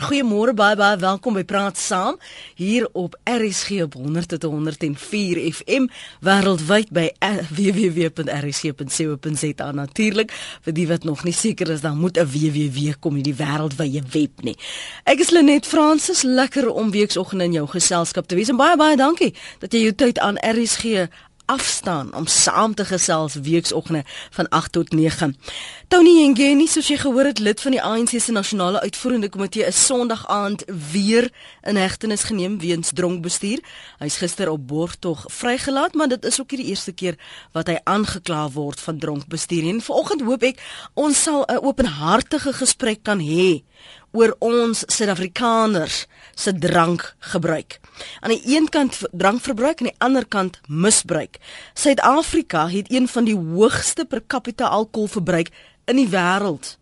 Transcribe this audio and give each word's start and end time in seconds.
Goeiemôre 0.00 0.54
baie 0.56 0.76
baie 0.80 0.96
welkom. 0.96 1.34
By 1.36 1.42
Praat 1.44 1.76
Saam 1.76 2.16
hier 2.56 2.88
op 2.96 3.18
RSG 3.28 3.82
op 3.84 3.94
100.104 4.00 5.52
FM 5.52 5.88
wêreldwyd 6.24 6.88
by 6.88 7.10
www.rsg.co.za 7.50 8.72
natuurlik 9.76 10.32
vir 10.64 10.72
die 10.72 10.88
wat 10.88 11.04
nog 11.04 11.20
nie 11.28 11.36
seker 11.36 11.68
is 11.76 11.84
dan 11.84 12.00
moet 12.00 12.16
'n 12.16 12.24
www 12.24 12.96
kom 13.00 13.16
in 13.16 13.22
die 13.28 13.36
wêreldwye 13.36 14.02
web 14.12 14.42
nie. 14.42 14.56
Ek 15.04 15.20
is 15.20 15.30
Lenet 15.30 15.66
Fransis 15.66 16.22
lekker 16.22 16.72
om 16.72 16.90
weekoggend 16.90 17.42
in 17.42 17.52
jou 17.52 17.66
geselskap 17.68 18.26
te 18.26 18.34
wees. 18.34 18.48
En 18.48 18.56
baie 18.56 18.76
baie 18.76 18.96
dankie 18.96 19.34
dat 19.58 19.72
jy 19.72 19.80
jou 19.80 19.94
tyd 19.94 20.18
aan 20.18 20.36
RSG 20.40 21.08
afstaan 21.50 22.14
om 22.14 22.26
saam 22.26 22.74
te 22.74 22.84
gesels 22.84 23.34
weeksoggende 23.34 24.04
van 24.30 24.48
8 24.48 24.72
tot 24.72 24.92
9. 24.92 25.36
Tony 25.88 26.28
Ngeni, 26.30 26.66
soos 26.70 26.86
jy 26.86 26.96
gehoor 27.00 27.26
het, 27.26 27.40
lid 27.42 27.60
van 27.60 27.74
die 27.74 27.82
ANC 27.82 28.12
se 28.22 28.32
nasionale 28.32 28.80
uitvoerende 28.80 29.28
komitee 29.28 29.66
is 29.66 29.80
Sondag 29.86 30.22
aand 30.30 30.62
weer 30.92 31.26
in 31.66 31.76
hegtenis 31.76 32.22
geneem 32.28 32.58
weens 32.62 32.92
dronk 32.94 33.22
bestuur. 33.22 33.58
Hy's 33.98 34.20
gister 34.22 34.52
op 34.52 34.68
borgtog 34.70 35.24
vrygelaat, 35.26 35.94
maar 35.98 36.08
dit 36.08 36.24
is 36.24 36.38
ook 36.40 36.54
nie 36.54 36.60
die 36.62 36.70
eerste 36.70 36.94
keer 36.94 37.18
wat 37.56 37.66
hy 37.66 37.80
aangekla 37.82 38.46
word 38.54 38.80
van 38.80 39.02
dronk 39.02 39.26
bestuur 39.26 39.66
nie. 39.66 39.80
Vanoggend 39.82 40.22
hoop 40.22 40.46
ek 40.46 40.62
ons 40.94 41.22
sal 41.22 41.42
'n 41.48 41.64
openhartige 41.66 42.52
gesprek 42.62 43.02
kan 43.02 43.18
hê 43.18 43.64
oor 44.12 44.34
ons 44.38 44.82
Suid-Afrikaners 44.86 46.06
se 46.34 46.58
drankgebruik. 46.58 47.80
Aan 48.20 48.34
die 48.34 48.56
een 48.56 48.68
kant 48.68 48.98
drankverbruik 49.12 49.80
en 49.80 49.86
aan 49.86 49.92
die 49.92 49.98
ander 49.98 50.26
kant 50.26 50.60
misbruik. 50.66 51.38
Suid-Afrika 51.74 52.68
het 52.68 52.92
een 52.92 53.08
van 53.08 53.24
die 53.24 53.36
hoogste 53.36 54.04
per 54.04 54.22
capita 54.26 54.66
alkoholverbruik 54.66 55.50
in 55.84 55.96
die 55.96 56.08
wêreld 56.08 56.78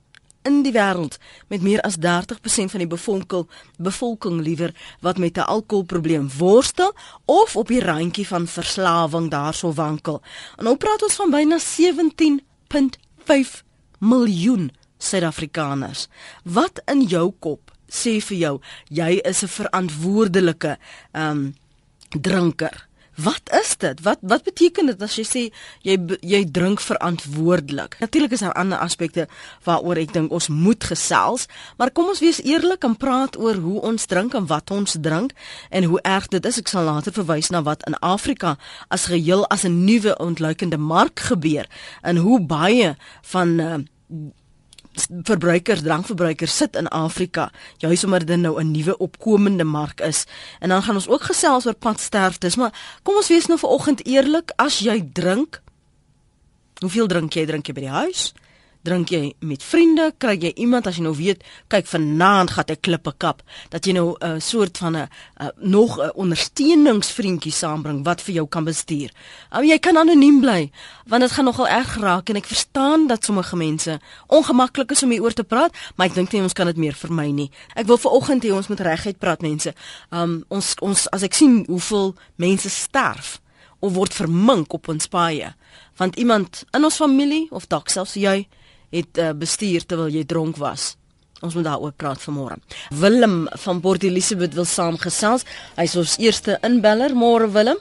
in 0.48 0.62
die 0.62 0.72
wêreld 0.72 1.18
met 1.52 1.62
meer 1.62 1.80
as 1.86 1.98
30% 2.00 2.72
van 2.72 2.82
die 2.82 2.88
bevolking 2.88 3.46
bevolking 3.76 4.40
liewer 4.46 4.72
wat 5.04 5.18
met 5.18 5.36
'n 5.36 5.50
alkoholprobleem 5.54 6.30
worstel 6.38 6.94
of 7.24 7.56
op 7.56 7.68
die 7.68 7.84
randjie 7.84 8.26
van 8.26 8.46
verslawing 8.46 9.30
daarso 9.30 9.72
wankel. 9.72 10.22
En 10.56 10.64
nou 10.64 10.76
praat 10.76 11.02
ons 11.02 11.14
van 11.14 11.30
byna 11.30 11.58
17.5 11.58 13.64
miljoen 13.98 14.70
Suid-Afrikaners. 14.98 16.08
Wat 16.42 16.82
in 16.86 17.06
jou 17.06 17.32
kop 17.38 17.72
sê 17.88 18.18
vir 18.20 18.38
jou 18.38 18.60
jy 18.90 19.20
is 19.24 19.42
'n 19.42 19.48
verantwoordelike 19.48 20.78
ehm 21.12 21.30
um, 21.30 21.54
drinker? 22.10 22.88
Wat 23.18 23.42
is 23.50 23.76
dit? 23.76 24.00
Wat 24.00 24.18
wat 24.20 24.44
beteken 24.46 24.86
dit 24.86 25.00
as 25.02 25.16
jy 25.18 25.24
sê 25.26 25.40
jy 25.82 25.96
jy 26.22 26.44
drink 26.54 26.78
verantwoordelik? 26.80 27.96
Natuurlik 27.98 28.32
is 28.36 28.44
daar 28.46 28.54
ander 28.54 28.78
aspekte 28.78 29.26
waaroor 29.66 29.98
ek 29.98 30.12
dink 30.14 30.30
ons 30.30 30.46
moet 30.48 30.84
gesels, 30.84 31.48
maar 31.76 31.90
kom 31.90 32.12
ons 32.12 32.22
wees 32.22 32.38
eerlik 32.46 32.86
en 32.86 32.94
praat 32.94 33.34
oor 33.38 33.58
hoe 33.58 33.80
ons 33.90 34.06
drink 34.06 34.38
en 34.38 34.46
wat 34.46 34.70
ons 34.70 34.96
drink 35.02 35.34
en 35.70 35.90
hoe 35.90 35.98
erg 36.06 36.30
dit 36.30 36.46
is. 36.46 36.60
Ek 36.62 36.70
sal 36.70 36.86
later 36.86 37.12
verwys 37.12 37.50
na 37.50 37.64
wat 37.66 37.82
in 37.90 37.98
Afrika 37.98 38.54
as 38.88 39.10
geheel 39.10 39.42
as 39.50 39.66
'n 39.66 39.84
nuwe 39.84 40.14
ontluikende 40.18 40.78
mark 40.78 41.18
gebeur 41.18 41.66
en 42.02 42.16
hoe 42.16 42.38
baie 42.40 42.94
van 43.22 43.48
uh, 43.60 43.78
verbruikers, 45.06 45.82
drankverbruikers 45.82 46.56
sit 46.56 46.76
in 46.76 46.88
Afrika, 46.88 47.50
juis 47.76 48.04
omdat 48.04 48.26
dit 48.26 48.38
nou 48.38 48.60
'n 48.60 48.70
nuwe 48.70 48.96
opkomende 48.98 49.64
mark 49.64 50.00
is. 50.00 50.24
En 50.60 50.68
dan 50.68 50.82
gaan 50.82 50.94
ons 50.94 51.08
ook 51.08 51.22
gesels 51.22 51.66
oor 51.66 51.74
padsterftes, 51.74 52.56
maar 52.56 52.98
kom 53.02 53.16
ons 53.16 53.28
wees 53.28 53.46
nou 53.46 53.58
vanoggend 53.58 54.06
eerlik, 54.06 54.52
as 54.56 54.78
jy 54.78 55.08
drink, 55.12 55.62
hoeveel 56.80 57.06
drink 57.06 57.32
jy? 57.32 57.46
Drink 57.46 57.66
jy 57.66 57.72
by 57.72 57.80
die 57.80 57.96
huis? 58.04 58.32
Drink 58.86 59.10
jy 59.12 59.32
met 59.40 59.62
vriende, 59.62 60.12
kry 60.18 60.36
jy 60.38 60.52
iemand 60.62 60.86
as 60.86 60.98
jy 60.98 61.04
nou 61.06 61.14
weet, 61.16 61.42
kyk 61.72 61.86
vanaand 61.90 62.52
gaan 62.54 62.72
ek 62.72 62.82
klippe 62.86 63.12
kap, 63.18 63.42
dat 63.70 63.86
jy 63.86 63.92
nou 63.96 64.16
'n 64.20 64.36
uh, 64.36 64.40
soort 64.40 64.78
van 64.78 64.96
'n 64.96 65.08
uh, 65.40 65.48
nog 65.58 65.98
'n 65.98 66.10
ondersteuningsvriendjie 66.14 67.52
saambring 67.52 68.04
wat 68.04 68.20
vir 68.20 68.34
jou 68.34 68.46
kan 68.46 68.64
bestuur. 68.64 69.10
Um, 69.52 69.64
jy 69.64 69.78
kan 69.78 69.96
anoniem 69.96 70.40
bly, 70.40 70.70
want 71.06 71.22
dit 71.22 71.32
gaan 71.32 71.44
nogal 71.44 71.68
erg 71.68 71.96
raak 71.96 72.28
en 72.28 72.36
ek 72.36 72.46
verstaan 72.46 73.06
dat 73.06 73.24
sommige 73.24 73.56
mense 73.56 74.00
ongemaklik 74.26 74.90
is 74.90 75.02
om 75.02 75.10
hieroor 75.10 75.32
te 75.32 75.44
praat, 75.44 75.72
maar 75.96 76.06
ek 76.06 76.14
dink 76.14 76.32
nie 76.32 76.42
ons 76.42 76.52
kan 76.52 76.66
dit 76.66 76.76
meer 76.76 76.94
vermy 76.94 77.30
nie. 77.30 77.50
Ek 77.74 77.86
wil 77.86 77.98
vanoggend 77.98 78.44
hê 78.44 78.52
ons 78.52 78.68
moet 78.68 78.80
reguit 78.80 79.18
praat 79.18 79.40
mense. 79.40 79.74
Um 80.10 80.44
ons 80.48 80.74
ons 80.80 81.08
as 81.10 81.22
ek 81.22 81.34
sien 81.34 81.64
hoeveel 81.66 82.14
mense 82.36 82.68
sterf 82.68 83.40
of 83.80 83.94
word 83.94 84.14
vermink 84.14 84.72
op 84.74 84.88
ons 84.88 85.06
paaie 85.06 85.54
want 85.98 86.16
iemand 86.16 86.64
in 86.74 86.84
ons 86.84 86.96
familie 86.96 87.46
of 87.50 87.66
dalk 87.66 87.90
selfs 87.92 88.16
jy 88.18 88.46
het 88.90 89.18
uh, 89.18 89.30
bestuur 89.36 89.86
terwyl 89.86 90.12
jy 90.12 90.24
dronk 90.24 90.56
was. 90.56 90.96
Ons 91.40 91.54
moet 91.54 91.68
daaroor 91.68 91.92
praat 91.94 92.22
vanmôre. 92.22 92.56
Willem 92.90 93.46
van 93.62 93.80
Port 93.80 94.02
Elizabeth 94.02 94.54
wil 94.58 94.66
saamgesels. 94.66 95.44
Hy's 95.76 95.94
ons 95.96 96.16
eerste 96.18 96.58
inbeller. 96.66 97.14
Môre 97.14 97.46
Willem. 97.54 97.78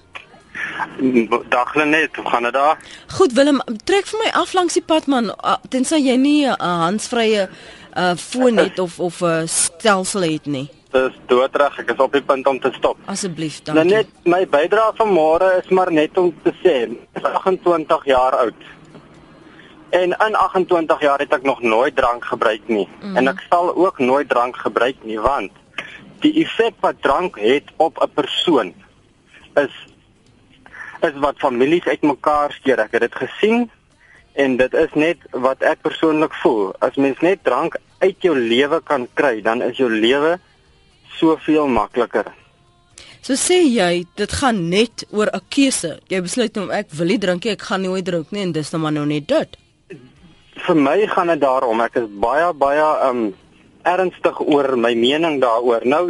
Dag 1.50 1.74
Lenet, 1.76 2.16
hoe 2.16 2.26
gaan 2.30 2.44
dit 2.44 2.54
daar? 2.54 2.78
Goed 3.18 3.34
Willem, 3.34 3.62
trek 3.86 4.08
vir 4.10 4.22
my 4.24 4.30
af 4.42 4.54
langs 4.58 4.78
die 4.78 4.82
pad 4.86 5.06
man, 5.10 5.30
uh, 5.30 5.58
tensy 5.70 6.00
jy 6.02 6.16
nie 6.18 6.46
'n 6.46 6.54
uh, 6.54 6.80
handsvrye 6.86 7.50
uh 7.98 8.16
foon 8.16 8.58
het 8.58 8.80
of 8.80 9.00
of 9.00 9.22
'n 9.22 9.26
uh, 9.26 9.48
stelsel 9.48 10.22
het 10.22 10.46
nie. 10.46 10.70
Dis 10.92 11.14
doodreg, 11.28 11.80
ek 11.80 11.92
is 11.92 12.00
op 12.00 12.14
die 12.14 12.22
punt 12.22 12.48
om 12.48 12.60
te 12.60 12.72
stop. 12.78 12.98
Asseblief, 13.06 13.62
dankie. 13.64 13.84
Lenet, 13.84 14.08
my 14.24 14.46
bydrae 14.46 14.94
vanmôre 14.98 15.64
is 15.64 15.70
maar 15.70 15.92
net 15.92 16.18
om 16.18 16.34
te 16.44 16.54
sê, 16.64 16.90
ek 17.14 17.22
is 17.22 17.24
28 17.24 18.06
jaar 18.06 18.34
oud. 18.34 18.77
En 19.90 20.12
in 20.12 20.36
28 20.36 21.02
jaar 21.02 21.20
het 21.20 21.34
ek 21.34 21.44
nog 21.44 21.62
nooit 21.62 21.96
drank 21.96 22.26
gebruik 22.26 22.68
nie 22.68 22.88
mm. 23.02 23.16
en 23.16 23.28
ek 23.28 23.40
sal 23.50 23.72
ook 23.76 24.00
nooit 24.00 24.30
drank 24.30 24.58
gebruik 24.60 25.00
nie 25.08 25.20
want 25.20 25.52
die 26.24 26.34
effek 26.44 26.76
wat 26.84 27.00
drank 27.02 27.38
het 27.40 27.72
op 27.78 28.02
'n 28.04 28.12
persoon 28.14 28.74
is 29.56 29.76
is 31.02 31.14
wat 31.22 31.38
families 31.38 31.86
uitmekaar 31.86 32.52
steur. 32.52 32.80
Ek 32.80 32.92
het 32.92 33.02
dit 33.02 33.16
gesien 33.16 33.70
en 34.34 34.58
dit 34.58 34.74
is 34.74 34.94
net 34.94 35.18
wat 35.32 35.62
ek 35.62 35.82
persoonlik 35.82 36.34
voel. 36.34 36.74
As 36.80 36.96
mens 36.96 37.20
net 37.20 37.44
drank 37.44 37.78
uit 37.98 38.16
jou 38.20 38.36
lewe 38.38 38.82
kan 38.82 39.08
kry, 39.14 39.42
dan 39.42 39.62
is 39.62 39.78
jou 39.78 39.90
lewe 39.90 40.40
soveel 41.18 41.68
makliker. 41.68 42.34
So 43.22 43.34
sê 43.34 43.62
jy, 43.62 44.06
dit 44.16 44.32
gaan 44.32 44.70
net 44.70 45.06
oor 45.10 45.30
'n 45.34 45.42
keuse. 45.50 46.00
Jy 46.08 46.22
besluit 46.22 46.58
om 46.58 46.72
ek 46.72 46.92
wil 46.92 47.08
nie 47.08 47.20
drink 47.20 47.44
nie, 47.44 47.54
ek 47.54 47.62
gaan 47.62 47.82
nooit 47.82 48.06
drink 48.06 48.32
nie 48.32 48.42
en 48.42 48.52
dis 48.52 48.72
nou 48.72 48.82
maar 48.82 48.92
nou 48.92 49.06
net 49.06 49.28
dit 49.28 49.58
vir 50.66 50.76
my 50.76 50.98
gaan 51.08 51.28
dit 51.34 51.42
daarom 51.42 51.82
ek 51.86 52.00
is 52.02 52.08
baie 52.24 52.54
baie 52.54 52.88
um 53.10 53.22
ernstig 53.88 54.40
oor 54.44 54.76
my 54.76 54.94
mening 54.96 55.40
daaroor. 55.42 55.86
Nou 55.88 56.04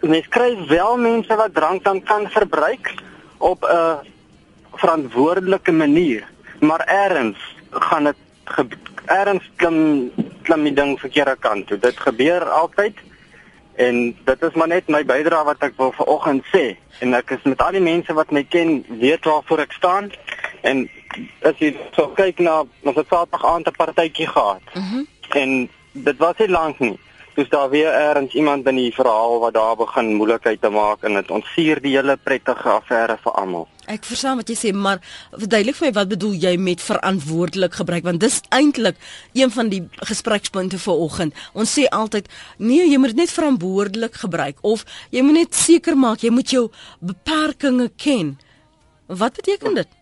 mense 0.00 0.30
kry 0.32 0.54
wel 0.70 0.96
mense 0.96 1.36
wat 1.36 1.54
drank 1.54 1.84
dan 1.84 2.00
kan 2.02 2.28
verbruik 2.30 2.94
op 3.38 3.64
'n 3.64 4.06
verantwoordelike 4.78 5.72
manier, 5.72 6.24
maar 6.60 6.86
erns 6.86 7.38
gaan 7.70 8.04
dit 8.04 8.16
erns 9.06 9.50
klim 9.56 10.10
klim 10.42 10.64
die 10.64 10.74
ding 10.74 10.98
verkeerde 11.00 11.36
kant 11.40 11.66
toe. 11.66 11.78
Dit 11.78 12.00
gebeur 12.00 12.44
altyd 12.44 12.96
en 13.74 14.16
dit 14.24 14.42
is 14.42 14.54
maar 14.54 14.68
net 14.68 14.88
my 14.88 15.04
bydrae 15.04 15.44
wat 15.44 15.62
ek 15.62 15.76
wil 15.76 15.92
vanoggend 15.92 16.46
sê 16.50 16.76
en 17.00 17.14
ek 17.14 17.30
is 17.36 17.44
met 17.46 17.60
al 17.62 17.76
die 17.76 17.84
mense 17.84 18.14
wat 18.14 18.32
my 18.34 18.42
ken 18.42 18.80
weet 18.88 19.24
waarvoor 19.24 19.62
ek 19.66 19.76
staan 19.76 20.10
en 20.66 20.88
as 21.42 21.58
jy 21.58 21.76
so 21.96 22.08
kyk 22.18 22.38
na 22.38 22.62
ons 22.82 22.96
het 22.96 23.06
Saterdag 23.08 23.44
aand 23.44 23.68
'n 23.68 23.78
partytjie 23.78 24.26
gehad. 24.26 24.62
Mm 24.74 25.06
en 25.36 25.68
dit 25.92 26.16
was 26.16 26.36
nie 26.38 26.48
lank 26.48 26.78
nie. 26.78 26.98
Dis 27.34 27.48
daar 27.48 27.70
weer 27.70 27.92
eers 27.94 28.34
iemand 28.34 28.66
in 28.66 28.78
die 28.80 28.92
verhaal 28.94 29.38
wat 29.38 29.54
daar 29.54 29.76
begin 29.76 30.14
moeilikheid 30.18 30.60
te 30.60 30.70
maak 30.74 31.04
en 31.06 31.14
dit 31.14 31.30
ontsuur 31.30 31.80
die 31.82 31.94
hele 31.94 32.16
prettige 32.16 32.70
affære 32.72 33.18
vir 33.22 33.32
almal. 33.32 33.68
Ek 33.86 34.04
verstaan 34.04 34.40
wat 34.40 34.50
jy 34.50 34.56
sê, 34.58 34.72
maar 34.74 34.98
verduidelik 35.30 35.78
vir 35.78 35.86
my 35.86 35.92
wat 36.00 36.08
bedoel 36.10 36.34
jy 36.34 36.56
met 36.60 36.82
verantwoordelik 36.82 37.78
gebruik 37.78 38.08
want 38.08 38.20
dis 38.20 38.40
eintlik 38.50 38.98
een 39.38 39.54
van 39.54 39.70
die 39.70 39.84
gesprekspunte 40.10 40.80
vir 40.82 41.04
oggend. 41.06 41.38
Ons 41.54 41.76
sê 41.78 41.86
altyd 41.86 42.26
nee, 42.58 42.88
jy 42.88 42.98
moet 42.98 43.14
net 43.16 43.30
verantwoordelik 43.30 44.18
gebruik 44.24 44.58
of 44.62 44.84
jy 45.14 45.22
moet 45.22 45.44
net 45.44 45.54
seker 45.54 45.96
maak 45.96 46.26
jy 46.26 46.34
moet 46.34 46.50
jou 46.50 46.66
beperkings 46.98 47.94
ken. 47.96 48.34
Wat 49.06 49.38
beteken 49.38 49.78
dit? 49.78 49.97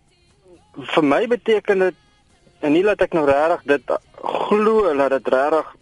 Vir 0.77 1.05
my 1.05 1.27
beteken 1.27 1.79
dit 1.79 1.95
en 2.61 2.73
nie 2.73 2.83
dat 2.85 3.01
ek 3.01 3.15
nou 3.17 3.25
regtig 3.29 3.63
dit 3.65 3.93
glo 4.23 4.95
dat 4.97 5.11
dit 5.11 5.29
regtig 5.33 5.75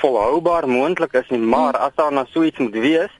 volhoubaar 0.00 0.68
moontlik 0.68 1.14
is 1.14 1.28
nie, 1.30 1.40
maar 1.40 1.76
as 1.76 1.94
daar 1.96 2.12
nou 2.12 2.26
so 2.30 2.42
iets 2.44 2.58
moet 2.58 2.76
wees, 2.76 3.12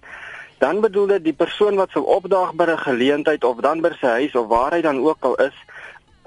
dan 0.61 0.81
bedoel 0.81 1.07
dit 1.17 1.31
die 1.31 1.37
persoon 1.37 1.79
wat 1.81 1.91
sou 1.95 2.05
opdaag 2.05 2.53
by 2.55 2.67
'n 2.69 2.85
geleentheid 2.85 3.45
of 3.45 3.61
dan 3.61 3.81
by 3.81 3.91
sy 4.01 4.07
huis 4.07 4.35
of 4.35 4.47
waar 4.47 4.73
hy 4.73 4.81
dan 4.81 5.01
ook 5.01 5.19
al 5.21 5.37
is, 5.37 5.57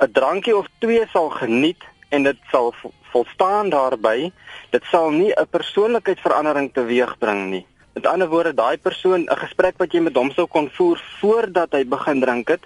'n 0.02 0.12
drankie 0.12 0.58
of 0.58 0.68
twee 0.80 1.06
sal 1.12 1.30
geniet 1.30 1.84
en 2.10 2.24
dit 2.24 2.38
sal 2.52 2.74
volstaan 3.12 3.70
daarbey, 3.70 4.32
dit 4.70 4.84
sal 4.92 5.12
nie 5.12 5.32
'n 5.32 5.48
persoonlikheidsverandering 5.50 6.74
teweegbring 6.74 7.50
nie. 7.50 7.66
Met 7.94 8.06
ander 8.06 8.28
woorde, 8.28 8.54
daai 8.54 8.78
persoon, 8.78 9.30
'n 9.30 9.38
gesprek 9.38 9.78
wat 9.78 9.92
jy 9.92 10.00
met 10.00 10.16
hom 10.16 10.32
sou 10.32 10.48
kon 10.48 10.70
voer 10.70 11.02
voordat 11.22 11.72
hy 11.72 11.86
begin 11.86 12.20
drink 12.20 12.48
het, 12.48 12.66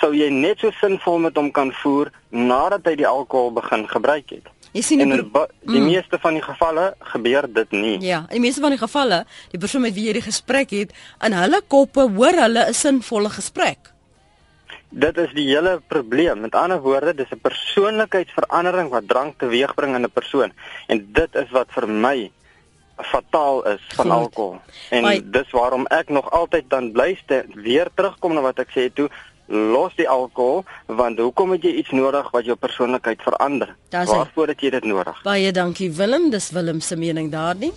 sou 0.00 0.12
jy 0.14 0.30
net 0.30 0.58
so 0.58 0.70
sinvol 0.80 1.18
met 1.18 1.36
hom 1.36 1.50
kan 1.50 1.72
voer 1.72 2.10
nadat 2.30 2.84
hy 2.84 2.94
die 2.96 3.06
alkohol 3.06 3.50
begin 3.52 3.88
gebruik 3.88 4.30
het. 4.30 4.46
Jy 4.72 4.80
sien 4.82 5.00
En 5.00 5.08
die, 5.10 5.18
in 5.18 5.30
ba- 5.30 5.48
die 5.68 5.80
meeste 5.80 6.18
van 6.18 6.34
die 6.34 6.42
gevalle 6.42 6.94
gebeur 7.00 7.46
dit 7.52 7.70
nie. 7.72 8.00
ja, 8.00 8.18
in 8.30 8.40
die 8.40 8.40
meeste 8.40 8.60
van 8.60 8.70
die 8.70 8.78
gevalle, 8.78 9.24
die 9.50 9.58
persoon 9.58 9.82
met 9.82 9.94
wie 9.94 10.06
jy 10.06 10.12
die 10.12 10.22
gesprek 10.22 10.70
het, 10.70 10.92
in 11.24 11.32
hulle 11.32 11.60
koppe 11.68 12.00
hoor 12.16 12.32
hulle 12.32 12.68
'n 12.68 12.74
sinvolle 12.74 13.28
gesprek. 13.30 13.78
Dit 14.94 15.16
is 15.18 15.30
die 15.34 15.46
hele 15.48 15.80
probleem. 15.88 16.40
Met 16.40 16.54
ander 16.54 16.80
woorde, 16.80 17.14
dis 17.14 17.30
'n 17.30 17.40
persoonlikheidsverandering 17.40 18.88
wat 18.90 19.08
drank 19.08 19.38
teweegbring 19.38 19.94
in 19.94 20.02
'n 20.04 20.10
persoon. 20.10 20.52
En 20.88 21.08
dit 21.12 21.34
is 21.34 21.50
wat 21.50 21.66
vir 21.70 21.88
my 21.88 22.30
fataal 23.02 23.62
is 23.66 23.80
van 23.94 24.04
Goed. 24.06 24.14
alkohol. 24.14 24.60
En 24.90 25.02
Maar- 25.02 25.20
dis 25.24 25.50
waarom 25.50 25.86
ek 25.86 26.08
nog 26.08 26.30
altyd 26.30 26.64
dan 26.70 26.92
bly 26.92 27.14
ste 27.24 27.44
weer 27.54 27.88
terugkom 27.94 28.34
na 28.34 28.40
wat 28.40 28.58
ek 28.58 28.68
sê 28.70 28.92
toe 28.94 29.08
los 29.46 29.94
die 29.96 30.08
alkohol 30.08 30.64
want 30.86 31.18
hoekom 31.18 31.50
het 31.56 31.64
jy 31.66 31.74
iets 31.82 31.90
nodig 31.90 32.30
wat 32.30 32.44
jou 32.44 32.56
persoonlikheid 32.56 33.22
verander? 33.22 33.74
Waarvoor 33.90 34.54
het 34.54 34.60
jy 34.60 34.70
dit 34.70 34.84
nodig? 34.84 35.22
Baie 35.22 35.52
dankie 35.52 35.90
Willem, 35.92 36.30
dis 36.30 36.50
Willem 36.50 36.80
se 36.80 36.96
mening 36.96 37.30
daardie. 37.32 37.72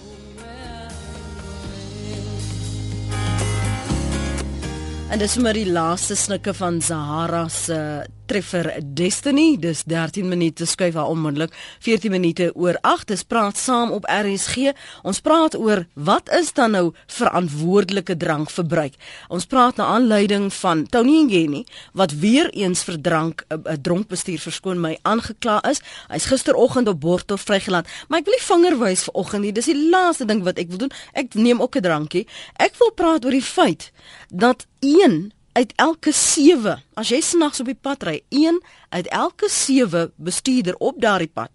En 5.09 5.19
dis 5.21 5.37
maar 5.37 5.55
die 5.55 5.69
laaste 5.71 6.15
snikke 6.15 6.53
van 6.53 6.81
Sahara 6.81 7.47
se 7.47 7.77
treffer 8.25 8.71
Destiny. 8.81 9.57
Dis 9.59 9.83
13 9.83 10.27
minute 10.27 10.65
skuif 10.65 10.95
haar 10.97 11.11
onmiddellik 11.11 11.53
14 11.79 12.11
minute 12.11 12.51
oor 12.55 12.77
8. 12.81 13.07
Dis 13.07 13.23
praat 13.23 13.57
saam 13.57 13.91
op 13.91 14.07
RSG. 14.09 14.73
Ons 15.03 15.21
praat 15.21 15.55
oor 15.57 15.85
wat 15.93 16.29
is 16.33 16.53
dan 16.53 16.75
nou 16.75 16.85
verantwoordelike 17.07 18.17
drankverbruik. 18.17 18.97
Ons 19.29 19.45
praat 19.45 19.77
na 19.77 19.85
aanleiding 19.95 20.51
van 20.53 20.85
Tony 20.89 21.21
Ngeni 21.25 21.63
wat 21.93 22.17
weer 22.19 22.49
eens 22.53 22.83
vir 22.83 23.01
drank 23.01 23.45
'n 23.49 23.61
uh, 23.65 23.77
dronkbestuur 23.81 24.39
verskoon 24.39 24.79
my 24.79 24.97
aangekla 25.01 25.61
is. 25.69 25.81
Hy's 26.07 26.25
gisteroggend 26.25 26.87
op 26.87 26.99
Borto 26.99 27.35
vrygelaat. 27.35 27.87
Maar 28.07 28.19
ek 28.19 28.25
wil 28.25 28.33
nie 28.33 28.47
vinger 28.47 28.79
wys 28.79 29.03
vanoggend 29.03 29.41
nie. 29.41 29.51
Dis 29.51 29.65
die 29.65 29.89
laaste 29.89 30.25
ding 30.25 30.43
wat 30.43 30.57
ek 30.57 30.69
wil 30.69 30.77
doen. 30.77 30.91
Ek 31.13 31.33
neem 31.33 31.61
ook 31.61 31.75
'n 31.75 31.81
drankie. 31.81 32.27
Ek 32.57 32.75
wil 32.79 32.91
praat 32.91 33.25
oor 33.25 33.31
die 33.31 33.41
feit 33.41 33.91
dat 34.29 34.67
1 34.79 35.34
uit 35.55 35.73
elke 35.79 36.11
7, 36.11 36.75
as 36.99 37.09
jy 37.13 37.21
snags 37.23 37.61
op 37.63 37.69
die 37.71 37.79
pad 37.79 38.03
ry, 38.03 38.19
1 38.35 38.59
uit 38.91 39.07
elke 39.07 39.47
7 39.49 40.11
bestuurder 40.19 40.75
op 40.83 40.99
daardie 40.99 41.31
pad 41.31 41.51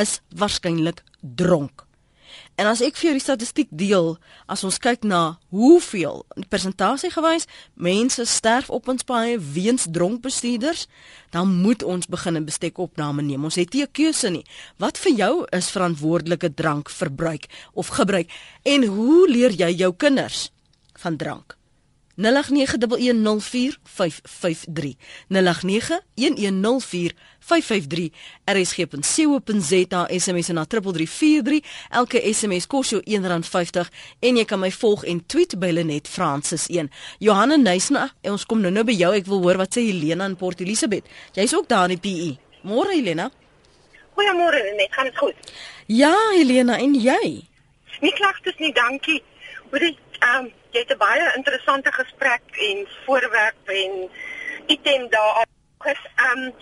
is 0.00 0.20
waarskynlik 0.32 1.02
dronk. 1.20 1.84
En 2.56 2.68
as 2.68 2.80
ek 2.84 2.96
vir 2.96 3.10
jou 3.10 3.14
die 3.18 3.24
statistiek 3.24 3.68
deel, 3.68 4.14
as 4.48 4.64
ons 4.64 4.80
kyk 4.80 5.04
na 5.08 5.36
hoeveel 5.52 6.22
persentasie 6.52 7.10
gewys 7.12 7.44
mense 7.76 8.24
sterf 8.28 8.68
op 8.72 8.88
ons 8.92 9.04
paaie 9.04 9.36
weens 9.36 9.84
dronk 9.92 10.22
bestuurders, 10.24 10.86
dan 11.36 11.52
moet 11.64 11.84
ons 11.84 12.08
begin 12.08 12.36
'n 12.36 12.48
bestekopname 12.48 13.22
neem. 13.22 13.44
Ons 13.44 13.60
het 13.60 13.72
nie 13.72 13.82
'n 13.82 13.92
keuse 13.92 14.30
nie. 14.30 14.46
Wat 14.78 14.98
vir 14.98 15.12
jou 15.12 15.46
is 15.50 15.70
verantwoordelike 15.70 16.54
drankverbruik 16.54 17.48
of 17.74 17.88
gebruik 17.88 18.30
en 18.62 18.84
hoe 18.84 19.28
leer 19.28 19.50
jy 19.50 19.76
jou 19.76 19.92
kinders 19.96 20.50
van 20.96 21.16
drank? 21.16 21.61
0891104553 22.16 24.96
0891104553 25.28 25.34
rsg.co.za 28.44 30.06
SMS 30.18 30.48
na 30.48 30.64
3343 30.64 31.60
elke 31.90 32.34
SMS 32.34 32.66
kos 32.66 32.88
jou 32.92 33.02
R1.50 33.02 33.88
en 34.20 34.36
jy 34.36 34.44
kan 34.44 34.60
my 34.60 34.70
volg 34.74 35.04
en 35.08 35.26
tweet 35.26 35.58
by 35.58 35.70
Lenet 35.72 36.08
Francis 36.08 36.66
1 36.68 36.90
Johanna 37.18 37.56
Nysna 37.56 38.10
ons 38.32 38.46
kom 38.46 38.60
nou 38.60 38.72
nou 38.72 38.84
by 38.86 38.94
jou. 38.96 39.12
Ek 39.16 39.26
wil 39.28 39.42
hoor 39.44 39.56
wat 39.60 39.76
sê 39.76 39.80
Helena 39.86 40.24
in 40.28 40.36
Port 40.40 40.60
Elizabeth. 40.64 41.04
Jy's 41.36 41.54
ook 41.56 41.68
daar 41.68 41.90
in 41.90 41.98
die 41.98 42.02
PE 42.02 42.30
Môre 42.62 42.94
Helena. 42.94 43.30
Goeiemôre 44.14 44.60
net, 44.76 44.92
gaan 44.94 45.08
dit 45.08 45.18
goed? 45.18 45.52
Ja 45.86 46.14
Helena 46.36 46.78
en 46.78 46.94
jy? 46.94 47.42
Nie 48.02 48.12
klagtes 48.18 48.58
nie, 48.58 48.72
dankie. 48.76 49.22
Hoorie, 49.70 49.96
ehm 50.20 50.44
um, 50.44 50.50
jy 50.72 50.80
het 50.80 50.92
'n 50.92 50.98
baie 50.98 51.32
interessante 51.36 51.92
gesprek 51.92 52.42
en 52.68 52.86
voorwerp 53.04 53.68
en 53.68 54.10
item 54.66 55.08
daar. 55.10 55.46
Ehm 55.84 56.38
um, 56.38 56.54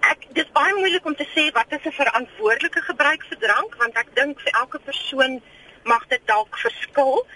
ek 0.00 0.26
dis 0.28 0.50
baie 0.52 0.74
moeilik 0.74 1.04
om 1.04 1.16
te 1.16 1.28
sê 1.36 1.52
wat 1.52 1.72
is 1.76 1.84
'n 1.84 2.00
verantwoordelike 2.02 2.80
gebruik 2.80 3.24
vir 3.28 3.38
drank 3.38 3.74
want 3.74 3.96
ek 3.96 4.14
dink 4.14 4.40
vir 4.40 4.52
elke 4.52 4.78
persoon 4.78 5.42
mag 5.82 6.06
dit 6.06 6.20
dalk 6.24 6.58
verskil. 6.58 7.26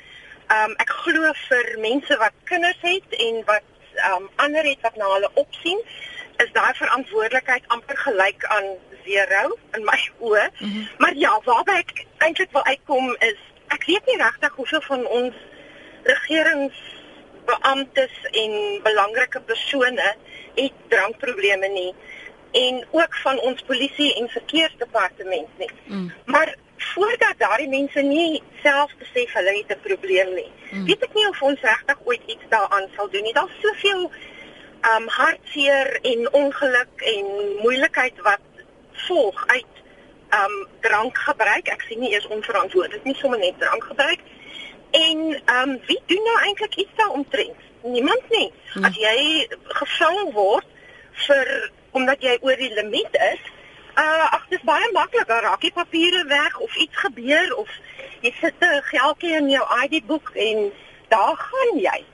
Ehm 0.48 0.70
um, 0.70 0.74
ek 0.76 0.90
glo 0.90 1.32
vir 1.48 1.78
mense 1.78 2.16
wat 2.16 2.32
kinders 2.44 2.80
het 2.80 3.10
en 3.26 3.42
wat 3.44 3.68
ehm 3.94 4.22
um, 4.22 4.30
ander 4.36 4.64
het 4.64 4.80
wat 4.80 4.96
na 4.96 5.12
hulle 5.14 5.30
opsien, 5.34 5.80
is 6.36 6.52
daai 6.52 6.74
verantwoordelikheid 6.74 7.64
amper 7.66 7.96
gelyk 7.96 8.44
aan 8.44 8.68
zero 9.04 9.58
in 9.72 9.84
my 9.84 10.00
oë. 10.26 10.48
Mm 10.58 10.70
-hmm. 10.72 10.88
Maar 10.98 11.14
ja, 11.14 11.40
waarby 11.44 11.72
ek 11.72 12.06
eintlik 12.18 12.52
wil 12.52 12.64
uitkom 12.64 13.16
is 13.18 13.38
ek 13.68 13.84
weet 13.84 14.06
nie 14.06 14.16
regtig 14.16 14.52
hoeveel 14.54 14.80
van 14.80 15.06
ons 15.06 15.34
regeringsbeamptes 16.02 18.10
en 18.30 18.80
belangrike 18.82 19.40
persone 19.40 20.14
het 20.54 20.72
drankprobleme 20.88 21.68
nie 21.68 21.94
en 22.52 22.86
ook 22.90 23.14
van 23.14 23.40
ons 23.40 23.62
polisie 23.62 24.14
en 24.14 24.28
verkeersdepartement 24.28 25.48
nie. 25.58 25.70
Mm. 25.84 26.12
Maar 26.24 26.56
voordat 26.76 27.34
daardie 27.36 27.68
mense 27.68 28.00
nie 28.00 28.42
self 28.62 28.92
besef 28.98 29.32
hulle 29.32 29.56
het 29.56 29.76
'n 29.76 29.80
probleem 29.82 30.34
nie. 30.34 30.50
Mm. 30.70 30.84
Weet 30.84 31.02
ek 31.02 31.14
nie 31.14 31.28
of 31.28 31.42
ons 31.42 31.60
regtig 31.60 31.96
ooit 32.04 32.22
iets 32.26 32.44
daaraan 32.48 32.88
sal 32.96 33.10
doen 33.10 33.22
nie. 33.22 33.32
Daar's 33.32 33.60
soveel 33.60 34.10
um 34.96 35.08
hartseer 35.08 35.98
en 36.02 36.32
ongeluk 36.32 36.94
en 36.96 37.26
moeilikheid 37.60 38.14
wat 38.22 38.40
volg 38.92 39.46
uit 39.46 39.66
um 40.30 40.68
drankgebruik. 40.80 41.68
Ek 41.68 41.80
sien 41.80 42.00
nie 42.00 42.12
eers 42.12 42.26
onverantwoordelik 42.26 43.04
nie 43.04 43.14
sommer 43.14 43.38
net 43.38 43.58
drankgebruik. 43.58 44.20
En 44.90 45.18
um 45.46 45.80
wie 45.86 46.02
doen 46.06 46.22
nou 46.22 46.38
eintlik 46.40 46.74
iets 46.74 46.94
daaromtrent? 46.96 47.56
Niemand 47.82 48.22
nie. 48.28 48.52
Hmm. 48.72 48.84
As 48.84 48.96
jy 48.96 49.46
gevang 49.80 50.32
word 50.32 50.66
vir 51.26 51.70
omdat 51.90 52.22
jy 52.22 52.36
oor 52.40 52.56
die 52.56 52.72
limiet 52.74 53.16
is, 53.32 53.42
uh 53.98 54.26
ag 54.32 54.46
dis 54.48 54.62
baie 54.62 54.92
maklik. 54.92 55.26
Daar 55.28 55.42
raak 55.42 55.62
jy 55.62 55.72
papiere 55.72 56.24
weg 56.30 56.58
of 56.58 56.76
iets 56.76 56.96
gebeur 56.96 57.54
of 57.56 57.68
jy 58.20 58.32
sit 58.40 58.54
'n 58.60 58.82
geldjie 58.92 59.36
in 59.36 59.50
jou 59.50 59.66
ID-boek 59.84 60.30
en 60.34 60.72
daar 61.08 61.36
gaan 61.36 61.78
jy. 61.78 62.04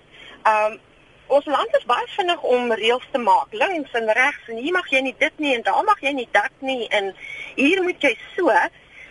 Um 0.47 0.81
ons 1.27 1.47
land 1.47 1.77
is 1.77 1.87
baie 1.89 2.07
vinnig 2.17 2.43
om 2.43 2.73
reëls 2.73 3.07
te 3.13 3.19
maak, 3.19 3.53
links 3.53 3.93
en 3.93 4.13
regs 4.13 4.49
en 4.49 4.57
hier 4.57 4.73
mag 4.73 4.89
jy 4.93 5.01
nie 5.01 5.15
dit 5.19 5.39
nie 5.39 5.55
en 5.55 5.63
daar 5.63 5.85
mag 5.85 6.01
jy 6.01 6.13
nie 6.13 6.29
dat 6.33 6.53
nie 6.61 6.89
en 6.89 7.15
hier 7.57 7.83
moet 7.83 8.03
jy 8.03 8.13
so, 8.37 8.53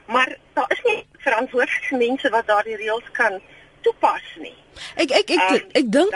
maar 0.05 0.35
daar 0.53 0.69
is 0.75 0.83
nie 0.85 0.99
verantwoordelike 1.25 1.97
mense 1.97 2.29
wat 2.29 2.47
daardie 2.47 2.77
reëls 2.77 3.09
kan 3.17 3.41
toepas 3.85 4.27
nie. 4.41 4.53
Ek 4.97 5.11
ek 5.11 5.31
ek 5.35 5.41
ek, 5.55 5.65
ek 5.79 5.89
dink. 5.93 6.13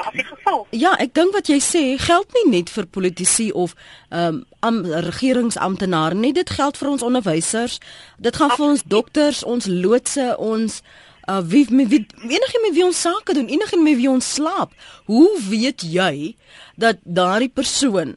Ja, 0.75 0.93
ek 0.99 1.13
dink 1.17 1.35
wat 1.35 1.49
jy 1.51 1.57
sê 1.63 1.83
geld 2.01 2.33
nie 2.37 2.45
net 2.57 2.71
vir 2.73 2.87
politici 2.89 3.49
of 3.51 3.75
ehm 4.09 4.43
um, 4.65 4.79
regeringsamptenare 5.07 6.17
nie, 6.17 6.33
dit 6.33 6.49
geld 6.49 6.77
vir 6.77 6.89
ons 6.89 7.05
onderwysers. 7.05 7.79
Dit 8.17 8.39
gaan 8.41 8.53
vir 8.55 8.65
ons 8.67 8.83
dokters, 8.83 9.43
ons 9.43 9.69
loodse, 9.69 10.33
ons 10.37 10.81
uh 11.27 11.41
wie 11.43 11.65
met 11.69 11.89
wie 11.91 12.05
enige 12.23 12.59
met 12.63 12.73
wie 12.73 12.85
ons 12.85 13.01
sake 13.01 13.33
doen, 13.35 13.49
enige 13.51 13.77
met 13.77 13.99
wie 13.99 14.09
ons 14.09 14.33
slaap. 14.33 14.71
Hoe 15.05 15.29
weet 15.49 15.83
jy 15.83 16.35
dat 16.75 17.03
daardie 17.03 17.51
persoon 17.51 18.15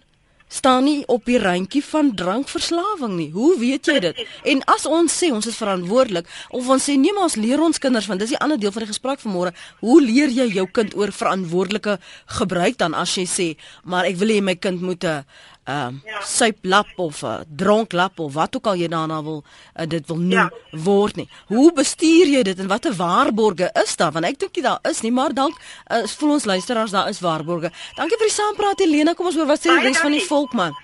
staan 0.50 0.84
nie 0.84 1.02
op 1.06 1.24
die 1.28 1.38
randjie 1.38 1.82
van 1.86 2.10
drankverslawing 2.18 3.14
nie. 3.16 3.28
Hoe 3.34 3.54
weet 3.58 3.86
jy 3.86 3.98
dit? 4.02 4.22
En 4.50 4.62
as 4.74 4.86
ons 4.90 5.18
sê 5.22 5.30
ons 5.34 5.46
is 5.46 5.58
verantwoordelik 5.58 6.26
of 6.50 6.68
ons 6.68 6.88
sê 6.90 6.96
nee 6.98 7.14
maar 7.14 7.28
ons 7.30 7.38
leer 7.38 7.62
ons 7.62 7.78
kinders 7.78 8.08
want 8.10 8.22
dis 8.22 8.34
die 8.34 8.40
ander 8.42 8.58
deel 8.58 8.74
van 8.74 8.84
die 8.84 8.90
gesprek 8.90 9.22
vanmôre. 9.22 9.54
Hoe 9.84 10.00
leer 10.02 10.32
jy 10.34 10.48
jou 10.56 10.66
kind 10.66 10.96
oor 10.98 11.14
verantwoordelike 11.14 11.98
gebruik 12.40 12.80
dan 12.82 12.98
as 12.98 13.14
jy 13.14 13.26
sê 13.30 13.48
maar 13.84 14.10
ek 14.10 14.18
wil 14.20 14.34
hê 14.34 14.40
my 14.42 14.56
kind 14.58 14.82
moet 14.82 15.04
'n 15.04 15.24
ehm 15.64 15.94
uh, 15.94 16.12
ja. 16.12 16.20
suiplap 16.20 16.86
of 16.96 17.22
'n 17.22 17.26
uh, 17.26 17.40
dronklap 17.56 18.18
of 18.18 18.32
wat 18.34 18.56
ook 18.56 18.66
al 18.66 18.74
jy 18.74 18.88
daarna 18.88 19.22
wil 19.22 19.44
uh, 19.44 19.86
dit 19.86 20.06
wil 20.06 20.16
noem 20.16 20.30
ja. 20.30 20.50
word 20.70 21.16
nie. 21.16 21.28
Hoe 21.46 21.72
bestuur 21.72 22.26
jy 22.26 22.42
dit 22.42 22.58
en 22.58 22.66
watter 22.66 22.94
waarborge 22.94 23.70
is 23.84 23.96
daar? 23.96 24.12
Want 24.12 24.24
ek 24.24 24.38
dink 24.38 24.54
nie 24.56 24.62
daar 24.62 24.78
is 24.82 25.00
nie, 25.00 25.12
maar 25.12 25.34
dalk 25.34 25.56
uh, 25.92 26.06
voel 26.06 26.30
ons 26.30 26.44
luisteraars 26.44 26.90
daar 26.90 27.08
is 27.08 27.20
waarborge. 27.20 27.70
Dankie 27.96 28.16
vir 28.16 28.26
die 28.26 28.34
saampraat 28.34 28.78
Helena. 28.78 29.14
Kom 29.14 29.26
ons 29.26 29.36
hoor 29.36 29.46
wat 29.46 29.60
sê 29.60 29.70
die 29.70 29.88
res 29.88 29.98
van 29.98 30.12
die 30.12 30.26
volk 30.26 30.52
man. 30.52 30.74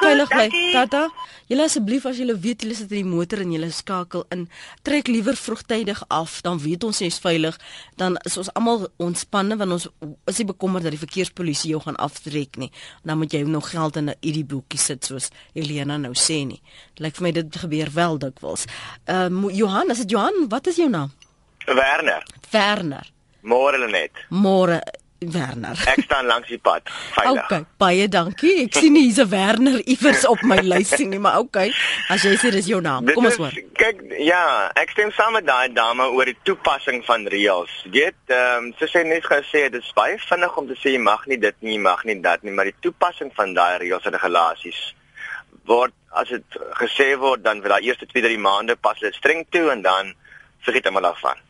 Veilig 0.00 0.28
bly. 0.32 0.48
Tata, 0.74 1.02
julle 1.50 1.66
asseblief 1.68 2.06
as 2.08 2.18
julle 2.20 2.36
weet 2.40 2.64
julle 2.64 2.76
sit 2.76 2.92
in 2.92 3.02
die 3.02 3.08
motor 3.08 3.42
en 3.44 3.52
julle 3.54 3.70
skakel 3.74 4.24
in, 4.34 4.46
trek 4.86 5.08
liewer 5.08 5.36
vroegtydig 5.38 6.02
af, 6.08 6.40
dan 6.46 6.60
weet 6.62 6.84
ons 6.84 7.00
jy's 7.04 7.18
veilig, 7.22 7.58
dan 8.00 8.18
is 8.28 8.38
ons 8.40 8.50
almal 8.54 8.86
ontspanne 9.02 9.58
want 9.60 9.76
ons 9.78 9.88
is 10.30 10.40
nie 10.40 10.48
bekommerd 10.50 10.86
dat 10.86 10.94
die 10.96 11.02
verkeerspolisie 11.02 11.72
jou 11.74 11.82
gaan 11.84 11.98
aftrek 12.02 12.58
nie. 12.60 12.70
Dan 13.04 13.20
moet 13.22 13.34
jy 13.34 13.44
nog 13.48 13.70
geld 13.70 13.96
in 13.96 14.10
'n 14.10 14.16
ID 14.20 14.46
boekie 14.46 14.80
sit 14.80 15.04
soos 15.04 15.30
Helena 15.54 15.96
nou 15.96 16.14
sê 16.14 16.44
nie. 16.46 16.62
Lyk 16.96 17.16
vir 17.16 17.22
my 17.22 17.32
dit 17.32 17.56
gebeur 17.56 17.90
wel 17.94 18.18
dikwels. 18.18 18.66
Ehm 19.06 19.44
uh, 19.44 19.54
Johan, 19.54 19.90
is 19.90 19.98
dit 19.98 20.10
Johan? 20.10 20.48
Wat 20.48 20.66
is 20.66 20.76
jou 20.76 20.88
naam? 20.88 21.12
Werner. 21.66 22.22
Werner. 22.50 23.12
Môre 23.42 23.88
net. 23.88 24.10
Môre. 24.30 24.80
Werner. 25.32 25.78
Ek 25.86 26.04
staan 26.04 26.26
langs 26.26 26.48
die 26.48 26.58
pad, 26.58 26.88
veilig. 27.14 27.44
Okay, 27.44 27.64
baie 27.78 28.08
dankie. 28.08 28.54
Ek 28.64 28.78
sien 28.78 28.96
hier's 28.96 29.20
'n 29.22 29.28
Werner 29.28 29.80
iewers 29.84 30.26
op 30.26 30.42
my 30.42 30.58
lysie 30.62 31.06
nie, 31.06 31.18
maar 31.18 31.38
okay. 31.38 31.72
As 32.08 32.22
jy 32.22 32.34
sê 32.36 32.50
dis 32.50 32.66
jou 32.66 32.80
naam. 32.80 33.06
Kom 33.14 33.24
ons 33.26 33.36
hoor. 33.36 33.54
Kyk, 33.80 34.02
ja, 34.18 34.70
ek 34.74 34.90
stem 34.90 35.12
saam 35.12 35.32
met 35.32 35.46
daai 35.46 35.72
dame 35.72 36.08
oor 36.10 36.24
die 36.24 36.38
toepassing 36.42 37.04
van 37.04 37.26
reëls. 37.26 37.72
Jy 37.84 37.90
weet, 37.90 38.20
ehm 38.28 38.64
um, 38.64 38.74
sy 38.78 38.90
sê 38.90 39.04
net 39.06 39.24
gesê 39.24 39.70
dit 39.70 39.82
is 39.82 39.92
baie 39.94 40.18
vinnig 40.18 40.56
om 40.56 40.66
te 40.66 40.76
sê 40.80 40.94
jy 40.96 41.00
mag 41.00 41.26
nie 41.26 41.38
dit 41.38 41.56
nie, 41.60 41.76
jy 41.76 41.80
mag 41.80 42.04
nie 42.04 42.20
dat 42.20 42.42
nie, 42.42 42.52
maar 42.52 42.64
die 42.64 42.80
toepassing 42.80 43.32
van 43.34 43.54
daai 43.54 43.78
reëls 43.78 44.06
en 44.06 44.18
regulasies 44.18 44.94
word 45.66 45.94
as 46.12 46.28
dit 46.28 46.58
gesê 46.78 47.14
word 47.18 47.42
dan 47.44 47.62
vir 47.62 47.74
daai 47.74 47.88
eerste 47.88 48.06
2-3 48.10 48.38
maande 48.38 48.76
pas 48.76 48.98
dit 49.00 49.14
streng 49.14 49.44
toe 49.50 49.70
en 49.72 49.82
dan 49.82 50.14
vergeet 50.64 50.88
hulle 50.88 51.02
daarvan. 51.04 51.40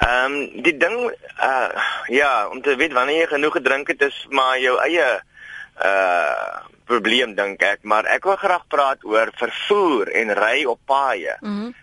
Ehm 0.00 0.32
um, 0.32 0.62
die 0.64 0.76
ding 0.76 0.96
uh 1.42 1.68
ja, 2.06 2.48
om 2.48 2.62
te 2.62 2.76
weet 2.76 2.92
wanneer 2.96 3.20
jy 3.20 3.26
genoeg 3.34 3.52
gedrink 3.58 3.88
het 3.92 4.02
is 4.06 4.16
maar 4.30 4.56
jou 4.58 4.78
eie 4.80 5.08
uh 5.84 6.68
probleem 6.90 7.34
dink 7.36 7.60
ek, 7.62 7.84
maar 7.86 8.08
ek 8.10 8.24
wil 8.26 8.38
graag 8.40 8.64
praat 8.72 9.04
oor 9.06 9.30
vervoer 9.38 10.08
en 10.22 10.32
ry 10.34 10.64
op 10.64 10.80
paaie. 10.86 11.36
Mhm. 11.40 11.68
Mm 11.68 11.78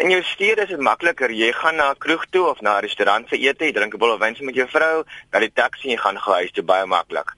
In 0.00 0.08
jou 0.08 0.22
stede 0.24 0.62
is 0.62 0.70
dit 0.72 0.80
makliker. 0.80 1.28
Jy 1.30 1.50
gaan 1.52 1.76
na 1.76 1.90
'n 1.90 1.98
kroeg 1.98 2.24
toe 2.30 2.46
of 2.48 2.60
na 2.60 2.78
'n 2.78 2.80
restaurant 2.80 3.28
vir 3.28 3.38
ete, 3.38 3.64
jy 3.64 3.72
drink 3.72 3.94
'n 3.94 3.98
bottel 3.98 4.18
wyn 4.18 4.36
met 4.40 4.54
jou 4.54 4.68
vrou, 4.68 5.04
dan 5.30 5.40
die 5.40 5.52
taxi 5.52 5.88
en 5.88 5.90
jy 5.90 6.00
gaan 6.00 6.16
huis 6.16 6.50
toe 6.52 6.64
baie 6.64 6.86
maklik. 6.86 7.34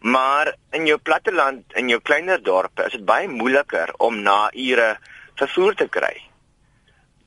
Maar 0.00 0.54
in 0.72 0.86
jou 0.86 0.98
platteland, 0.98 1.64
in 1.74 1.88
jou 1.88 2.00
kleiner 2.00 2.42
dorpe, 2.42 2.84
is 2.84 2.92
dit 2.92 3.04
baie 3.04 3.28
moeiliker 3.28 3.88
om 3.96 4.22
na 4.22 4.50
ure 4.52 4.98
vervoer 5.34 5.74
te 5.74 5.88
kry 5.88 6.20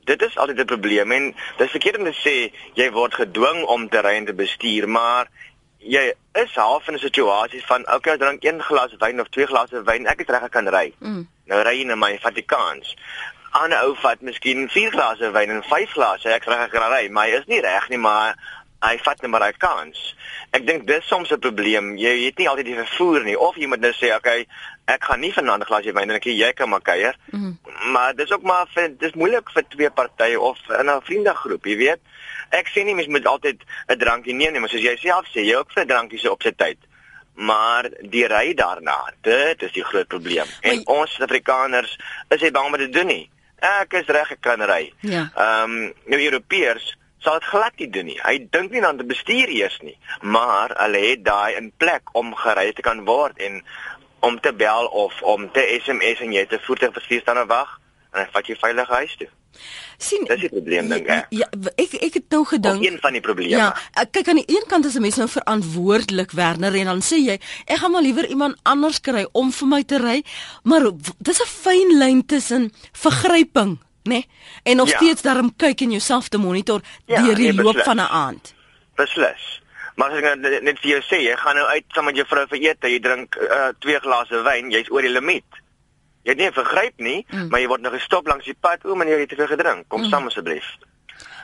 dit 0.08 0.22
is 0.22 0.36
altyd 0.36 0.60
'n 0.60 0.72
probleem 0.74 1.12
en 1.12 1.34
dis 1.56 1.70
verkeerd 1.70 1.98
om 1.98 2.04
te 2.04 2.16
sê 2.26 2.36
jy 2.74 2.90
word 2.90 3.14
gedwing 3.14 3.64
om 3.64 3.88
te 3.88 4.00
ry 4.00 4.14
en 4.16 4.24
te 4.24 4.34
bestuur, 4.34 4.88
maar 4.88 5.28
jy 5.78 6.12
is 6.32 6.54
half 6.54 6.88
in 6.88 6.94
'n 6.94 6.98
situasie 6.98 7.62
van 7.66 7.86
okay, 7.94 8.14
ek 8.14 8.20
drink 8.20 8.44
een 8.44 8.62
glas 8.62 8.94
wyn 8.98 9.20
of 9.20 9.28
twee 9.28 9.46
glase 9.46 9.82
wyn, 9.82 10.06
ek 10.06 10.20
is 10.20 10.26
reg 10.26 10.42
ek 10.42 10.50
kan 10.50 10.68
ry. 10.68 10.92
Mm. 10.98 11.28
Nou 11.46 11.62
ry 11.62 11.78
jy 11.78 11.84
na 11.84 11.94
my 11.94 12.18
Vatikaans. 12.18 12.96
'n 13.52 13.72
Ou 13.72 13.94
vat 13.94 14.20
miskien 14.20 14.68
vier 14.68 14.90
glase 14.90 15.30
wyn 15.30 15.50
en 15.50 15.62
vyf 15.62 15.90
glase, 15.90 16.28
ek 16.28 16.44
reg 16.44 16.64
ek 16.66 16.70
kan 16.70 16.90
ry, 16.92 17.08
maar 17.08 17.26
hy 17.26 17.38
is 17.38 17.46
nie 17.46 17.60
reg 17.60 17.88
nie, 17.88 17.98
maar 17.98 18.36
hy 18.84 18.98
vat 19.02 19.22
net 19.22 19.30
maar 19.30 19.42
hy 19.42 19.52
kans. 19.58 20.14
Ek 20.54 20.66
dink 20.66 20.86
dis 20.86 21.06
soms 21.06 21.30
'n 21.32 21.38
probleem. 21.38 21.96
Jy 21.96 22.24
het 22.24 22.38
nie 22.38 22.48
altyd 22.48 22.66
die 22.66 22.78
vervoer 22.78 23.24
nie 23.24 23.38
of 23.38 23.56
jy 23.56 23.66
moet 23.66 23.80
nou 23.80 23.92
sê, 23.92 24.14
okay, 24.14 24.46
ek 24.86 25.04
gaan 25.04 25.20
nie 25.20 25.32
vanaand 25.32 25.62
'n 25.62 25.66
glasie 25.66 25.92
wyn 25.92 26.08
drink 26.08 26.24
nie, 26.24 26.36
jy 26.36 26.52
kan 26.52 26.68
maar 26.68 26.80
kuier. 26.80 27.16
Mm 27.30 27.40
-hmm. 27.40 27.92
Maar 27.92 28.14
dis 28.14 28.32
ook 28.32 28.42
maar 28.42 28.66
vir 28.74 28.98
dis 28.98 29.12
moeilik 29.12 29.50
vir 29.50 29.64
twee 29.68 29.90
partye 29.90 30.40
of 30.40 30.58
in 30.68 30.90
'n 30.90 31.02
vriendegroep, 31.02 31.64
jy 31.64 31.76
weet. 31.76 32.00
Ek 32.50 32.68
sê 32.68 32.84
nie 32.84 32.94
mens 32.94 33.08
moet 33.08 33.26
altyd 33.26 33.62
'n 33.88 33.98
drankie 33.98 34.34
neem 34.34 34.52
nie, 34.52 34.60
maar 34.60 34.68
soos 34.68 34.82
jy 34.82 34.96
self 34.96 35.26
sê, 35.26 35.40
jy 35.40 35.56
ook 35.56 35.72
vir 35.72 35.84
'n 35.84 35.88
drankie 35.88 36.18
se 36.18 36.30
op 36.30 36.42
sy 36.42 36.52
tyd. 36.52 36.78
Maar 37.34 37.90
die 38.00 38.26
ry 38.26 38.54
daarna, 38.54 39.12
dit 39.22 39.62
is 39.62 39.72
die 39.72 39.84
groot 39.84 40.08
probleem. 40.08 40.46
En 40.60 40.76
maar, 40.76 40.96
ons 40.96 41.10
Suid-Afrikaners 41.10 41.98
is 42.28 42.40
nie 42.40 42.50
bang 42.50 42.66
om 42.66 42.72
dit 42.72 42.92
te 42.92 42.98
doen 42.98 43.06
nie. 43.06 43.30
Ek 43.58 43.92
is 43.92 44.06
reg 44.06 44.30
ek 44.30 44.40
kan 44.40 44.62
ry. 44.62 44.92
Ja. 45.00 45.30
Ehm 45.34 45.70
um, 45.70 45.94
nou 46.04 46.20
Europeërs 46.22 46.97
sal 47.24 47.38
dit 47.38 47.48
glad 47.50 47.78
nie 47.78 47.90
doen 47.90 48.08
nie. 48.10 48.18
Hy 48.22 48.36
dink 48.50 48.70
nie 48.72 48.84
aan 48.84 49.00
die 49.00 49.06
bestuur 49.08 49.50
eers 49.52 49.78
nie, 49.82 49.96
maar 50.22 50.74
hulle 50.78 51.02
het 51.10 51.24
daai 51.26 51.56
in 51.58 51.72
plek 51.76 52.14
om 52.18 52.34
gery 52.34 52.72
te 52.72 52.82
kan 52.82 53.04
word 53.08 53.38
en 53.38 53.62
om 54.20 54.38
te 54.40 54.52
bel 54.52 54.86
of 54.86 55.22
om 55.22 55.50
te 55.52 55.64
SMS 55.84 56.22
en 56.24 56.32
jy 56.34 56.46
te 56.46 56.60
voertuig 56.66 56.94
bestuur 56.94 57.20
staan 57.22 57.42
en 57.42 57.50
wag 57.50 57.78
en 58.12 58.22
hy 58.22 58.30
vat 58.32 58.48
jy 58.48 58.56
veilig 58.58 58.88
huis 58.88 59.18
toe. 59.20 59.28
Sien, 59.98 60.22
dis 60.28 60.44
die 60.44 60.50
probleem 60.52 60.90
dink 60.90 61.08
ek. 61.10 61.30
Ja, 61.34 61.48
ek 61.74 61.96
ek 61.98 62.18
het 62.20 62.26
nou 62.34 62.44
gedink. 62.46 62.84
Een 62.86 62.98
van 63.02 63.16
die 63.16 63.22
probleme. 63.24 63.56
Ja, 63.56 64.04
kyk 64.14 64.30
aan 64.30 64.38
die 64.38 64.46
een 64.54 64.66
kant 64.70 64.86
is 64.86 64.94
'n 64.94 65.02
mens 65.02 65.18
nou 65.18 65.28
verantwoordelik 65.28 66.30
Werner 66.30 66.74
en 66.74 66.84
dan 66.84 67.02
sê 67.02 67.18
jy, 67.18 67.40
ek 67.66 67.78
gaan 67.78 67.90
maar 67.90 68.02
liewer 68.02 68.26
iemand 68.26 68.56
anders 68.62 69.00
kry 69.00 69.26
om 69.32 69.52
vir 69.52 69.68
my 69.68 69.82
te 69.82 69.98
ry, 69.98 70.22
maar 70.62 70.82
dis 71.18 71.42
'n 71.42 71.46
fyn 71.46 71.98
lyn 71.98 72.26
tussen 72.26 72.72
vergryping 72.92 73.78
nê? 74.08 74.22
Nee? 74.24 74.28
En 74.62 74.76
nog 74.76 74.90
ja. 74.90 74.96
steeds 74.96 75.22
daarom 75.22 75.52
kyk 75.56 75.84
en 75.86 75.94
jouself 75.96 76.28
te 76.28 76.38
monitor 76.38 76.80
ja, 77.06 77.22
deur 77.22 77.34
die 77.34 77.52
nee, 77.52 77.62
loop 77.62 77.80
van 77.86 77.96
'n 77.96 78.10
aand. 78.24 78.54
Beslis. 78.96 79.62
Maar 79.98 80.10
as 80.10 80.18
ek 80.18 80.26
nou 80.38 80.60
net 80.62 80.78
vir 80.78 80.90
jou 80.90 81.00
sê, 81.02 81.18
jy 81.22 81.36
gaan 81.36 81.56
nou 81.58 81.66
uit 81.66 81.84
saam 81.94 82.04
met 82.06 82.16
jou 82.16 82.26
vrou 82.30 82.44
vir 82.50 82.60
ete, 82.68 82.90
jy 82.90 83.00
drink 83.02 83.36
uh, 83.36 83.70
twee 83.82 83.98
glase 83.98 84.42
wyn, 84.46 84.70
jy's 84.70 84.90
oor 84.94 85.02
die 85.02 85.10
limiet. 85.10 85.62
Jy 86.22 86.34
het 86.34 86.38
nie 86.38 86.50
vergryp 86.54 87.02
nie, 87.02 87.24
mm. 87.26 87.48
maar 87.50 87.60
jy 87.60 87.70
word 87.72 87.82
nou 87.82 87.92
gestop 87.94 88.28
langs 88.30 88.46
die 88.46 88.54
pad, 88.54 88.84
o, 88.84 88.94
meneer, 88.94 89.16
jy 89.18 89.26
het 89.26 89.32
te 89.34 89.40
veel 89.40 89.50
gedrink. 89.56 89.88
Kom 89.88 90.04
mm. 90.04 90.10
saam 90.12 90.30
asseblief. 90.30 90.68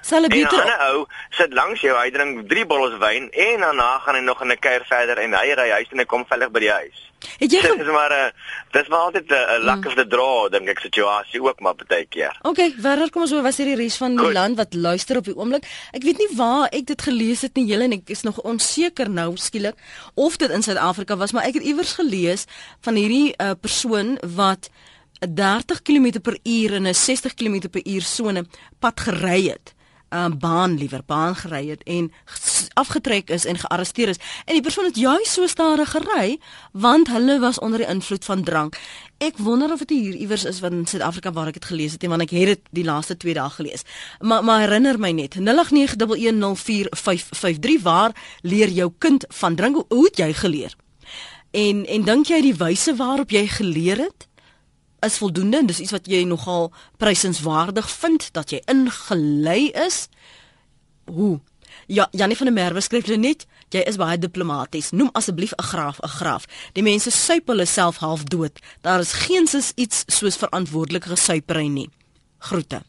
Sal 0.05 0.25
'n 0.25 0.29
beter 0.29 0.61
'n 0.61 0.81
ou 0.93 1.07
sit 1.31 1.55
langs 1.57 1.81
jou, 1.81 1.97
hy 1.97 2.11
drink 2.13 2.49
3 2.49 2.67
bottels 2.69 2.99
wyn 3.01 3.31
en 3.33 3.61
daarna 3.61 3.99
gaan 4.05 4.17
hy 4.19 4.21
nog 4.21 4.43
in 4.43 4.53
'n 4.53 4.61
kuier 4.61 4.85
verder 4.85 5.19
en 5.19 5.33
hy 5.33 5.55
ry 5.57 5.71
huis 5.71 5.89
en 5.93 5.99
hy 5.99 6.05
kom 6.05 6.27
veilig 6.29 6.51
by 6.53 6.61
die 6.61 6.71
huis. 6.71 6.99
Het 7.41 7.53
jy 7.53 7.61
Dis 7.63 7.89
maar 7.89 8.13
'n 8.13 8.33
dis 8.73 8.89
maar 8.89 8.99
altyd 9.09 9.31
'n 9.33 9.65
luck 9.65 9.81
mm. 9.81 9.87
of 9.87 9.95
the 9.95 10.07
draw 10.07 10.51
dink 10.51 10.69
ek 10.69 10.81
situasie 10.81 11.41
ook 11.41 11.61
maar 11.61 11.75
baie 11.75 12.05
keer. 12.05 12.37
Okay, 12.43 12.75
verder 12.79 13.11
kom 13.11 13.23
ons 13.23 13.33
oor 13.33 13.43
was 13.43 13.57
hier 13.57 13.67
die 13.67 13.81
res 13.81 13.97
van 13.97 14.17
die 14.17 14.25
Goed. 14.25 14.33
land 14.33 14.57
wat 14.57 14.75
luister 14.75 15.17
op 15.17 15.25
die 15.25 15.37
oomblik. 15.37 15.65
Ek 15.93 16.03
weet 16.03 16.19
nie 16.19 16.37
waar 16.37 16.69
ek 16.71 16.87
dit 16.87 17.03
gelees 17.03 17.41
het 17.41 17.55
nie, 17.57 17.65
julle 17.65 17.85
en 17.85 17.93
ek 17.93 18.11
is 18.11 18.23
nog 18.23 18.41
onseker 18.45 19.09
nou 19.11 19.37
skielik 19.37 19.75
of 20.15 20.37
dit 20.37 20.51
in 20.51 20.63
Suid-Afrika 20.63 21.17
was, 21.17 21.33
maar 21.33 21.45
ek 21.45 21.55
het 21.55 21.63
iewers 21.63 21.93
gelees 21.93 22.45
van 22.81 22.95
hierdie 22.95 23.33
uh, 23.41 23.53
persoon 23.61 24.19
wat 24.37 24.69
30 25.21 25.83
km 25.83 26.21
per 26.21 26.37
uur 26.43 26.73
in 26.73 26.87
'n 26.87 26.95
60 26.95 27.35
km 27.35 27.69
per 27.71 27.81
uur 27.85 28.03
sone 28.03 28.45
pad 28.79 29.01
gery 29.01 29.49
het 29.49 29.75
um, 30.15 30.39
baan 30.39 30.79
liewer 30.79 31.03
baan 31.07 31.35
gery 31.37 31.69
het 31.69 31.83
en 31.83 32.13
afgetrek 32.75 33.31
is 33.31 33.45
en 33.45 33.59
gearresteer 33.59 34.09
is 34.09 34.19
en 34.45 34.55
die 34.55 34.63
persoon 34.63 34.85
het 34.85 34.97
juis 34.97 35.33
so 35.33 35.47
stadig 35.47 35.91
gery 35.91 36.39
want 36.73 37.09
hulle 37.09 37.39
was 37.39 37.59
onder 37.59 37.79
die 37.79 37.89
invloed 37.89 38.25
van 38.25 38.43
drank. 38.43 38.79
Ek 39.19 39.37
wonder 39.39 39.73
of 39.73 39.79
dit 39.79 39.91
hier 39.91 40.15
iewers 40.15 40.45
is 40.45 40.61
in 40.61 40.87
Suid-Afrika 40.87 41.33
waar 41.33 41.47
ek 41.47 41.53
dit 41.61 41.65
gelees 41.65 41.93
het, 41.93 42.07
want 42.11 42.23
ek 42.23 42.31
het 42.35 42.47
dit 42.51 42.61
die 42.71 42.85
laaste 42.85 43.17
2 43.17 43.35
dae 43.35 43.51
gelees. 43.51 43.83
Maar 44.21 44.45
maar 44.45 44.61
herinner 44.67 44.99
my 44.99 45.13
net 45.13 45.35
0891104553 45.39 45.45
waar 47.83 48.13
leer 48.43 48.69
jou 48.69 48.93
kind 48.99 49.25
van 49.29 49.55
drink? 49.55 49.85
Hoe 49.89 50.05
het 50.05 50.17
jy 50.19 50.33
geleer? 50.33 50.75
En 51.51 51.87
en 51.87 52.03
dink 52.03 52.27
jy 52.27 52.41
die 52.43 52.55
wyse 52.59 52.97
waarop 52.97 53.31
jy 53.31 53.47
geleer 53.47 53.99
het? 54.09 54.29
Is 55.05 55.19
voldoende 55.19 55.59
en 55.59 55.67
dis 55.67 55.81
iets 55.81 55.95
wat 55.95 56.07
jy 56.07 56.25
nogal 56.25 56.73
prysenswaardig 56.97 57.91
vind 57.91 58.29
dat 58.33 58.51
jy 58.51 58.63
ingelei 58.71 59.71
is. 59.87 60.09
Hoe? 61.05 61.41
Ja, 61.87 62.09
Janie 62.11 62.37
van 62.37 62.47
der 62.47 62.55
Merwe 62.55 62.81
skryf 62.81 63.07
net, 63.17 63.47
jy 63.75 63.83
is 63.89 63.99
baie 64.01 64.19
diplomaties. 64.19 64.91
Noem 64.91 65.11
asseblief 65.13 65.53
'n 65.53 65.63
graaf 65.63 65.99
'n 66.01 66.09
graaf. 66.09 66.45
Die 66.73 66.83
mense 66.83 67.11
suip 67.11 67.47
hulle 67.49 67.67
self 67.67 67.97
half 67.97 68.25
dood. 68.25 68.59
Daar 68.81 69.01
is 69.01 69.13
geensins 69.13 69.73
iets 69.75 70.05
soos 70.07 70.37
verantwoordelike 70.37 71.09
gesuipery 71.09 71.67
nie. 71.67 71.91
Groete. 72.39 72.83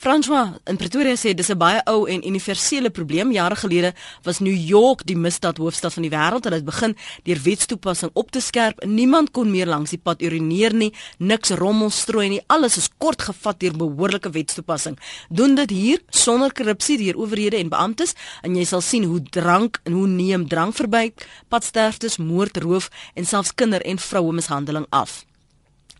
François 0.00 0.54
in 0.64 0.76
Pretoria 0.80 1.14
sê 1.14 1.34
dis 1.34 1.50
'n 1.50 1.58
baie 1.58 1.80
ou 1.84 2.06
en 2.06 2.26
universele 2.26 2.90
probleem. 2.90 3.32
Jare 3.32 3.56
gelede 3.56 3.94
was 4.22 4.38
New 4.38 4.56
York 4.56 5.06
die 5.06 5.16
misdaadhoofstad 5.16 5.92
van 5.92 6.02
die 6.02 6.10
wêreld 6.10 6.46
en 6.46 6.52
dit 6.52 6.64
begin 6.64 6.96
deur 7.22 7.40
wetstoepassing 7.42 8.10
op 8.14 8.30
te 8.30 8.40
skerp. 8.40 8.84
Niemand 8.84 9.30
kon 9.30 9.50
meer 9.50 9.66
langs 9.66 9.90
die 9.90 9.98
pad 9.98 10.22
urineer 10.22 10.74
nie, 10.74 10.94
niks 11.18 11.50
rommel 11.50 11.90
strooi 11.90 12.28
nie. 12.28 12.40
Alles 12.46 12.76
is 12.76 12.88
kort 12.98 13.22
gevat 13.22 13.60
deur 13.60 13.76
behoorlike 13.76 14.30
wetstoepassing. 14.30 14.98
Doen 15.28 15.54
dit 15.54 15.70
hier 15.70 15.98
sonder 16.08 16.52
korrupsie 16.52 16.98
deur 16.98 17.16
owerhede 17.16 17.56
en 17.56 17.68
beamptes 17.68 18.14
en 18.42 18.56
jy 18.56 18.64
sal 18.64 18.80
sien 18.80 19.04
hoe 19.04 19.22
drank 19.22 19.80
en 19.84 19.92
hoe 19.92 20.06
neem 20.06 20.48
drank 20.48 20.74
verby, 20.74 21.12
padsterftes, 21.48 22.16
moord, 22.16 22.56
roof 22.56 22.90
en 23.14 23.26
selfs 23.26 23.54
kinder- 23.54 23.82
en 23.82 23.98
vroue 23.98 24.32
mishandeling 24.32 24.86
af. 24.90 25.29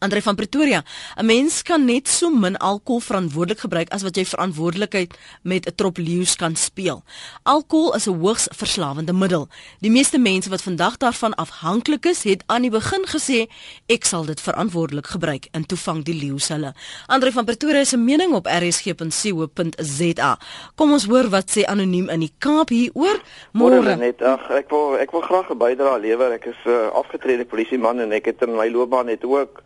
Andre 0.01 0.23
van 0.23 0.35
Pretoria, 0.35 0.83
'n 1.17 1.27
mens 1.27 1.63
kan 1.63 1.85
net 1.85 2.09
so 2.09 2.31
min 2.31 2.57
alkohol 2.57 3.01
verantwoordelik 3.01 3.61
gebruik 3.61 3.89
as 3.93 4.03
wat 4.03 4.17
jy 4.17 4.25
verantwoordelikheid 4.25 5.15
met 5.43 5.67
'n 5.67 5.75
trop 5.75 5.97
leeu's 5.97 6.37
kan 6.37 6.57
speel. 6.57 7.03
Alkohol 7.43 7.95
is 7.95 8.07
'n 8.07 8.21
hoogs 8.21 8.49
verslawende 8.51 9.13
middel. 9.13 9.49
Die 9.81 9.91
meeste 9.91 10.19
mense 10.19 10.49
wat 10.49 10.63
vandag 10.63 10.97
daarvan 10.97 11.35
afhanklik 11.35 12.07
is, 12.07 12.23
het 12.23 12.43
aan 12.47 12.63
die 12.63 12.71
begin 12.71 13.05
gesê 13.07 13.47
ek 13.87 14.05
sal 14.05 14.25
dit 14.25 14.41
verantwoordelik 14.41 15.07
gebruik 15.07 15.49
in 15.53 15.67
toevang 15.67 16.05
die 16.05 16.15
leeu's 16.15 16.49
hulle. 16.49 16.75
Andre 17.07 17.33
van 17.33 17.45
Pretoria 17.45 17.85
se 17.85 17.97
mening 17.97 18.33
op 18.33 18.47
rsg.co.za. 18.47 20.39
Kom 20.75 20.93
ons 20.93 21.05
hoor 21.05 21.29
wat 21.29 21.51
sê 21.51 21.65
anoniem 21.65 22.09
in 22.09 22.21
die 22.21 22.33
Kaap 22.39 22.69
hieroor. 22.69 23.21
Môre 23.53 23.97
net 23.97 24.23
ag 24.23 24.51
ek 24.51 24.71
wil 24.71 24.97
ek 24.97 25.11
wil 25.11 25.21
graag 25.21 25.51
'n 25.51 25.59
bydrae 25.59 26.01
lewer. 26.01 26.33
Ek 26.33 26.45
is 26.45 26.57
'n 26.65 26.71
uh, 26.71 26.89
afgetrede 26.93 27.45
polisieman 27.45 28.01
en 28.01 28.13
ek 28.13 28.25
het 28.25 28.43
in 28.43 28.57
my 28.57 28.69
loopbaan 28.69 29.07
net 29.07 29.25
ook 29.25 29.63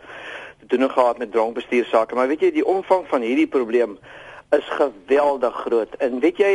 te 0.68 0.76
doen 0.76 0.90
gehad 0.90 1.18
met 1.18 1.33
drankbestuursake, 1.33 2.14
maar 2.14 2.28
weet 2.28 2.40
jy 2.40 2.50
die 2.50 2.66
omvang 2.66 3.06
van 3.09 3.21
hierdie 3.21 3.47
probleem 3.47 3.99
is 4.54 4.68
geweldig 4.78 5.54
groot. 5.66 5.94
En 5.99 6.21
weet 6.21 6.38
jy, 6.38 6.54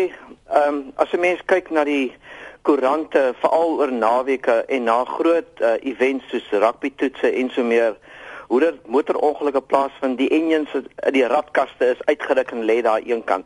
ehm 0.50 0.68
um, 0.68 0.92
as 0.96 1.12
'n 1.14 1.20
mens 1.20 1.42
kyk 1.46 1.70
na 1.70 1.84
die 1.84 2.14
koerante 2.62 3.34
veral 3.40 3.78
oor 3.80 3.92
naweke 3.92 4.64
en 4.68 4.84
na 4.84 5.04
groot 5.04 5.62
uh, 5.62 5.74
events 5.82 6.30
soos 6.30 6.50
rugby 6.52 6.92
toetse 6.96 7.32
en 7.32 7.50
so 7.50 7.64
meer, 7.64 7.98
hoe 8.48 8.60
dit 8.60 8.88
motorongelukke 8.88 9.62
plaasvind, 9.62 10.18
die 10.18 10.30
engines 10.30 10.70
die 11.12 11.28
radkaste 11.28 11.86
is 11.86 12.06
uitgeruk 12.06 12.52
en 12.52 12.64
lê 12.64 12.82
daar 12.82 13.02
eenkant. 13.02 13.46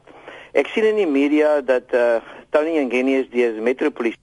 Ek 0.53 0.67
sien 0.67 0.85
in 0.85 0.95
die 0.95 1.07
media 1.07 1.61
dat 1.61 1.91
eh 1.91 1.99
uh, 1.99 2.21
Tony 2.49 2.77
Ngeni 2.77 3.15
is 3.19 3.29
die 3.29 3.49
metropolisie 3.61 4.21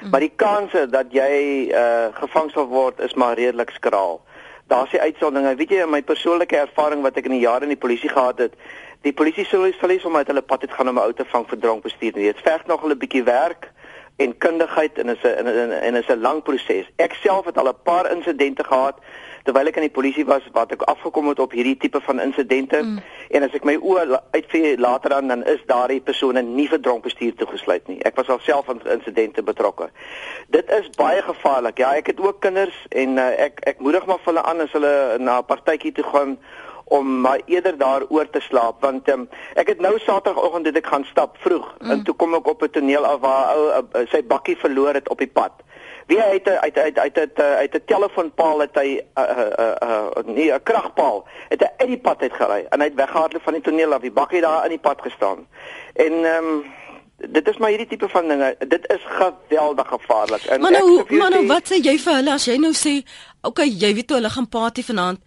Mm. 0.00 0.10
Maar 0.10 0.20
die 0.20 0.32
kanse 0.36 0.86
dat 0.90 1.10
jy 1.10 1.68
uh 1.74 2.08
gevang 2.14 2.50
sal 2.54 2.68
word 2.70 3.00
is 3.00 3.14
maar 3.14 3.34
redelik 3.38 3.70
skraal. 3.74 4.20
Daar's 4.68 4.90
die 4.90 5.00
uitsonderinge. 5.00 5.56
Weet 5.56 5.70
jy, 5.72 5.82
in 5.82 5.90
my 5.90 6.02
persoonlike 6.02 6.56
ervaring 6.56 7.02
wat 7.02 7.16
ek 7.16 7.24
in 7.30 7.38
die 7.38 7.44
jare 7.46 7.64
in 7.64 7.72
die 7.72 7.80
polisie 7.80 8.10
gehad 8.12 8.38
het, 8.42 8.56
die 9.06 9.14
polisie 9.16 9.46
sou 9.48 9.62
sal 9.72 9.94
eens 9.94 10.04
om 10.04 10.16
uit 10.16 10.28
hulle 10.28 10.44
pad 10.44 10.66
het 10.66 10.74
gaan 10.76 10.88
om 10.88 10.98
'n 10.98 11.06
ou 11.08 11.12
te 11.12 11.24
vang 11.24 11.46
vir 11.48 11.58
dronk 11.58 11.82
bestuur. 11.82 12.12
Dit 12.12 12.40
verg 12.44 12.66
nog 12.66 12.84
'n 12.84 12.98
bietjie 12.98 13.24
werk 13.24 13.70
en 14.16 14.36
kundigheid 14.38 14.98
en 14.98 15.08
is 15.08 15.22
'n 15.24 15.72
en 15.72 15.94
is 15.94 16.08
'n 16.08 16.20
lang 16.20 16.42
proses. 16.42 16.86
Ek 16.96 17.14
self 17.14 17.44
het 17.44 17.58
al 17.58 17.68
'n 17.68 17.82
paar 17.82 18.10
insidente 18.10 18.64
gehad 18.64 18.96
terwyl 19.48 19.70
ek 19.70 19.78
in 19.80 19.86
die 19.86 19.94
polisie 19.96 20.26
was 20.28 20.44
wat 20.52 20.74
ek 20.76 20.84
afgekom 20.92 21.30
het 21.30 21.40
op 21.40 21.54
hierdie 21.56 21.76
tipe 21.80 22.00
van 22.04 22.20
insidente 22.20 22.82
mm. 22.84 22.98
en 23.32 23.46
as 23.46 23.54
ek 23.56 23.64
my 23.68 23.78
oë 23.80 24.20
uitvee 24.36 24.74
later 24.76 25.14
dan 25.16 25.32
dan 25.32 25.44
is 25.48 25.62
daardie 25.70 26.02
persone 26.04 26.42
nie 26.44 26.68
vir 26.68 26.82
dronk 26.84 27.06
bestuur 27.06 27.32
toegesluit 27.40 27.88
nie. 27.88 27.98
Ek 28.08 28.18
was 28.20 28.28
alself 28.34 28.68
aan 28.68 28.82
insidente 28.92 29.42
betrokke. 29.42 29.88
Dit 30.52 30.68
is 30.76 30.90
baie 31.00 31.22
gevaarlik. 31.24 31.80
Ja, 31.80 31.94
ek 31.96 32.12
het 32.12 32.20
ook 32.20 32.42
kinders 32.44 32.76
en 32.92 33.16
uh, 33.16 33.28
ek 33.48 33.62
ek 33.72 33.80
moedig 33.84 34.04
maar 34.08 34.20
vir 34.20 34.34
hulle 34.34 34.44
aan 34.52 34.64
as 34.66 34.74
hulle 34.76 34.94
na 35.18 35.38
'n 35.40 35.48
partytjie 35.48 35.94
toe 35.96 36.04
gaan 36.12 36.36
om 36.88 37.20
maar 37.20 37.40
eerder 37.46 37.78
daaroor 37.78 38.30
te 38.30 38.40
slaap 38.40 38.80
want 38.80 39.08
um, 39.12 39.28
ek 39.54 39.68
het 39.68 39.80
nou 39.80 39.98
Saterdagoggend 40.00 40.64
dit 40.64 40.76
ek 40.76 40.86
gaan 40.86 41.04
stap 41.04 41.36
vroeg 41.44 41.66
mm. 41.78 41.90
en 41.90 42.04
toe 42.04 42.14
kom 42.16 42.34
ek 42.34 42.48
op 42.48 42.62
'n 42.62 42.70
toneel 42.76 43.04
af 43.04 43.20
waar 43.20 43.56
ou 43.56 43.64
uh, 43.68 43.82
uh, 43.92 44.06
sy 44.12 44.22
bakkie 44.24 44.56
verloor 44.56 44.94
het 44.94 45.08
op 45.08 45.18
die 45.18 45.32
pad. 45.40 45.52
Wie 46.08 46.20
het 46.20 46.48
uit 46.48 46.78
uit 46.78 46.98
uit 46.98 47.18
uit 47.18 47.40
uit 47.40 47.74
'n 47.74 47.82
telefoonpaal 47.84 48.58
het 48.58 48.74
hy 48.74 48.88
'n 48.96 49.20
uh, 49.20 49.46
uh, 49.58 49.74
uh, 49.82 50.24
nee 50.24 50.52
'n 50.52 50.62
kragpaal 50.62 51.28
het 51.48 51.60
hy 51.60 51.70
uit 51.76 51.88
die 51.88 51.98
pad 51.98 52.22
uit 52.22 52.32
gery 52.32 52.66
en 52.70 52.80
hy 52.80 52.86
het 52.86 52.94
weggehardloop 52.94 53.42
van 53.42 53.52
die 53.52 53.62
toneel 53.62 53.92
af. 53.92 54.00
Die 54.00 54.12
bakkie 54.20 54.40
daar 54.40 54.64
in 54.64 54.70
die 54.70 54.86
pad 54.88 55.02
gestaan. 55.02 55.46
En 55.94 56.12
ehm 56.24 56.44
um, 56.44 56.64
dit 57.16 57.48
is 57.48 57.56
maar 57.56 57.68
hierdie 57.68 57.86
tipe 57.86 58.08
van 58.08 58.28
dinge. 58.28 58.56
Dit 58.58 58.92
is 58.94 59.04
geweldig 59.04 59.88
gevaarlik. 59.88 60.42
En 60.42 60.60
maar 60.60 60.70
nou, 60.70 61.04
maar 61.08 61.30
nou 61.30 61.46
wat 61.46 61.72
sê 61.72 61.76
jy 61.82 61.98
vir 61.98 62.14
hulle 62.14 62.32
as 62.32 62.44
jy 62.44 62.56
nou 62.56 62.72
sê, 62.72 63.02
okay, 63.42 63.66
jy 63.66 63.94
weet 63.94 64.06
toe 64.06 64.16
hulle 64.16 64.30
gaan 64.30 64.48
party 64.48 64.82
vanaand. 64.82 65.20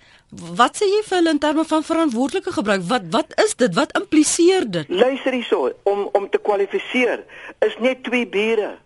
Wat 0.56 0.78
sê 0.82 0.88
jy 0.88 1.02
vir 1.08 1.18
hulle 1.18 1.30
in 1.30 1.40
terme 1.40 1.66
van 1.66 1.84
verantwoordelike 1.84 2.52
gebruik? 2.52 2.82
Wat 2.88 3.02
wat 3.10 3.42
is 3.44 3.56
dit? 3.56 3.74
Wat 3.76 3.98
impliseer 3.98 4.72
dit? 4.72 4.90
Luister 4.90 5.32
hierso, 5.32 5.72
om 5.84 6.10
om 6.12 6.30
te 6.30 6.38
kwalifiseer 6.38 7.24
is 7.60 7.76
net 7.80 8.04
twee 8.04 8.28
bure 8.28 8.78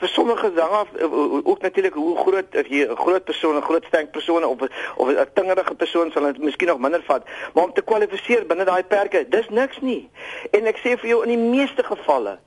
vir 0.00 0.08
sommige 0.08 0.48
dinge 0.54 0.76
af 0.82 0.88
eh, 0.96 1.12
ook 1.44 1.60
natuurlik 1.60 1.94
hoe 1.94 2.16
groot 2.16 2.56
of 2.56 2.68
jy 2.68 2.86
'n 2.86 2.96
groot 2.96 3.24
persoon, 3.24 3.56
'n 3.56 3.62
groot 3.62 3.84
sterk 3.84 4.10
persoon 4.10 4.44
of 4.44 4.58
of 4.96 5.08
'n 5.08 5.26
tingerige 5.34 5.74
persoon 5.74 6.10
sal 6.10 6.22
dit 6.22 6.38
miskien 6.38 6.68
nog 6.68 6.78
minder 6.78 7.02
vat, 7.02 7.22
maar 7.54 7.64
om 7.64 7.72
te 7.72 7.82
kwalifiseer 7.82 8.46
binne 8.46 8.64
daai 8.64 8.84
perke, 8.84 9.28
dis 9.28 9.48
niks 9.48 9.80
nie. 9.80 10.10
En 10.50 10.66
ek 10.66 10.78
sê 10.78 10.98
vir 10.98 11.08
jou 11.08 11.22
in 11.22 11.28
die 11.28 11.44
meeste 11.56 11.82
gevalle 11.84 12.38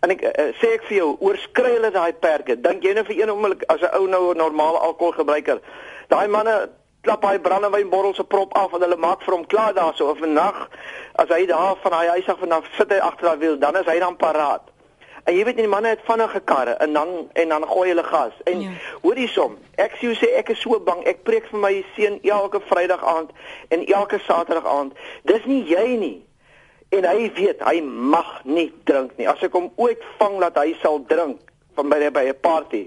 en 0.00 0.10
ek 0.10 0.22
uh, 0.22 0.48
sê 0.60 0.72
ek 0.76 0.84
vir 0.88 0.96
jou 0.96 1.16
oorskry 1.20 1.72
hulle 1.72 1.90
daai 1.90 2.12
perke. 2.12 2.60
Dink 2.60 2.82
jy 2.82 2.92
nou 2.92 3.04
vir 3.04 3.16
een 3.20 3.30
oomblik 3.30 3.62
as 3.72 3.80
'n 3.80 3.94
ou 3.96 4.06
nou 4.06 4.34
'n 4.34 4.36
normale 4.36 4.78
alkoholgebruiker, 4.78 5.60
daai 6.08 6.28
manne 6.28 6.68
klap 7.02 7.24
hy 7.24 7.38
brandewynbottel 7.38 8.14
se 8.14 8.24
prop 8.24 8.54
af 8.54 8.72
en 8.74 8.82
hulle 8.82 8.96
maak 8.96 9.22
vir 9.22 9.34
hom 9.34 9.46
klaar 9.46 9.74
daarso 9.74 10.10
of 10.10 10.20
'n 10.20 10.32
nag 10.32 10.68
as 11.14 11.28
hy 11.28 11.46
daar 11.46 11.76
van 11.82 11.92
hy 11.92 12.06
huis 12.06 12.28
af 12.28 12.38
dan 12.40 12.64
sit 12.76 12.90
hy 12.90 12.98
agter 12.98 13.26
daai 13.26 13.38
wiel, 13.38 13.58
dan 13.58 13.76
is 13.76 13.86
hy 13.86 13.98
dan 13.98 14.16
paraat. 14.16 14.75
En 15.26 15.34
jy 15.34 15.44
weet 15.44 15.56
nie 15.58 15.64
die 15.66 15.70
manne 15.70 15.90
het 15.90 16.04
vinnige 16.06 16.40
karre 16.46 16.76
en 16.84 16.92
dan 16.94 17.08
en 17.32 17.48
dan 17.48 17.64
gooi 17.66 17.88
hulle 17.88 18.04
gas. 18.06 18.34
En 18.44 18.60
ja. 18.62 18.70
hoor 19.02 19.18
hiersom, 19.18 19.56
ek 19.82 19.96
sê 19.98 20.12
sê 20.14 20.30
ek 20.38 20.52
is 20.54 20.60
so 20.62 20.78
bang. 20.86 21.02
Ek 21.10 21.24
preek 21.26 21.48
vir 21.50 21.62
my 21.64 21.72
seun 21.96 22.20
elke 22.22 22.60
Vrydag 22.68 23.02
aand 23.02 23.32
en 23.74 23.82
elke 23.86 24.20
Saterdag 24.22 24.68
aand. 24.70 24.94
Dis 25.26 25.44
nie 25.50 25.64
jy 25.66 25.86
nie. 25.98 26.18
En 26.94 27.08
hy 27.10 27.26
weet 27.34 27.64
hy 27.66 27.80
mag 27.82 28.30
nie 28.46 28.68
drink 28.86 29.16
nie. 29.18 29.26
As 29.26 29.42
ek 29.42 29.56
hom 29.58 29.72
ooit 29.82 30.02
vang 30.20 30.38
dat 30.44 30.62
hy 30.62 30.76
sal 30.82 31.02
drink 31.10 31.42
van 31.74 31.90
by 31.90 32.10
by 32.14 32.24
'n 32.30 32.38
party, 32.40 32.86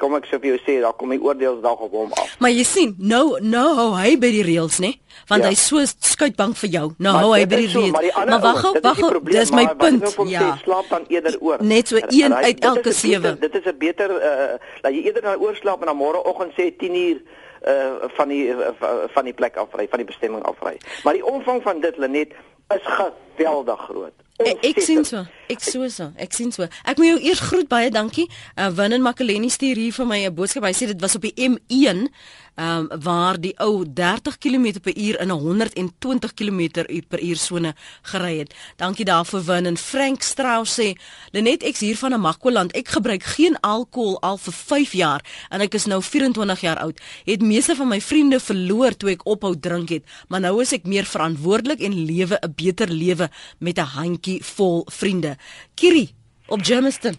kom 0.00 0.16
ek 0.18 0.26
sê 0.28 0.38
vir 0.40 0.52
jou 0.52 0.58
sê 0.64 0.76
daar 0.84 0.94
kom 0.98 1.12
die 1.14 1.20
oordeelsdag 1.22 1.82
op 1.86 1.94
hom 1.96 2.12
af. 2.12 2.34
Maar 2.42 2.52
jy 2.52 2.64
sien, 2.68 2.94
nou 2.98 3.38
nou 3.40 3.66
hou 3.78 3.88
hy 3.96 4.16
by 4.20 4.30
die 4.34 4.42
reëls, 4.44 4.80
né? 4.84 4.92
Want 5.30 5.46
ja. 5.46 5.50
hy 5.50 5.56
so 5.56 5.80
skuitbank 5.86 6.58
vir 6.60 6.72
jou. 6.74 6.84
Nou 6.98 7.14
maar 7.14 7.24
hou 7.24 7.30
hy 7.32 7.46
by 7.48 7.60
die 7.62 7.70
reëls. 7.72 7.94
Maar, 7.94 8.28
maar 8.32 8.42
wag 8.44 8.60
gou, 8.64 8.72
wag 8.84 9.00
gou. 9.00 9.22
Dis 9.30 9.54
my 9.56 9.64
punt. 9.80 10.04
Ja. 10.32 10.50
Slaap 10.64 10.90
dan 10.92 11.08
eerder 11.12 11.38
oor. 11.40 11.64
Net 11.64 11.92
so 11.92 12.00
een 12.02 12.28
en, 12.28 12.36
en 12.36 12.50
uit 12.50 12.68
elke 12.72 12.92
sewe. 12.96 13.32
Dit 13.40 13.56
is 13.56 13.64
'n 13.64 13.78
beter 13.78 14.12
uh 14.12 14.60
dat 14.82 14.92
jy 14.92 15.08
eerder 15.08 15.22
dan 15.22 15.40
oorslaap 15.40 15.80
en 15.80 15.92
dan 15.92 15.96
môreoggend 15.96 16.52
sê 16.58 16.68
10 16.76 16.94
uur 16.94 17.22
uh 17.64 18.12
van 18.18 18.28
die 18.28 18.44
uh, 18.52 18.74
van 19.14 19.24
die 19.24 19.34
plek 19.34 19.56
afry, 19.56 19.88
van 19.88 19.98
die 20.04 20.10
bestemming 20.12 20.44
afry. 20.44 20.76
Maar 21.04 21.12
die 21.12 21.26
omvang 21.26 21.62
van 21.62 21.80
dit 21.80 21.96
Lenet 21.96 22.36
is 22.68 22.84
geweldig 22.84 23.80
groot. 23.80 24.25
Ek, 24.36 24.58
ek 24.68 24.80
sien 24.84 25.04
so. 25.04 25.22
Ek 25.48 25.62
so 25.64 25.86
so. 25.88 26.10
Ek 26.20 26.34
sien 26.36 26.50
so. 26.52 26.66
Ek 26.84 26.98
moet 27.00 27.14
jou 27.14 27.20
eers 27.24 27.40
groet 27.40 27.68
baie 27.70 27.88
dankie. 27.90 28.26
Uh 28.56 28.68
Winnen 28.76 29.04
Makeleni 29.04 29.48
stuur 29.52 29.80
hier 29.80 29.92
vir 29.92 30.06
my 30.06 30.18
'n 30.26 30.34
boodskap. 30.34 30.64
Hy 30.64 30.72
sê 30.76 30.86
dit 30.92 31.00
was 31.00 31.16
op 31.16 31.22
die 31.22 31.32
M1 31.36 31.58
ehm 31.68 32.08
um, 32.56 32.88
waar 33.00 33.40
die 33.40 33.54
ou 33.60 33.84
30 33.92 34.38
km/h 34.38 35.20
in 35.20 35.28
'n 35.28 35.30
120 35.30 36.34
km/h 36.34 37.36
sone 37.36 37.74
gery 38.02 38.38
het. 38.38 38.54
Dankie 38.76 39.04
daarvoor 39.04 39.44
Win 39.44 39.66
en 39.66 39.76
Frank 39.76 40.22
Strauss 40.22 40.80
sê, 40.80 40.92
"Lenet 41.32 41.62
ek's 41.62 41.80
hier 41.80 41.96
van 41.96 42.12
'n 42.12 42.20
Makwaland. 42.20 42.72
Ek 42.72 42.88
gebruik 42.88 43.22
geen 43.22 43.60
alkohol 43.60 44.20
al 44.20 44.36
vir 44.36 44.52
5 44.52 44.92
jaar 44.92 45.24
en 45.48 45.60
ek 45.60 45.74
is 45.74 45.84
nou 45.84 46.02
24 46.02 46.60
jaar 46.60 46.78
oud. 46.78 47.00
Het 47.24 47.42
meeste 47.42 47.76
van 47.76 47.88
my 47.88 48.00
vriende 48.00 48.40
verloor 48.40 48.96
toe 48.96 49.10
ek 49.10 49.26
ophou 49.26 49.58
drink 49.60 49.88
het, 49.88 50.04
maar 50.28 50.40
nou 50.40 50.60
is 50.60 50.72
ek 50.72 50.84
meer 50.84 51.04
verantwoordelik 51.04 51.80
en 51.80 52.04
lewe 52.04 52.38
'n 52.42 52.52
beter 52.56 52.88
lewe 52.88 53.30
met 53.58 53.78
'n 53.78 53.84
handjie 53.84 54.44
vol 54.44 54.86
vriende." 54.90 55.36
Kiri 55.74 56.14
op 56.46 56.60
Germiston. 56.62 57.16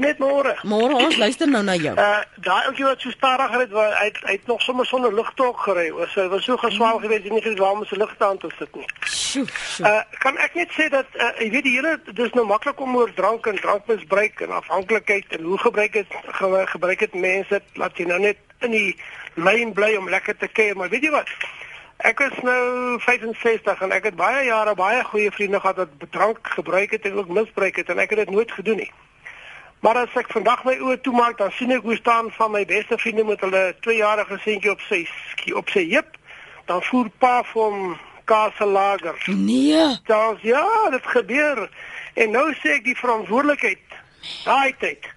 Net 0.00 0.18
môre. 0.18 0.54
Môre 0.64 0.94
ons 0.96 1.16
luister 1.20 1.48
nou 1.48 1.62
na 1.62 1.74
jou. 1.76 1.92
Uh 1.92 2.20
daai 2.42 2.66
ouetjie 2.66 2.86
wat 2.86 3.02
so 3.04 3.12
stadig 3.12 3.52
ry, 3.52 3.66
hy 3.70 4.06
het 4.08 4.18
hy 4.24 4.36
het 4.38 4.46
nog 4.50 4.62
sommer 4.64 4.86
sonder 4.86 5.12
ligtolk 5.14 5.60
gery. 5.66 5.90
Was 5.92 6.14
hy 6.16 6.28
was 6.32 6.44
so 6.48 6.56
geswaal 6.56 6.96
mm. 6.96 7.02
geweest 7.04 7.26
en 7.28 7.36
nie 7.36 7.42
geweet 7.42 7.60
waar 7.60 7.76
om 7.76 7.84
sy 7.86 7.98
ligte 8.00 8.24
aan 8.26 8.38
te 8.38 8.50
sit 8.58 8.74
nie. 8.74 8.88
Sjoe. 9.06 9.46
Uh 9.84 10.00
kan 10.24 10.38
ek 10.38 10.56
net 10.58 10.72
sê 10.76 10.88
dat 10.92 11.08
uh, 11.18 11.28
jy 11.38 11.50
weet 11.56 11.68
die 11.68 11.76
hele 11.76 11.98
dis 12.12 12.32
nou 12.38 12.46
maklik 12.48 12.80
om 12.80 12.96
oor 12.96 13.12
drank 13.18 13.46
en 13.46 13.60
drankmisbruik 13.60 14.40
en 14.46 14.56
afhanklikheid 14.58 15.36
en 15.36 15.44
hoe 15.50 15.58
gebruik 15.58 15.92
dit 15.92 16.16
ge, 16.40 16.64
gebruik 16.74 17.04
dit 17.04 17.14
mense 17.14 17.60
laat 17.80 17.98
jy 17.98 18.08
nou 18.08 18.20
net 18.22 18.40
in 18.64 18.74
die 18.74 18.96
lyn 19.34 19.72
bly 19.76 19.94
om 19.98 20.10
lekker 20.10 20.36
te 20.36 20.48
kuier, 20.48 20.76
maar 20.76 20.90
weet 20.92 21.04
jy 21.08 21.12
wat? 21.14 21.28
Ek 22.02 22.20
is 22.24 22.34
nou 22.42 22.98
65 23.04 23.82
en 23.86 23.94
ek 23.94 24.10
het 24.10 24.16
baie 24.18 24.44
jare 24.48 24.74
baie 24.74 25.04
goeie 25.06 25.30
vriende 25.30 25.60
gehad 25.60 25.78
wat 25.84 26.10
drank 26.10 26.48
gebruik 26.56 26.90
het 26.96 27.06
en 27.06 27.20
ook 27.20 27.30
misbruik 27.30 27.76
het 27.76 27.92
en 27.94 28.02
ek 28.02 28.10
het 28.10 28.24
dit 28.24 28.34
nooit 28.34 28.52
gedoen 28.52 28.82
nie. 28.82 28.92
Maar 29.82 29.96
as 29.96 30.12
ek 30.14 30.28
vandag 30.30 30.60
my 30.62 30.76
oë 30.78 31.00
toemaak, 31.02 31.40
dan 31.40 31.50
sien 31.56 31.72
ek 31.74 31.82
hoe 31.82 31.96
staan 31.98 32.28
van 32.36 32.52
my 32.54 32.60
beste 32.70 32.94
vriende 33.02 33.24
met 33.26 33.40
hulle 33.42 33.62
2-jarige 33.82 34.36
seentjie 34.44 34.70
op 34.70 34.84
sy 34.86 35.00
op 35.58 35.72
sy 35.74 35.82
heup. 35.90 36.14
Dan 36.70 36.84
voer 36.86 37.08
pa 37.18 37.40
vir 37.48 37.62
hom 37.62 37.96
kaaselager. 38.30 39.18
Nee. 39.26 39.88
Dan 40.06 40.38
ja, 40.46 40.62
dit 40.94 41.08
gebeur. 41.16 41.64
En 42.14 42.30
nou 42.30 42.44
sê 42.60 42.76
ek 42.76 42.86
die 42.86 42.96
verantwoordelikheid. 43.00 43.98
Daai 44.44 44.70
tyd 44.78 45.10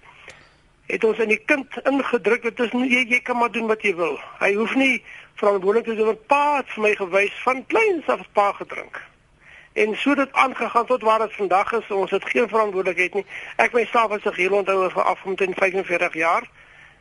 het 0.90 1.04
ons 1.06 1.18
in 1.22 1.30
die 1.30 1.42
kind 1.50 1.78
ingedruk 1.86 2.42
dat 2.46 2.58
dit 2.58 2.74
jy, 2.90 3.06
jy 3.10 3.20
kan 3.22 3.38
maar 3.38 3.54
doen 3.54 3.70
wat 3.70 3.86
jy 3.86 3.94
wil. 3.94 4.18
Hy 4.42 4.52
hoef 4.58 4.74
nie 4.78 5.02
verantwoordelik 5.38 5.86
te 5.86 5.94
wees 5.94 6.10
oor 6.10 6.18
pa 6.30 6.44
het 6.58 6.74
vir 6.74 6.88
my 6.88 6.92
gewys 6.98 7.42
van 7.46 7.62
kleins 7.70 8.10
af 8.10 8.26
pa 8.34 8.52
gedrink. 8.58 8.98
En 9.76 9.96
so 9.96 10.14
dit 10.14 10.32
aangegaan 10.32 10.86
tot 10.86 11.02
waar 11.02 11.18
dit 11.18 11.34
vandag 11.34 11.72
is, 11.72 11.88
ons 11.88 12.10
het 12.10 12.24
geen 12.24 12.48
verantwoordelikheid 12.48 13.14
nie. 13.14 13.26
Ek 13.56 13.72
myself 13.72 14.10
as 14.10 14.24
'n 14.24 14.32
geheel 14.32 14.52
onthou 14.52 14.90
vir 14.90 15.02
afomtrent 15.02 15.54
45 15.54 16.14
jaar. 16.14 16.42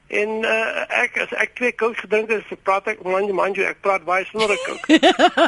En 0.08 0.30
uh, 0.30 1.02
ek 1.04 1.22
as 1.22 1.32
ek 1.32 1.56
twee 1.56 1.72
kook 1.72 1.98
gedrink 1.98 2.30
het, 2.30 2.44
so 2.50 2.56
praat 2.64 2.88
ek 2.88 3.04
man, 3.04 3.32
man 3.34 3.54
jy 3.54 3.64
ek 3.64 3.80
praat 3.82 4.04
baie 4.04 4.26
sonder 4.26 4.52
ek 4.52 4.66
kook. 4.68 4.84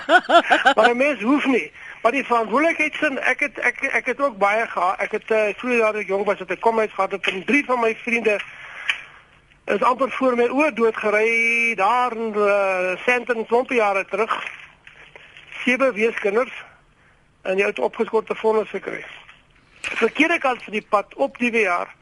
maar 0.77 0.95
mens 0.95 1.21
hoef 1.21 1.45
nie. 1.45 1.71
Maar 2.01 2.11
die 2.11 2.23
verantwoordelikheid 2.25 2.95
sin 2.95 3.19
ek 3.19 3.39
het 3.39 3.59
ek 3.59 3.83
ek 3.91 4.05
het 4.05 4.21
ook 4.21 4.37
baie 4.37 4.63
gehad. 4.67 4.95
Ek 4.99 5.11
het 5.11 5.31
uh, 5.31 5.51
vroeër 5.59 5.77
jare 5.77 6.05
jong 6.05 6.23
was 6.25 6.39
het 6.39 6.51
ek 6.55 6.63
kom 6.63 6.79
uit 6.79 6.95
gehad 6.95 7.11
het 7.11 7.27
en 7.27 7.43
drie 7.43 7.65
van 7.65 7.79
my 7.79 7.91
vriende 8.05 8.39
is 9.65 9.83
amper 9.83 10.11
voor 10.11 10.39
my 10.39 10.47
oor 10.47 10.71
dood 10.73 10.95
gery 10.95 11.75
daar 11.75 12.15
in 12.15 12.31
uh, 12.39 12.95
Sandton 13.03 13.45
20 13.45 13.75
jaar 13.75 14.05
terug. 14.05 14.31
Sewe 15.65 15.91
weeskinders 15.91 16.65
en 17.47 17.57
jy 17.57 17.69
het 17.71 17.79
opgeskorte 17.79 18.35
vonnis 18.35 18.69
gekry. 18.69 19.05
Verkeerde 19.81 20.39
kant 20.43 20.63
van 20.63 20.73
die 20.73 20.85
pad 20.89 21.15
op 21.15 21.37
die 21.39 21.51
jaar. 21.51 21.95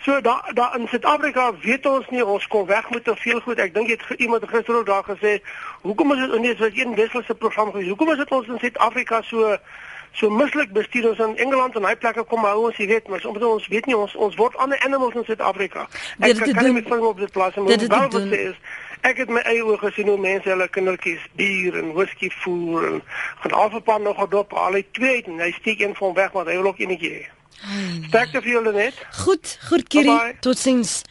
So 0.00 0.20
daar 0.20 0.50
daar 0.54 0.78
in 0.78 0.88
Suid-Afrika 0.88 1.52
weet 1.60 1.86
ons 1.86 2.08
nie 2.08 2.24
ons 2.24 2.46
kom 2.46 2.66
weg 2.66 2.90
met 2.90 3.04
te 3.04 3.16
veel 3.16 3.40
goed. 3.40 3.58
Ek 3.58 3.74
dink 3.74 3.90
jy 3.90 3.96
het 3.98 4.20
iemand 4.20 4.48
gister 4.48 4.76
ook 4.76 4.86
daar 4.86 5.04
gesê, 5.04 5.40
hoekom 5.82 6.12
is 6.14 6.20
dit 6.22 6.40
nie 6.40 6.56
so 6.56 6.68
'n 6.68 6.94
wisselse 6.94 7.34
program 7.34 7.70
gewees? 7.70 7.88
Hoekom 7.88 8.10
is 8.10 8.18
dit 8.18 8.30
ons 8.30 8.46
in 8.46 8.58
Suid-Afrika 8.58 9.22
so 9.22 9.56
so 10.16 10.30
mislik 10.32 10.72
bestuur 10.72 11.10
ons 11.10 11.20
in 11.20 11.36
Engeland 11.44 11.76
en 11.76 11.84
hy 11.84 11.94
plekke 12.00 12.24
kom 12.30 12.44
hou 12.48 12.66
ons 12.70 12.80
jy 12.80 12.88
weet, 12.88 13.08
maar 13.08 13.24
omdat 13.28 13.44
ons 13.48 13.68
weet 13.68 13.86
nie 13.86 13.96
ons 13.96 14.16
ons 14.16 14.36
word 14.40 14.56
ander 14.62 14.80
animals 14.88 15.14
in 15.14 15.28
Suid-Afrika. 15.28 15.86
Ek 16.18 16.40
kan 16.40 16.64
nie 16.64 16.72
met 16.80 16.88
van 16.88 17.04
op 17.04 17.20
dit 17.20 17.32
plaas 17.32 17.56
en 17.56 17.68
wat 17.68 17.86
wel 17.86 18.10
wat 18.10 18.28
sê 18.32 18.42
is 18.50 18.60
Ek 19.06 19.20
het 19.20 19.30
my 19.30 19.42
eie 19.46 19.62
oë 19.62 19.76
gesien 19.84 20.08
hoe 20.10 20.18
mense 20.18 20.48
hulle 20.48 20.66
kindertjies 20.72 21.22
bier 21.38 21.76
en 21.78 21.92
whisky 21.94 22.30
voer 22.42 22.86
en 22.88 23.00
gaan 23.42 23.56
afpad 23.60 24.02
nog 24.02 24.22
op 24.24 24.54
al 24.56 24.78
die 24.78 24.86
twee 24.98 25.22
en 25.22 25.38
hy 25.42 25.52
steek 25.60 25.82
een 25.84 25.94
van 25.94 26.14
weg 26.16 26.32
want 26.34 26.48
hy 26.48 26.56
wil 26.58 26.72
ook 26.72 26.80
enetjie 26.82 27.12
hê. 27.12 27.22
Sterkte 28.08 28.42
vir 28.42 28.50
julle 28.56 28.72
net. 28.72 28.98
Goed, 29.22 29.58
goed 29.68 29.86
Kiri. 29.92 30.16
Totsiens. 30.40 31.02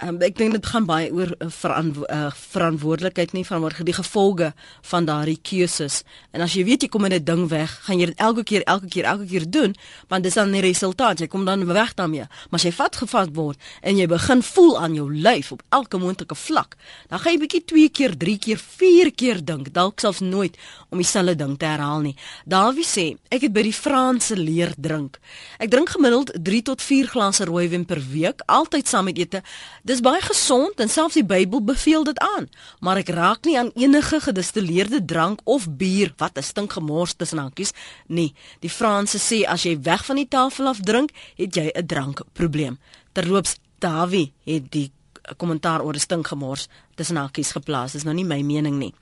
Um, 0.00 0.16
ek 0.24 0.38
dink 0.38 0.54
dit 0.56 0.64
gaan 0.64 0.86
baie 0.88 1.10
oor 1.12 1.28
uh, 1.36 1.46
verantwo 1.52 2.06
uh, 2.08 2.30
verantwoordelikheid 2.32 3.34
nie 3.36 3.42
van 3.44 3.66
die 3.84 3.92
gevolge 3.92 4.52
van 4.88 5.04
daardie 5.04 5.36
keuses. 5.44 6.00
En 6.32 6.40
as 6.40 6.54
jy 6.56 6.64
weet 6.64 6.86
jy 6.86 6.88
kom 6.88 7.04
in 7.04 7.12
'n 7.12 7.24
ding 7.24 7.48
weg, 7.50 7.68
gaan 7.84 8.00
jy 8.00 8.06
dit 8.06 8.18
elke 8.18 8.42
keer 8.42 8.62
elke 8.64 8.88
keer 8.88 9.04
elke 9.04 9.26
keer 9.26 9.44
doen, 9.44 9.74
want 10.08 10.24
dis 10.24 10.34
dan 10.34 10.52
die 10.52 10.62
resultaat. 10.64 11.20
Jy 11.20 11.26
kom 11.26 11.44
dan 11.44 11.66
weg 11.66 11.94
daarmee. 11.94 12.24
Maar 12.48 12.60
as 12.60 12.64
jy 12.64 12.72
vat 12.72 12.96
gevat 12.96 13.34
word 13.34 13.58
en 13.82 13.96
jy 13.96 14.06
begin 14.06 14.42
voel 14.42 14.78
aan 14.78 14.94
jou 14.94 15.12
lyf 15.12 15.52
op 15.52 15.62
elke 15.68 15.98
moontlike 15.98 16.34
vlak, 16.34 16.76
dan 17.08 17.18
gaan 17.18 17.32
jy 17.32 17.38
bietjie 17.38 17.64
2 17.64 17.88
keer, 17.88 18.16
3 18.16 18.38
keer, 18.38 18.58
4 18.58 19.10
keer 19.12 19.44
dink, 19.44 19.72
dalk 19.72 20.00
selfs 20.00 20.20
nooit 20.20 20.56
om 20.90 20.98
dieselfde 20.98 21.36
ding 21.36 21.58
te 21.58 21.66
herhaal 21.66 22.00
nie. 22.00 22.16
Dawie 22.46 22.84
sê, 22.84 23.16
ek 23.28 23.42
het 23.42 23.52
by 23.52 23.62
die 23.62 23.76
Franse 23.76 24.36
leer 24.36 24.72
drink. 24.76 25.20
Ek 25.58 25.70
drink 25.70 25.90
gemiddeld 25.90 26.32
3 26.34 26.62
tot 26.62 26.82
4 26.82 27.06
glase 27.06 27.44
rooiwyn 27.44 27.84
per 27.84 28.00
week, 28.00 28.40
altyd 28.46 28.88
saam 28.88 29.04
met 29.04 29.18
ete. 29.18 29.42
Dis 29.90 29.98
baie 30.06 30.20
gesond 30.22 30.78
en 30.78 30.90
selfs 30.92 31.16
die 31.18 31.24
Bybel 31.26 31.64
beveel 31.66 32.04
dit 32.06 32.18
aan, 32.22 32.44
maar 32.78 33.00
ek 33.00 33.08
raak 33.10 33.46
nie 33.48 33.56
aan 33.58 33.72
enige 33.74 34.20
gedistilleerde 34.22 35.00
drank 35.02 35.40
of 35.50 35.66
bier 35.80 36.12
wat 36.22 36.38
'n 36.38 36.46
stink 36.46 36.76
gemors 36.78 37.14
tussen 37.18 37.42
hankies 37.42 37.72
nie. 38.06 38.32
Die 38.60 38.70
Franse 38.70 39.18
sê 39.18 39.42
as 39.46 39.64
jy 39.64 39.74
weg 39.82 40.04
van 40.04 40.16
die 40.16 40.28
tafel 40.28 40.66
af 40.66 40.80
drink, 40.80 41.10
het 41.36 41.54
jy 41.54 41.72
'n 41.74 41.86
drankprobleem. 41.86 42.78
Terloops, 43.12 43.56
Dawie 43.78 44.32
het 44.44 44.70
die 44.70 44.92
kommentaar 45.36 45.82
oor 45.82 45.94
'n 45.94 45.98
stink 45.98 46.26
gemors 46.26 46.68
tussen 46.94 47.16
hankies 47.16 47.50
geplaas. 47.50 47.92
Dis 47.92 48.04
nou 48.04 48.14
nie 48.14 48.24
my 48.24 48.42
mening 48.42 48.78
nie. 48.78 48.94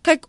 Kyk, 0.00 0.24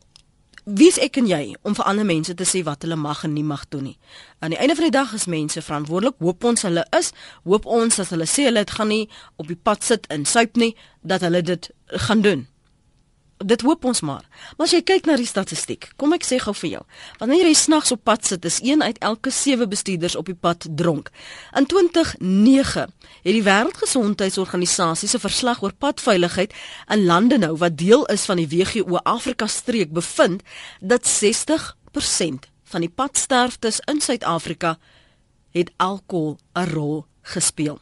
Wie's 0.64 1.00
ek 1.02 1.18
en 1.18 1.26
jy 1.26 1.56
om 1.66 1.74
vir 1.74 1.88
ander 1.90 2.06
mense 2.06 2.34
te 2.38 2.46
sê 2.46 2.62
wat 2.68 2.86
hulle 2.86 2.96
mag 3.00 3.24
en 3.26 3.34
nie 3.34 3.46
mag 3.46 3.64
doen 3.74 3.88
nie. 3.90 3.98
Aan 4.40 4.54
die 4.54 4.60
einde 4.62 4.76
van 4.78 4.86
die 4.86 4.94
dag 4.94 5.14
is 5.18 5.26
mense 5.26 5.62
verantwoordelik. 5.62 6.20
Hoop 6.22 6.46
ons 6.46 6.62
hulle 6.68 6.86
is, 6.98 7.10
hoop 7.50 7.66
ons 7.66 7.98
as 8.00 8.14
hulle 8.14 8.30
sê 8.30 8.46
hulle 8.46 8.62
het 8.62 8.78
gaan 8.78 8.94
nie 8.94 9.08
op 9.42 9.50
die 9.50 9.58
pad 9.58 9.82
sit 9.84 10.06
en 10.14 10.26
suip 10.30 10.62
nie, 10.62 10.76
dat 11.02 11.26
hulle 11.26 11.42
dit 11.42 11.72
gaan 12.06 12.22
doen 12.22 12.46
dit 13.46 13.62
hoop 13.62 13.86
ons 13.86 14.02
maar. 14.02 14.26
Maar 14.58 14.68
as 14.68 14.74
jy 14.76 14.82
kyk 14.86 15.06
na 15.06 15.16
die 15.20 15.28
statistiek, 15.30 15.90
kom 15.98 16.14
ek 16.14 16.26
sê 16.28 16.40
gou 16.42 16.54
vir 16.62 16.70
jou. 16.70 16.82
Wanneer 17.20 17.48
jy 17.50 17.56
snags 17.58 17.92
op 17.96 18.04
pad 18.04 18.26
sit, 18.26 18.46
is 18.46 18.60
1 18.62 18.84
uit 18.84 18.98
elke 19.00 19.32
7 19.32 19.70
bestuurders 19.70 20.16
op 20.16 20.30
die 20.30 20.38
pad 20.38 20.68
dronk. 20.70 21.12
In 21.58 21.66
2009 21.66 22.88
het 22.88 23.36
die 23.36 23.44
Wêreldgesondheidsorganisasie 23.46 25.10
se 25.10 25.20
verslag 25.20 25.62
oor 25.64 25.74
padveiligheid 25.74 26.54
in 26.90 27.06
lande 27.06 27.38
nou 27.42 27.56
wat 27.58 27.78
deel 27.78 28.06
is 28.14 28.26
van 28.30 28.42
die 28.42 28.50
WGO 28.50 29.02
Afrika 29.04 29.48
streek 29.48 29.94
bevind 29.94 30.42
dat 30.80 31.08
60% 31.08 32.50
van 32.72 32.86
die 32.86 32.90
padsterftes 32.90 33.82
in 33.92 34.02
Suid-Afrika 34.02 34.78
het 35.52 35.72
alkohol 35.78 36.38
'n 36.56 36.70
rol 36.74 37.06
gespeel. 37.22 37.80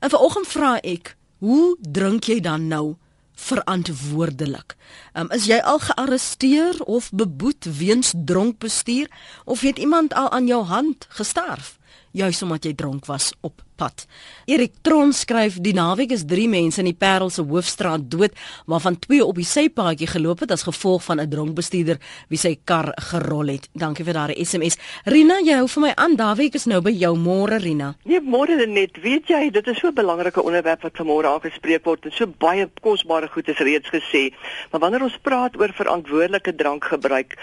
En 0.00 0.10
vanoggend 0.10 0.46
vra 0.46 0.80
ek, 0.80 1.16
hoe 1.38 1.76
drink 1.80 2.24
jy 2.24 2.40
dan 2.40 2.68
nou 2.68 2.96
verantwoordelik. 3.42 4.76
Um, 5.18 5.30
is 5.34 5.46
jy 5.50 5.58
al 5.58 5.78
gearresteer 5.82 6.80
of 6.86 7.10
beboet 7.10 7.66
weens 7.78 8.12
dronk 8.24 8.58
bestuur 8.62 9.10
of 9.44 9.60
het 9.66 9.78
iemand 9.78 10.14
al 10.14 10.30
aan 10.30 10.46
jou 10.46 10.62
hand 10.64 11.06
gesterf? 11.08 11.78
juis 12.12 12.42
omdat 12.44 12.68
jy 12.68 12.74
dronk 12.76 13.08
was 13.08 13.32
op 13.40 13.62
pad. 13.82 14.06
Erik 14.46 14.78
Tron 14.86 15.12
skryf 15.14 15.58
die 15.62 15.74
naweek 15.74 16.14
is 16.14 16.24
3 16.28 16.48
mense 16.50 16.82
in 16.82 16.88
die 16.90 16.98
Parel 16.98 17.30
se 17.30 17.42
hoofstraat 17.46 18.08
dood, 18.10 18.34
waarvan 18.70 18.98
2 19.06 19.24
op 19.26 19.38
die 19.38 19.46
sypaadjie 19.46 20.08
geloop 20.10 20.44
het 20.44 20.54
as 20.54 20.66
gevolg 20.68 21.04
van 21.08 21.20
'n 21.20 21.30
dronk 21.30 21.54
bestuurder 21.58 21.98
wie 22.28 22.38
sy 22.38 22.54
kar 22.64 22.92
gerol 23.10 23.48
het. 23.54 23.68
Dankie 23.74 24.04
vir 24.04 24.14
daardie 24.14 24.44
SMS. 24.44 24.76
Rina, 25.04 25.40
jy 25.42 25.54
hou 25.58 25.68
vir 25.68 25.82
my 25.82 25.92
aan. 25.96 26.16
Daweek 26.16 26.54
is 26.54 26.66
nou 26.66 26.80
by 26.80 26.90
jou 26.90 27.16
môre, 27.16 27.58
Rina. 27.58 27.94
Nee, 28.04 28.20
môre 28.20 28.66
net. 28.66 29.00
Weet 29.02 29.26
jy, 29.28 29.50
dit 29.50 29.66
is 29.66 29.78
so 29.78 29.88
'n 29.88 29.94
belangrike 29.94 30.42
onderwerp 30.42 30.82
wat 30.82 30.98
vanmôre 30.98 31.26
aangespreek 31.26 31.84
word 31.84 32.04
en 32.04 32.12
so 32.12 32.26
baie 32.26 32.68
kosbare 32.80 33.28
goed 33.28 33.48
is 33.48 33.58
reeds 33.58 33.88
gesê. 33.90 34.32
Maar 34.70 34.80
wanneer 34.80 35.02
ons 35.02 35.18
praat 35.22 35.56
oor 35.56 35.72
verantwoordelike 35.72 36.54
drankgebruik, 36.54 37.38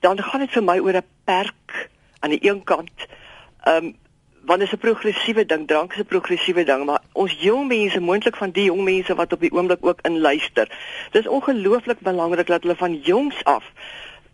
dan 0.00 0.22
gaan 0.22 0.40
dit 0.40 0.50
vir 0.50 0.62
my 0.62 0.78
oor 0.78 0.96
'n 0.96 1.04
perk 1.24 1.88
aan 2.20 2.30
die 2.30 2.48
een 2.48 2.64
kant. 2.64 3.06
Ehm 3.64 3.84
um, 3.84 3.94
want 4.46 4.60
dit 4.60 4.68
is 4.68 4.74
'n 4.74 4.78
progressiewe 4.78 5.46
ding, 5.46 5.66
drank 5.66 5.92
is 5.92 5.98
'n 5.98 6.06
progressiewe 6.06 6.64
ding, 6.64 6.84
maar 6.84 7.02
ons 7.12 7.32
jong 7.38 7.66
mense, 7.68 8.00
moontlik 8.00 8.36
van 8.36 8.50
die 8.50 8.64
jong 8.64 8.82
mense 8.84 9.14
wat 9.14 9.32
op 9.32 9.40
die 9.40 9.52
oomblik 9.52 9.86
ook 9.86 9.98
inluister. 10.02 10.68
Dis 11.10 11.26
ongelooflik 11.26 12.00
belangrik 12.00 12.46
dat 12.46 12.62
hulle 12.62 12.76
van 12.76 12.94
jongs 12.94 13.44
af 13.44 13.64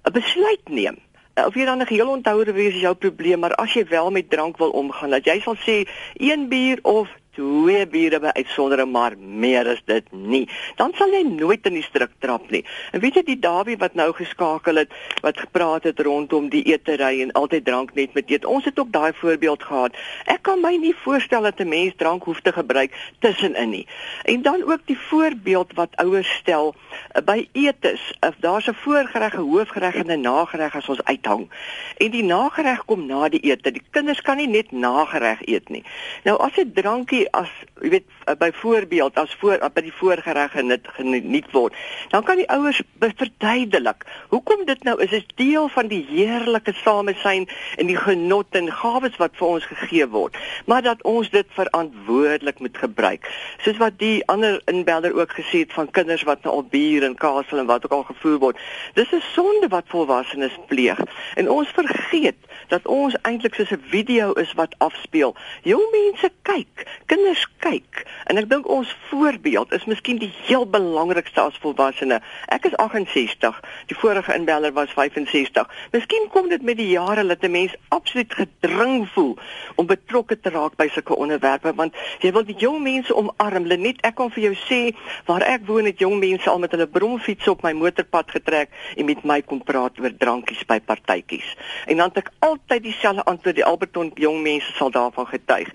'n 0.03 0.13
besluit 0.13 0.69
neem. 0.69 0.99
Of 1.35 1.55
jy 1.55 1.65
dan 1.65 1.81
'n 1.81 1.87
geheel 1.87 2.09
onthouer 2.09 2.53
wees 2.53 2.75
is 2.75 2.81
jou 2.81 2.95
probleem, 2.95 3.39
maar 3.39 3.55
as 3.55 3.73
jy 3.73 3.87
wel 3.89 4.11
met 4.11 4.31
drank 4.31 4.57
wil 4.57 4.71
omgaan, 4.71 5.11
dat 5.11 5.25
jy 5.25 5.41
sal 5.41 5.57
sê 5.57 5.89
een 6.15 6.49
bier 6.49 6.79
of 6.83 7.09
twee 7.35 7.87
biere 7.87 8.21
by 8.21 8.33
uitsondering 8.37 8.91
maar 8.93 9.17
meer 9.19 9.67
is 9.67 9.83
dit 9.89 10.07
nie. 10.13 10.49
Dan 10.77 10.93
sal 10.99 11.13
jy 11.15 11.23
nooit 11.29 11.67
in 11.67 11.79
die 11.79 11.85
struik 11.85 12.13
trap 12.21 12.51
nie. 12.51 12.63
En 12.93 13.01
weet 13.01 13.17
jy 13.21 13.23
die 13.27 13.39
Dawie 13.41 13.77
wat 13.81 13.95
nou 13.99 14.11
geskakel 14.17 14.83
het 14.83 14.93
wat 15.25 15.41
gepraat 15.41 15.89
het 15.89 16.01
rondom 16.01 16.51
die 16.53 16.65
eetery 16.69 17.23
en 17.25 17.33
altyd 17.39 17.65
drank 17.65 17.95
net 17.95 18.15
met 18.15 18.31
eet. 18.31 18.45
Ons 18.45 18.69
het 18.69 18.79
ook 18.79 18.93
daai 18.93 19.13
voorbeeld 19.17 19.63
gehad. 19.63 19.97
Ek 20.27 20.43
kan 20.43 20.61
my 20.61 20.75
nie 20.77 20.95
voorstel 21.05 21.43
dat 21.49 21.61
'n 21.61 21.69
mens 21.69 21.95
drank 21.97 22.25
hoef 22.25 22.41
te 22.41 22.53
gebruik 22.53 22.93
tussenin 23.19 23.71
nie. 23.71 23.87
En 24.25 24.43
dan 24.43 24.63
ook 24.63 24.87
die 24.87 24.99
voorbeeld 24.99 25.73
wat 25.75 25.97
ouers 25.97 26.29
stel 26.29 26.75
uh, 27.17 27.23
by 27.23 27.49
etes. 27.53 28.13
If 28.21 28.37
daar's 28.41 28.69
'n 28.69 28.75
voorgereg, 28.75 29.35
'n 29.35 29.49
hoofgereg 29.49 29.95
en 29.95 30.11
'n 30.11 30.21
nagereg 30.21 30.77
as 30.77 30.89
ons 30.89 31.05
uithang. 31.05 31.51
En 31.97 32.11
die 32.11 32.25
nagereg 32.25 32.85
kom 32.85 33.07
na 33.07 33.29
die 33.29 33.41
ete. 33.41 33.71
Die 33.71 33.83
kinders 33.91 34.23
kan 34.23 34.37
nie 34.37 34.49
net 34.49 34.73
nagereg 34.73 35.47
eet 35.47 35.69
nie. 35.69 35.85
Nou 36.25 36.39
as 36.39 36.57
'n 36.57 36.73
drankie 36.75 37.22
as 37.31 37.51
jy 37.83 37.89
weet 37.89 38.39
byvoorbeeld 38.39 39.19
as 39.19 39.35
voor 39.41 39.59
by 39.75 39.81
die 39.81 39.95
voorgereg 39.95 40.53
genut 40.53 40.89
geniet 40.97 41.51
word 41.53 41.75
dan 42.11 42.23
kan 42.23 42.37
die 42.37 42.49
ouers 42.51 42.83
verduidelik 42.99 44.07
hoekom 44.29 44.65
dit 44.67 44.83
nou 44.85 44.97
is 45.03 45.13
is 45.13 45.27
deel 45.35 45.69
van 45.69 45.87
die 45.87 46.05
heerlike 46.09 46.73
samesyn 46.83 47.49
en 47.77 47.87
die 47.87 47.97
genot 47.97 48.55
en 48.59 48.71
gawes 48.73 49.17
wat 49.23 49.37
vir 49.39 49.49
ons 49.49 49.67
gegee 49.67 50.07
word 50.09 50.37
maar 50.67 50.83
dat 50.83 51.03
ons 51.03 51.31
dit 51.31 51.47
verantwoordelik 51.53 52.59
moet 52.59 52.79
gebruik. 52.79 53.27
Soos 53.59 53.77
wat 53.77 53.99
die 53.99 54.27
ander 54.27 54.61
inbeller 54.65 55.15
ook 55.15 55.33
gesê 55.33 55.65
het 55.65 55.73
van 55.73 55.91
kinders 55.91 56.23
wat 56.23 56.43
nou 56.43 56.55
al 56.55 56.65
bier 56.71 57.05
en 57.05 57.15
kaasel 57.15 57.59
en 57.59 57.67
wat 57.67 57.85
ook 57.85 57.93
al 57.99 58.07
gevoer 58.11 58.39
word 58.39 58.61
dis 58.95 59.13
'n 59.13 59.23
sonde 59.35 59.69
wat 59.69 59.85
volwassenes 59.87 60.59
pleeg. 60.67 60.99
En 61.35 61.51
ons 61.51 61.69
vergeet 61.69 62.37
dat 62.69 62.87
ons 62.87 63.17
eintlik 63.23 63.55
soos 63.55 63.71
'n 63.71 63.83
video 63.89 64.33
is 64.33 64.53
wat 64.53 64.75
afspeel. 64.79 65.35
Jong 65.63 65.87
mense 65.91 66.31
kyk 66.43 66.87
kinders 67.13 67.45
kyk 67.61 68.07
en 68.31 68.39
ek 68.41 68.47
dink 68.49 68.69
ons 68.73 68.89
voorbeeld 69.11 69.75
is 69.77 69.85
miskien 69.91 70.17
die 70.21 70.31
heel 70.47 70.65
belangrikste 70.65 71.43
as 71.43 71.59
volwassene. 71.61 72.23
Ek 72.55 72.65
is 72.71 72.77
68, 72.81 73.59
die 73.91 73.97
vorige 73.99 74.33
inbeller 74.33 74.73
was 74.73 74.95
65. 74.97 75.69
Miskien 75.93 76.31
kom 76.33 76.49
dit 76.49 76.65
met 76.65 76.79
die 76.81 76.89
jare 76.95 77.25
dat 77.29 77.45
'n 77.45 77.51
mens 77.53 77.75
absoluut 77.91 78.33
gedring 78.33 79.09
voel 79.15 79.37
om 79.77 79.87
betrokke 79.87 80.41
te 80.41 80.51
raak 80.51 80.77
by 80.77 80.89
sulke 80.89 81.17
onderwerpe 81.17 81.75
want 81.75 81.95
jy 82.21 82.33
wil 82.33 82.45
die 82.45 82.57
jong 82.57 82.81
mense 82.83 83.15
omarm. 83.15 83.67
Lenet, 83.67 84.01
ek 84.01 84.15
kan 84.15 84.31
vir 84.31 84.43
jou 84.43 84.55
sê 84.55 84.97
waar 85.27 85.43
ek 85.43 85.67
woon 85.67 85.85
het 85.85 85.99
jong 85.99 86.19
mense 86.19 86.51
al 86.51 86.59
met 86.59 86.71
hulle 86.71 86.87
bromfiets 86.87 87.49
op 87.49 87.63
my 87.63 87.73
motorpad 87.73 88.31
getrek 88.31 88.69
en 88.97 89.05
met 89.05 89.25
my 89.25 89.43
kom 89.43 89.63
praat 89.63 90.01
oor 90.01 90.17
drankies 90.17 90.65
by 90.65 90.81
partytjies. 90.81 91.57
En 91.87 91.97
dan 91.97 92.09
het 92.09 92.25
ek 92.25 92.33
altyd 92.39 92.83
dieselfde 92.83 93.25
antwoord, 93.25 93.55
die 93.55 93.65
Alberton 93.65 94.13
jong 94.15 94.43
mense 94.43 94.73
sal 94.73 94.91
daarvan 94.91 95.27
getuig. 95.27 95.69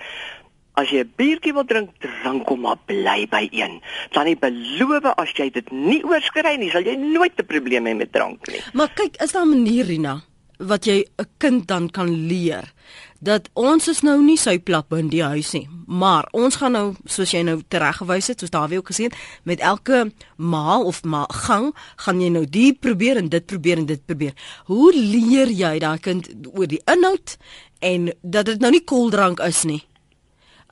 As 0.77 0.91
jy 0.93 1.01
'n 1.01 1.13
biertjie 1.17 1.53
wil 1.53 1.65
drink, 1.65 1.89
drink 1.99 2.47
hom 2.47 2.61
maar 2.61 2.77
bly 2.85 3.25
by 3.29 3.49
een. 3.51 3.81
Dan 4.13 4.25
nie 4.25 4.37
beloof 4.37 5.05
as 5.17 5.33
jy 5.33 5.49
dit 5.49 5.71
nie 5.71 6.03
oorskry 6.05 6.55
nie, 6.57 6.69
sal 6.69 6.85
jy 6.85 6.95
nooit 6.95 7.33
'n 7.37 7.45
probleem 7.45 7.85
hê 7.85 7.95
met 7.95 8.11
drank 8.11 8.47
nie. 8.47 8.61
Maar 8.73 8.93
kyk, 8.93 9.17
is 9.21 9.31
daar 9.31 9.45
'n 9.45 9.49
manier 9.49 9.85
Rina 9.85 10.21
wat 10.57 10.85
jy 10.85 11.05
'n 11.17 11.25
kind 11.37 11.67
dan 11.67 11.89
kan 11.89 12.09
leer 12.27 12.73
dat 13.19 13.49
ons 13.53 13.87
is 13.87 14.01
nou 14.01 14.21
nie 14.21 14.37
sy 14.37 14.59
plap 14.59 14.93
in 14.93 15.09
die 15.09 15.23
huis 15.23 15.51
nie, 15.53 15.67
maar 15.87 16.27
ons 16.31 16.55
gaan 16.55 16.71
nou 16.71 16.95
soos 17.05 17.31
jy 17.31 17.41
nou 17.41 17.61
tereggewys 17.67 18.27
het, 18.27 18.39
soos 18.39 18.49
Dawie 18.49 18.77
ook 18.77 18.89
gesê 18.91 19.03
het, 19.03 19.15
met 19.43 19.59
elke 19.59 20.11
maal 20.35 20.85
of 20.85 21.03
ma 21.03 21.25
gang 21.29 21.73
gaan 21.95 22.21
jy 22.21 22.29
nou 22.29 22.45
die 22.45 22.73
probeer 22.73 23.17
en 23.17 23.29
dit 23.29 23.45
probeer 23.45 23.77
en 23.77 23.85
dit 23.85 24.05
probeer. 24.05 24.33
Hoe 24.65 24.93
leer 24.93 25.47
jy 25.47 25.79
daai 25.79 25.99
kind 25.99 26.29
oor 26.53 26.67
die 26.67 26.81
inhoud 26.85 27.37
en 27.79 28.13
dat 28.21 28.45
dit 28.45 28.59
nou 28.59 28.71
nie 28.71 28.83
koeldrank 28.83 29.39
is 29.39 29.63
nie? 29.63 29.83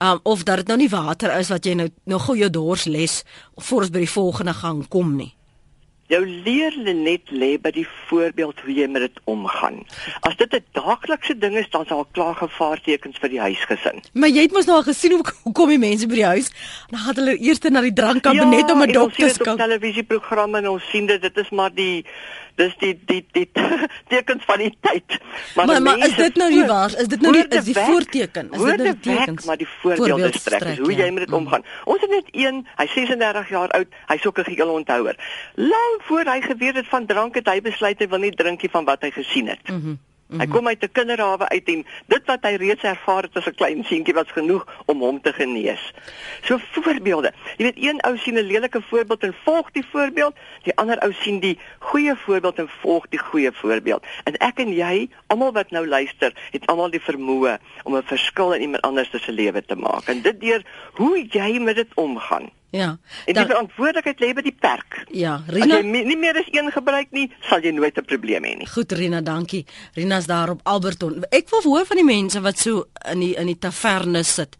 Um, 0.01 0.19
of 0.23 0.43
dat 0.43 0.55
dit 0.55 0.67
nou 0.67 0.77
nie 0.77 0.89
water 0.89 1.38
is 1.38 1.49
wat 1.49 1.65
jy 1.65 1.73
nou 1.73 1.89
nou 2.05 2.19
gou 2.19 2.38
jou 2.38 2.49
dors 2.49 2.86
les 2.86 3.23
voor 3.55 3.86
ons 3.86 3.95
by 3.95 4.05
die 4.05 4.12
volgende 4.12 4.53
gang 4.53 4.88
kom 4.88 5.15
nie. 5.15 5.34
Jou 6.05 6.21
leer 6.21 6.75
net 6.86 7.31
lê 7.34 7.55
by 7.58 7.71
die 7.73 7.88
voorbeeld 8.05 8.60
hoe 8.62 8.73
jy 8.73 8.86
met 8.93 9.08
dit 9.08 9.15
omgaan. 9.25 9.79
As 10.21 10.36
dit 10.38 10.53
'n 10.53 10.62
daaglikse 10.77 11.38
ding 11.38 11.58
is, 11.58 11.69
dan 11.69 11.86
sal 11.86 12.05
klaar 12.12 12.36
gevaartekens 12.36 13.17
vir 13.17 13.29
die 13.29 13.39
huisgesin. 13.39 14.03
Maar 14.13 14.29
jy 14.29 14.41
het 14.41 14.51
mos 14.51 14.65
nou 14.65 14.77
al 14.77 14.84
gesien 14.84 15.12
hoe 15.12 15.51
kom 15.58 15.69
die 15.69 15.81
mense 15.81 16.08
by 16.08 16.15
die 16.15 16.25
huis? 16.25 16.51
Dan 16.89 16.99
gaan 16.99 17.15
hulle 17.15 17.38
eers 17.38 17.60
na 17.60 17.81
die 17.81 17.93
drankkabinet 17.93 18.69
ja, 18.69 18.73
om 18.73 18.81
'n 18.81 18.91
dokter 18.91 19.34
te 19.34 19.38
kyk. 19.38 19.58
Ja, 19.58 19.65
televisieprogramme 19.65 20.58
en 20.58 20.69
ons 20.69 20.89
sien 20.89 21.05
dit, 21.05 21.21
dit 21.21 21.38
is 21.38 21.49
maar 21.49 21.73
die 21.73 22.05
dis 22.55 22.75
die 22.79 22.93
die 23.05 23.25
die 23.31 23.49
tekens 24.11 24.45
van 24.45 24.57
die 24.63 24.71
tyd. 24.79 25.17
Maar, 25.55 25.65
maar, 25.65 25.81
maar 25.81 25.97
is 26.07 26.15
dit 26.15 26.35
nou 26.35 26.49
nie 26.53 26.65
waar? 26.65 26.95
Is 27.03 27.07
dit 27.11 27.21
nou 27.21 27.33
nie 27.35 27.45
is 27.47 27.67
die 27.67 27.75
voorteken? 27.75 28.51
Is 28.51 28.63
dit 28.63 28.77
nou 28.77 28.89
die 28.91 28.99
tekens? 28.99 29.45
Maar 29.45 29.57
die 29.57 29.69
voorbeelde 29.81 30.31
strek 30.37 30.63
is 30.73 30.77
hoe 30.77 30.91
ja. 30.91 31.03
jy 31.03 31.11
met 31.11 31.25
dit 31.25 31.33
mm. 31.33 31.41
omgaan. 31.43 31.65
Ons 31.83 32.01
het 32.01 32.09
net 32.09 32.31
een, 32.31 32.63
hy 32.75 32.87
36 32.95 33.49
jaar 33.49 33.77
oud, 33.79 34.01
hy's 34.07 34.25
ook 34.25 34.39
'n 34.39 34.49
geheel 34.49 34.73
onthouer. 34.79 35.15
Lank 35.55 36.01
voor 36.09 36.25
hy 36.33 36.41
geweet 36.41 36.75
het 36.75 36.87
van 36.87 37.05
drank 37.05 37.35
het 37.35 37.47
hy 37.47 37.61
besluit 37.61 37.99
hy 37.99 38.07
wil 38.07 38.19
nie 38.19 38.35
drinkie 38.35 38.69
van 38.69 38.85
wat 38.85 39.01
hy 39.01 39.11
gesien 39.11 39.47
het. 39.47 39.67
Mm 39.69 39.97
-hmm. 40.25 40.39
-hmm. 40.39 40.39
Hy 40.39 40.47
kom 40.55 40.67
uit 40.67 40.83
'n 40.83 40.91
kinderhawe 40.91 41.49
uit 41.49 41.67
en 41.67 41.85
dit 42.07 42.25
wat 42.25 42.41
hy 42.41 42.55
reeds 42.55 42.83
ervaar 42.83 43.23
het 43.23 43.35
as 43.35 43.45
'n 43.45 43.55
klein 43.55 43.83
seentjie 43.83 44.13
was 44.13 44.31
genoeg 44.31 44.65
om 44.85 44.99
hom 44.99 45.21
te 45.21 45.33
genees. 45.33 45.93
So 46.41 46.57
voorbeelde. 46.71 47.33
Jy 47.57 47.63
weet 47.63 47.77
een 47.77 48.01
ou 48.01 48.17
sien 48.17 48.38
'n 48.38 48.47
lelike 48.47 48.81
voorbeeld 48.81 49.23
en 49.23 49.35
volg 49.43 49.71
die 49.71 49.85
voorbeeld, 49.91 50.35
die 50.63 50.75
ander 50.75 50.99
ou 50.99 51.13
sien 51.13 51.39
die 51.39 51.59
goeie 51.79 52.15
voorbeeld 52.15 52.57
en 52.57 52.69
volg 52.81 53.07
die 53.09 53.19
goeie 53.19 53.51
voorbeeld. 53.51 54.05
En 54.23 54.38
ek 54.38 54.59
en 54.59 54.73
jy, 54.73 55.09
almal 55.27 55.51
wat 55.51 55.71
nou 55.71 55.88
luister, 55.88 56.33
het 56.51 56.65
almal 56.65 56.89
die 56.89 57.01
vermoë 57.01 57.57
om 57.83 57.95
'n 57.95 58.03
verskil 58.03 58.53
in 58.53 58.61
iemand 58.61 58.81
anders 58.83 59.09
se 59.11 59.31
lewe 59.31 59.65
te 59.65 59.75
maak. 59.75 60.07
En 60.07 60.21
dit 60.21 60.41
deur 60.41 60.65
hoe 60.93 61.25
jy 61.29 61.59
met 61.59 61.75
dit 61.75 61.91
omgaan. 61.93 62.49
Ja. 62.69 62.97
En 63.25 63.34
die 63.34 63.45
verantwoordelikheid 63.45 64.19
lê 64.19 64.32
by 64.36 64.41
die 64.41 64.56
perk. 64.60 65.04
Ja, 65.15 65.38
Rina. 65.47 65.78
As 65.78 65.86
jy 65.86 66.04
nie 66.10 66.17
meer 66.19 66.38
as 66.39 66.49
een 66.51 66.71
gebruik 66.71 67.12
nie, 67.15 67.30
sal 67.49 67.63
jy 67.63 67.71
nooit 67.71 67.97
'n 67.97 68.06
probleem 68.06 68.43
hê 68.43 68.58
nie. 68.58 68.67
Goed 68.67 68.91
Rina, 68.91 69.21
dankie. 69.21 69.65
Rina's 69.93 70.25
daar 70.25 70.49
op 70.49 70.60
Alberton. 70.63 71.23
Ek 71.30 71.49
wil 71.49 71.62
hoor 71.62 71.86
van 71.86 71.97
die 71.97 72.06
mense 72.06 72.41
wat 72.41 72.58
so 72.60 72.86
in 73.12 73.19
die 73.19 73.36
in 73.36 73.47
die 73.47 73.60
taverne 73.60 74.23
sit 74.23 74.58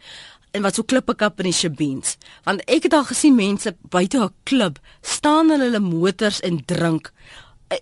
en 0.52 0.62
wat 0.62 0.76
so 0.76 0.84
klippe 0.84 1.16
kap 1.16 1.40
in 1.40 1.50
die 1.50 1.54
shebeens. 1.54 2.18
Want 2.44 2.64
ek 2.72 2.88
het 2.88 2.94
al 2.94 3.04
gesien 3.04 3.36
mense 3.36 3.76
buite 3.90 4.18
'n 4.18 4.34
klub 4.44 4.80
staan 5.02 5.52
in 5.52 5.60
hulle 5.60 5.80
motors 5.80 6.40
en 6.40 6.66
drink. 6.66 7.12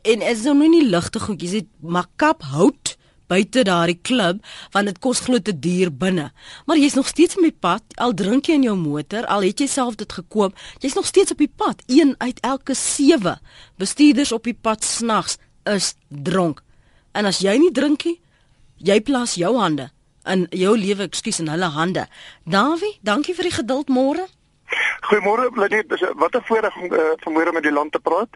En 0.01 0.21
is 0.21 0.43
nou 0.43 0.69
nie 0.69 0.89
ligte 0.89 1.19
goedjies, 1.19 1.51
dit 1.51 1.67
maar 1.79 2.07
kap 2.15 2.41
hout 2.41 2.97
buite 3.27 3.63
daardie 3.67 3.99
klub 4.01 4.41
want 4.71 4.89
dit 4.89 4.99
kos 4.99 5.23
glo 5.25 5.39
te 5.39 5.53
duur 5.59 5.91
binne. 5.91 6.31
Maar 6.65 6.77
jy's 6.77 6.97
nog 6.97 7.07
steeds 7.07 7.37
op 7.37 7.45
die 7.45 7.55
pad, 7.59 7.83
al 7.95 8.13
drink 8.13 8.47
jy 8.47 8.59
in 8.59 8.67
jou 8.67 8.75
motor, 8.77 9.25
al 9.25 9.45
het 9.47 9.59
jy 9.59 9.67
self 9.67 9.97
dit 9.99 10.13
gekoop, 10.13 10.57
jy's 10.79 10.97
nog 10.97 11.05
steeds 11.05 11.31
op 11.31 11.41
die 11.41 11.51
pad. 11.51 11.83
Een 11.87 12.15
uit 12.17 12.39
elke 12.41 12.73
7 12.73 13.39
bestuurders 13.77 14.31
op 14.31 14.43
die 14.43 14.57
pad 14.57 14.83
snags 14.83 15.37
is 15.69 15.93
dronk. 16.07 16.63
En 17.13 17.25
as 17.25 17.43
jy 17.43 17.57
nie 17.57 17.71
drink 17.71 18.05
nie, 18.05 18.19
jy 18.77 18.99
plaas 19.01 19.37
jou 19.39 19.55
hande 19.57 19.91
in 20.29 20.45
jou 20.55 20.77
lewe, 20.77 21.07
ekskuus, 21.09 21.41
in 21.43 21.51
hulle 21.51 21.69
hande. 21.75 22.07
Dawie, 22.49 22.95
dankie 23.03 23.35
vir 23.35 23.49
die 23.49 23.57
geduld 23.57 23.91
môre. 23.91 24.27
Goeiemôre, 25.07 25.49
Lenet. 25.53 26.11
Wat 26.15 26.35
'n 26.35 26.41
voorreg 26.43 26.75
om 26.75 26.93
uh, 26.93 26.99
vanmôre 27.23 27.51
met 27.53 27.63
die 27.63 27.71
land 27.71 27.91
te 27.91 27.99
praat. 27.99 28.29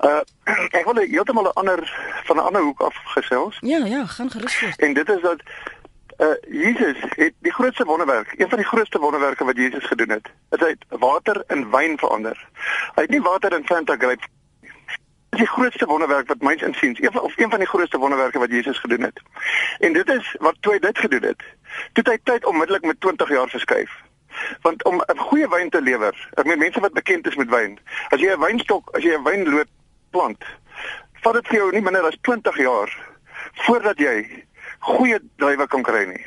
Uh 0.00 0.20
ek 0.78 0.84
wil 0.84 0.94
heeltemal 0.94 1.44
'n 1.44 1.52
ander 1.60 1.80
van 2.24 2.36
'n 2.36 2.46
ander 2.48 2.62
hoek 2.62 2.80
af 2.80 2.96
gesels. 3.04 3.56
Ja, 3.60 3.84
ja, 3.84 4.06
gaan 4.06 4.30
gerus 4.30 4.56
voort. 4.56 4.78
En 4.78 4.94
dit 4.94 5.08
is 5.08 5.20
dat 5.20 5.42
uh 6.18 6.26
Jesus 6.62 6.96
het 7.00 7.32
die 7.38 7.52
grootste 7.52 7.84
wonderwerk, 7.84 8.34
een 8.36 8.48
van 8.48 8.58
die 8.58 8.66
grootste 8.66 8.98
wonderwerke 8.98 9.44
wat 9.44 9.56
Jesus 9.56 9.84
gedoen 9.84 10.10
het, 10.10 10.26
is 10.50 10.60
hy 10.60 10.68
het 10.68 10.84
water 10.88 11.44
in 11.46 11.70
wyn 11.70 11.98
verander. 11.98 12.48
Hy 12.94 13.02
het 13.02 13.10
nie 13.10 13.22
water 13.22 13.52
in 13.52 13.66
Fanta 13.66 13.96
grape 13.96 14.26
is 15.34 15.40
die 15.40 15.46
grootste 15.46 15.86
wonderwerk 15.86 16.28
wat 16.28 16.42
myns 16.42 16.62
insiens, 16.62 17.00
een 17.00 17.12
van 17.12 17.20
of 17.20 17.36
een 17.36 17.50
van 17.50 17.58
die 17.58 17.68
grootste 17.68 17.98
wonderwerke 17.98 18.38
wat 18.38 18.50
Jesus 18.50 18.78
gedoen 18.78 19.02
het. 19.02 19.20
En 19.78 19.92
dit 19.92 20.08
is 20.08 20.36
wat 20.38 20.56
toe 20.60 20.72
hy 20.72 20.78
dit 20.78 20.98
gedoen 20.98 21.22
het. 21.22 21.42
Toe 21.92 22.04
hy 22.10 22.18
tyd 22.22 22.44
onmiddellik 22.44 22.84
met 22.84 23.00
20 23.00 23.28
jaar 23.28 23.48
verskuif. 23.48 23.90
Want 24.62 24.84
om 24.84 25.00
'n 25.00 25.18
goeie 25.18 25.48
wyn 25.48 25.70
te 25.70 25.82
lewer, 25.82 26.28
ek 26.34 26.44
meen 26.44 26.58
mense 26.58 26.80
wat 26.80 26.92
bekend 26.92 27.26
is 27.26 27.36
met 27.36 27.48
wyn, 27.48 27.78
as 28.08 28.20
jy 28.20 28.30
'n 28.32 28.40
wynstok, 28.40 28.90
as 28.96 29.02
jy 29.02 29.14
'n 29.14 29.24
wynloot 29.24 29.68
plant, 30.10 30.44
vat 31.22 31.34
dit 31.34 31.46
vir 31.46 31.58
jou 31.58 31.70
nie 31.72 31.80
minder 31.80 32.04
as 32.04 32.18
20 32.20 32.56
jaar 32.56 32.90
voordat 33.66 33.98
jy 33.98 34.44
goeie 34.78 35.18
druiwe 35.36 35.66
kan 35.66 35.82
kry 35.82 36.04
nie. 36.04 36.26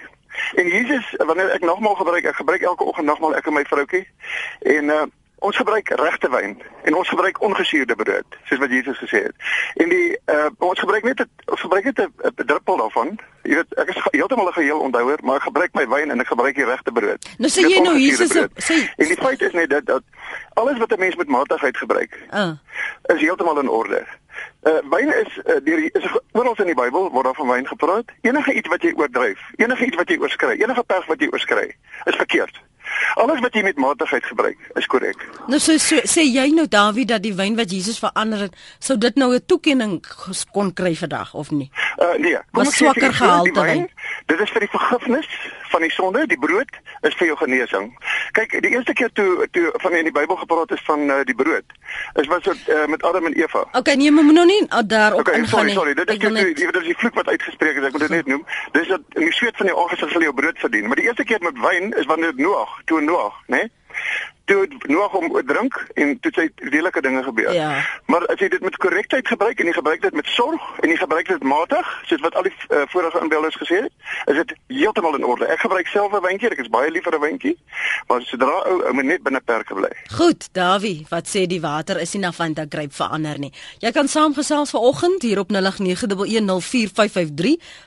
En 0.55 0.67
Jesus, 0.67 1.13
wanneer 1.17 1.49
ek 1.49 1.65
nogmaal 1.65 1.95
gebruik, 1.95 2.25
ek 2.25 2.35
gebruik 2.35 2.61
elke 2.61 2.83
oggend 2.83 3.05
nogmaal 3.05 3.35
ek 3.35 3.47
en 3.47 3.53
my 3.53 3.63
vroutjie 3.63 4.07
en 4.59 4.89
uh 4.89 5.05
Ons 5.39 5.57
gebruik 5.57 5.89
regte 5.89 6.29
wyn 6.29 6.55
en 6.83 6.95
ons 6.95 7.09
gebruik 7.09 7.41
ongesuurde 7.41 7.95
brood, 7.95 8.37
soos 8.49 8.59
wat 8.59 8.71
Jesus 8.73 8.97
gesê 8.97 9.23
het. 9.27 9.35
En 9.75 9.89
die 9.89 10.17
uh 10.33 10.47
ons 10.57 10.79
gebruik 10.79 11.03
net 11.03 11.17
het, 11.17 11.29
ons 11.45 11.61
gebruik 11.61 11.83
net 11.83 11.99
'n 11.99 12.45
druppel 12.45 12.77
daarvan. 12.77 13.19
Jy 13.43 13.55
weet, 13.55 13.75
ek 13.77 13.89
is 13.93 13.99
heeltemal 14.11 14.47
'n 14.47 14.53
geheel 14.53 14.79
onthouer, 14.79 15.19
maar 15.21 15.35
ek 15.35 15.49
gebruik 15.49 15.73
my 15.73 15.87
wyn 15.87 16.11
en 16.11 16.19
ek 16.19 16.27
gebruik 16.27 16.55
die 16.55 16.65
regte 16.65 16.91
brood. 16.91 17.29
Nou 17.37 17.51
sê 17.51 17.61
jy 17.69 17.81
nou 17.81 17.97
Jesus 17.97 18.33
sê 18.57 18.73
En 18.97 19.07
die 19.07 19.21
feit 19.21 19.41
is 19.41 19.53
net 19.53 19.69
dat 19.69 19.85
dat 19.85 20.03
alles 20.53 20.77
wat 20.77 20.91
'n 20.91 20.99
mens 20.99 21.15
met 21.15 21.27
matigheid 21.27 21.77
gebruik, 21.77 22.17
uh. 22.33 22.51
is 23.13 23.21
heeltemal 23.21 23.59
in 23.59 23.69
orde. 23.69 24.05
Uh 24.63 24.81
wyn 24.89 25.13
is 25.13 25.37
uh, 25.45 25.55
deur 25.63 25.79
is 25.93 26.09
oral 26.31 26.55
in 26.57 26.65
die 26.65 26.81
Bybel 26.81 27.11
word 27.11 27.25
daar 27.25 27.35
van 27.35 27.47
wyn 27.47 27.67
gepraat. 27.67 28.09
Enige 28.21 28.53
iets 28.53 28.67
wat 28.67 28.81
jy 28.81 28.93
oordryf, 28.95 29.39
enige 29.55 29.85
iets 29.85 29.95
wat 29.95 30.09
jy 30.09 30.17
oorskry, 30.17 30.57
enige 30.57 30.83
perg 30.83 31.05
wat 31.05 31.21
jy 31.21 31.29
oorskry, 31.31 31.75
is 32.05 32.15
verkeerd. 32.15 32.61
Alles 33.15 33.39
wat 33.39 33.53
jy 33.53 33.63
met 33.63 33.77
matigheid 33.77 34.25
gebruik, 34.25 34.57
is 34.75 34.85
korrek. 34.85 35.23
Nou 35.47 35.59
so, 35.59 35.77
so 35.77 36.01
sê 36.05 36.25
jy 36.25 36.47
nou 36.53 36.67
Dawie 36.67 37.05
dat 37.05 37.23
die 37.23 37.33
wyn 37.33 37.55
wat 37.55 37.71
Jesus 37.71 37.99
verander 37.99 38.47
het, 38.47 38.55
sou 38.79 38.97
dit 38.97 39.15
nou 39.15 39.33
'n 39.33 39.45
toekenning 39.45 40.01
kon 40.51 40.73
kry 40.73 40.95
vandag 40.95 41.33
of 41.33 41.51
nie? 41.51 41.71
Uh 41.97 42.13
nee, 42.17 42.37
kom 42.51 42.65
ons 42.65 42.75
sê 42.75 42.85
swakker 42.85 43.13
gehalte 43.13 43.61
wyn. 43.61 43.89
Dit 44.27 44.39
is 44.43 44.51
vir 44.51 44.65
die 44.65 44.69
vergifnis 44.69 45.27
van 45.71 45.81
die 45.81 45.91
sonde, 45.91 46.25
die 46.27 46.39
brood 46.39 46.79
is 47.07 47.15
vir 47.15 47.29
jou 47.29 47.37
genesing. 47.39 47.87
Kyk, 48.35 48.57
die 48.63 48.73
eerste 48.73 48.93
keer 48.93 49.11
toe 49.15 49.47
toe 49.55 49.69
van 49.83 49.95
in 49.95 50.09
die 50.09 50.11
Bybel 50.15 50.35
gepraat 50.41 50.73
is 50.75 50.83
van 50.87 51.05
uh, 51.07 51.21
die 51.27 51.35
brood, 51.35 51.77
is 52.19 52.27
wat 52.31 52.43
so 52.43 52.55
uh, 52.67 52.85
met 52.91 53.03
Adam 53.07 53.29
en 53.29 53.37
Eva. 53.39 53.63
Okay, 53.71 53.95
nee, 53.95 54.11
maar 54.11 54.27
moet 54.27 54.39
nou 54.39 54.45
nie 54.49 54.61
uh, 54.67 54.83
daarop 54.83 55.23
okay, 55.23 55.39
ingaan 55.39 55.65
nie. 55.65 55.73
Sorry, 55.73 55.93
sorry, 55.93 55.93
dit 55.93 56.09
is 56.09 56.29
net... 56.29 56.55
die, 56.57 56.71
die, 56.71 56.83
die 56.89 56.97
vloek 56.99 57.15
wat 57.21 57.31
uitgespreek 57.31 57.79
is, 57.79 57.87
ek 57.87 57.95
moet 57.95 58.07
dit 58.07 58.15
net 58.17 58.31
noem. 58.33 58.43
Dis 58.75 58.91
dat 58.91 59.17
in 59.19 59.29
die 59.29 59.35
sweet 59.39 59.59
van 59.63 59.71
jou 59.71 59.79
aangesig 59.83 60.11
sal 60.11 60.27
jy 60.27 60.31
jou 60.31 60.37
brood 60.41 60.59
verdien. 60.65 60.91
Maar 60.91 60.99
die 60.99 61.07
eerste 61.07 61.27
keer 61.31 61.43
met 61.47 61.63
wyn 61.63 61.93
is 61.95 62.11
wanneer 62.11 62.35
Noag 62.35 62.79
toe 62.91 63.01
Noag, 63.01 63.39
né? 63.47 63.63
Nee? 63.63 63.71
Toe 64.47 64.67
Noag 64.87 65.13
om 65.13 65.41
drink 65.45 65.87
en 65.93 66.19
toe 66.23 66.31
sy 66.35 66.47
lelike 66.71 67.01
dinge 67.03 67.23
gebeur. 67.23 67.53
Ja. 67.53 67.83
Maar 68.05 68.25
as 68.31 68.39
jy 68.39 68.47
dit 68.53 68.61
met 68.63 68.77
korrektheid 68.79 69.27
gebruik 69.27 69.59
en 69.59 69.65
jy 69.67 69.73
gebruik 69.75 70.01
dit 70.01 70.13
met 70.15 70.25
sorg 70.31 70.61
en 70.83 70.89
jy 70.89 70.95
gebruik 71.01 71.27
dit 71.27 71.43
matig, 71.43 71.85
soos 72.07 72.21
wat 72.23 72.35
al 72.39 72.43
die 72.47 72.55
uh, 72.55 72.59
vorige 72.93 73.19
inbeelders 73.23 73.57
gesê 73.59 73.75
het, 73.83 73.93
is 74.31 74.35
dit 74.39 74.49
heeltemal 74.71 75.15
in 75.19 75.25
orde. 75.27 75.45
Ek 75.51 75.59
gebruik 75.65 75.87
self 75.91 76.11
'n 76.15 76.23
wyntjie, 76.23 76.49
ek 76.55 76.63
is 76.63 76.71
baie 76.71 76.91
lief 76.91 77.03
vir 77.03 77.15
'n 77.17 77.21
wyntjie, 77.25 77.55
maar 78.07 78.21
sodra 78.23 78.63
ou 78.71 78.77
ou 78.87 78.93
net 79.03 79.23
binne 79.23 79.41
perke 79.43 79.73
bly. 79.75 79.91
Goed, 80.15 80.47
Davie, 80.53 81.05
wat 81.09 81.27
sê 81.27 81.47
die 81.47 81.61
water 81.61 81.99
is 81.99 82.13
nie 82.13 82.21
na 82.23 82.31
Fanta 82.31 82.65
Grape 82.69 82.95
verander 82.95 83.39
nie. 83.39 83.53
Jy 83.83 83.91
kan 83.91 84.07
saamgesels 84.07 84.71
vanoggend 84.71 85.21
hier 85.21 85.39
op 85.39 85.51
0891104553. 85.51 85.59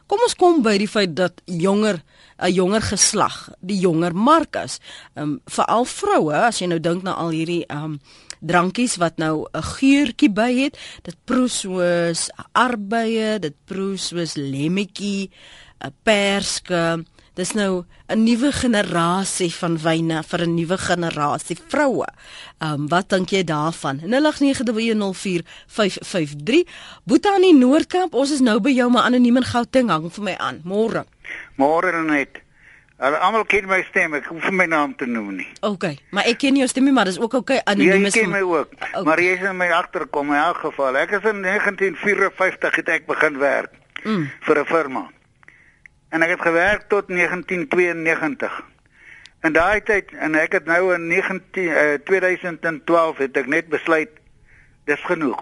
Kom 0.06 0.18
ons 0.20 0.36
kom 0.36 0.62
by 0.62 0.78
die 0.78 0.88
feit 0.88 1.16
dat 1.16 1.32
jonger 1.46 2.02
'n 2.40 2.52
jonger 2.52 2.82
geslag, 2.82 3.48
die 3.60 3.78
jonger 3.78 4.14
Markus, 4.16 4.78
um, 5.14 5.40
veral 5.44 5.84
vroue, 6.00 6.34
as 6.34 6.60
jy 6.60 6.66
nou 6.70 6.80
dink 6.80 7.04
na 7.06 7.14
al 7.20 7.30
hierdie 7.34 7.64
um 7.68 8.00
drankies 8.40 8.96
wat 8.96 9.18
nou 9.18 9.46
'n 9.52 9.62
geurtjie 9.62 10.32
by 10.32 10.52
het, 10.64 10.78
dit 11.02 11.16
proe 11.24 11.48
soos 11.48 12.30
arbeye, 12.52 13.38
dit 13.38 13.54
proe 13.66 13.96
soos 13.96 14.34
lemmetjie, 14.34 15.30
'n 15.84 15.92
perske. 16.02 17.04
Dis 17.34 17.52
nou 17.52 17.84
'n 18.08 18.24
nuwe 18.24 18.52
generasie 18.52 19.54
van 19.54 19.78
wyne 19.78 20.22
vir 20.22 20.42
'n 20.42 20.54
nuwe 20.54 20.78
generasie 20.78 21.58
vroue. 21.68 22.06
Um 22.58 22.88
wat 22.88 23.08
dink 23.08 23.30
jy 23.30 23.44
daarvan? 23.44 24.00
0891104553. 24.00 26.66
Boeta 27.04 27.34
in 27.36 27.42
die 27.42 27.54
Noordkamp, 27.54 28.14
ons 28.14 28.30
is 28.30 28.40
nou 28.40 28.60
by 28.60 28.70
jou 28.70 28.90
maar 28.90 29.02
anoniem 29.02 29.36
in 29.36 29.44
Gauteng 29.44 29.88
hang 29.88 30.12
vir 30.12 30.24
my 30.24 30.36
aan. 30.36 30.60
Môre. 30.64 31.04
Môre 31.56 32.02
net. 32.02 32.28
Hulle 33.00 33.16
almal 33.24 33.46
ken 33.48 33.64
my 33.64 33.78
stem, 33.88 34.12
ek 34.18 34.26
hoef 34.28 34.50
my 34.52 34.66
naam 34.68 34.90
te 35.00 35.06
noem 35.08 35.30
nie. 35.38 35.46
OK, 35.64 35.86
maar 36.12 36.26
ek 36.28 36.42
ken 36.42 36.58
jou 36.60 36.66
stem 36.68 36.84
nie, 36.84 36.92
maar 36.92 37.08
dis 37.08 37.16
ook 37.20 37.38
OK 37.38 37.54
anoniem. 37.62 38.04
Jy 38.04 38.10
ken 38.12 38.32
my 38.34 38.42
ook. 38.44 38.74
Okay. 38.76 39.04
Maar 39.06 39.22
jy 39.24 39.30
is 39.38 39.46
in 39.48 39.56
my 39.56 39.70
agterkom 39.72 40.34
in 40.34 40.40
elk 40.40 40.60
geval. 40.66 40.98
Ek 41.00 41.14
is 41.16 41.24
in 41.30 41.40
1954 41.46 42.76
het 42.82 42.90
ek 42.98 43.06
begin 43.08 43.38
werk 43.40 43.72
mm. 44.04 44.26
vir 44.48 44.60
'n 44.60 44.68
firma. 44.68 45.06
En 46.12 46.26
ek 46.26 46.34
het 46.34 46.44
gewerk 46.44 46.84
tot 46.92 47.08
1992. 47.08 48.60
En 49.40 49.56
daai 49.56 49.80
tyd 49.80 50.12
en 50.20 50.36
ek 50.36 50.58
het 50.58 50.68
nou 50.68 50.92
in 50.94 51.06
19 51.08 51.40
uh, 51.56 51.96
2012 52.04 53.24
het 53.24 53.36
ek 53.36 53.48
net 53.48 53.72
besluit 53.72 54.12
dis 54.84 55.00
genoeg. 55.08 55.40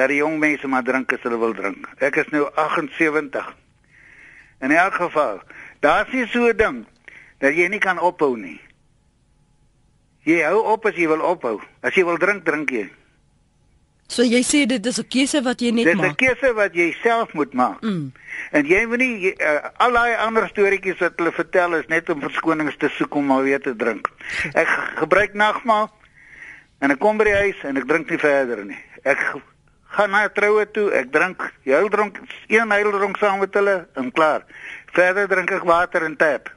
Laat 0.00 0.08
die 0.08 0.22
jong 0.24 0.38
mense 0.40 0.68
maar 0.68 0.84
drink 0.84 1.12
as 1.12 1.20
hulle 1.28 1.36
wil 1.40 1.52
drink. 1.52 1.84
Ek 2.00 2.16
is 2.16 2.32
nou 2.32 2.48
78. 2.54 3.52
In 4.64 4.72
elk 4.72 4.94
geval, 4.94 5.42
daar's 5.86 6.12
nie 6.12 6.26
so 6.34 6.46
'n 6.50 6.56
ding 6.56 6.84
dat 7.40 7.54
jy 7.54 7.68
nie 7.68 7.78
kan 7.78 7.98
ophou 7.98 8.36
nie. 8.36 8.60
Jy 10.26 10.42
hou 10.42 10.62
op 10.72 10.86
as 10.88 10.96
jy 10.98 11.06
wil 11.06 11.22
ophou. 11.22 11.60
As 11.82 11.94
jy 11.94 12.02
wil 12.04 12.18
drink, 12.18 12.44
drink 12.44 12.70
jy. 12.74 12.86
So 14.08 14.22
jy 14.22 14.40
sê 14.46 14.66
dit 14.66 14.86
is 14.86 14.98
'n 14.98 15.08
keuse 15.10 15.42
wat 15.42 15.60
jy 15.60 15.70
net 15.72 15.84
Dit 15.84 15.94
is 15.94 16.00
'n 16.00 16.06
maak. 16.06 16.16
keuse 16.16 16.52
wat 16.54 16.74
jy 16.74 16.92
self 17.02 17.32
moet 17.34 17.52
maak. 17.54 17.80
Mm. 17.82 18.12
En 18.52 18.66
jy 18.66 18.86
moet 18.86 18.98
nie 18.98 19.34
uh, 19.34 19.68
al 19.78 19.92
daai 19.92 20.14
ander 20.16 20.48
storieetjies 20.48 20.98
wat 21.00 21.12
hulle 21.18 21.32
vertel 21.32 21.74
is 21.74 21.86
net 21.88 22.08
om 22.10 22.20
verskonings 22.20 22.76
te 22.78 22.88
soek 22.88 23.14
om 23.14 23.26
maar 23.26 23.42
weer 23.42 23.60
te 23.60 23.74
drink. 23.76 24.08
Ek 24.54 24.66
ge- 24.68 24.96
gebruik 25.02 25.34
nagmaal 25.34 25.90
en 26.80 26.90
ek 26.90 26.98
kom 26.98 27.16
by 27.18 27.24
die 27.24 27.34
huis 27.34 27.64
en 27.64 27.76
ek 27.76 27.86
drink 27.88 28.10
nie 28.10 28.18
verder 28.18 28.64
nie. 28.64 28.78
Ek 29.04 29.18
gaan 29.90 30.10
na 30.10 30.24
'n 30.24 30.30
troue 30.34 30.70
toe, 30.70 30.90
ek 30.92 31.10
drink 31.12 31.52
heel 31.64 31.88
dronk 31.88 32.18
een 32.48 32.70
heel 32.70 32.90
dronk 32.90 33.16
saam 33.16 33.38
met 33.40 33.54
hulle 33.54 33.88
en 33.96 34.12
klaar. 34.12 34.42
Verder 34.96 35.28
drink 35.28 35.50
ek 35.52 35.64
water 35.68 36.04
en 36.06 36.16
tap. 36.16 36.48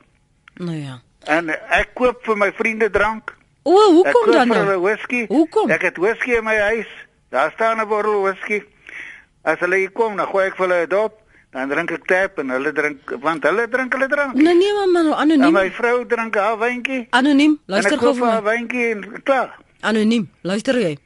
Nou 0.59 0.75
ja. 0.77 0.99
En 1.27 1.49
ek 1.75 1.91
koop 1.99 2.23
vir 2.25 2.37
my 2.39 2.51
vriende 2.55 2.87
drank. 2.93 3.33
O, 3.67 3.75
Ek 3.75 3.93
hoekom 3.97 4.13
koop 4.25 4.33
dan 4.33 4.47
vir 4.47 4.57
hulle 4.61 4.75
nou? 4.77 4.81
whisky. 4.87 5.25
Hoekom? 5.29 5.69
Ek 5.75 5.81
het 5.89 5.97
whisky 5.99 6.37
in 6.39 6.45
my 6.47 6.55
huis. 6.71 6.91
Daar 7.29 7.51
staan 7.55 7.79
'n 7.81 7.87
bottel 7.87 8.21
whisky. 8.23 8.61
As 9.43 9.59
hulle 9.59 9.89
kom, 9.91 10.15
dan 10.17 10.27
gooi 10.27 10.47
ek 10.47 10.55
vir 10.55 10.67
hulle 10.67 10.85
'n 10.85 10.89
dop, 10.89 11.19
dan 11.51 11.69
drink 11.69 11.91
ek 11.91 12.05
tap 12.07 12.39
en 12.39 12.49
hulle 12.49 12.71
drink 12.73 13.11
want 13.21 13.43
hulle 13.43 13.67
drink 13.67 13.93
hulle 13.93 14.07
drank. 14.07 14.33
Nee 14.35 14.53
nee 14.55 14.73
man, 14.73 14.91
man 14.91 15.05
En 15.07 15.13
anoniem. 15.13 15.53
my 15.53 15.69
vrou 15.71 16.05
drink 16.05 16.35
haar 16.35 16.57
wyntjie. 16.57 17.07
Anoniem. 17.11 17.51
En 17.51 17.73
Luister 17.73 17.93
ek 17.93 17.99
gou 17.99 18.07
koop 18.09 18.17
vir 18.23 18.31
haar 18.31 18.43
my. 18.43 18.49
wyntjie 18.51 18.89
en 18.95 19.23
klaar. 19.23 19.55
Anoniem. 19.81 20.29
Luister 20.41 20.75
jy. 20.79 20.97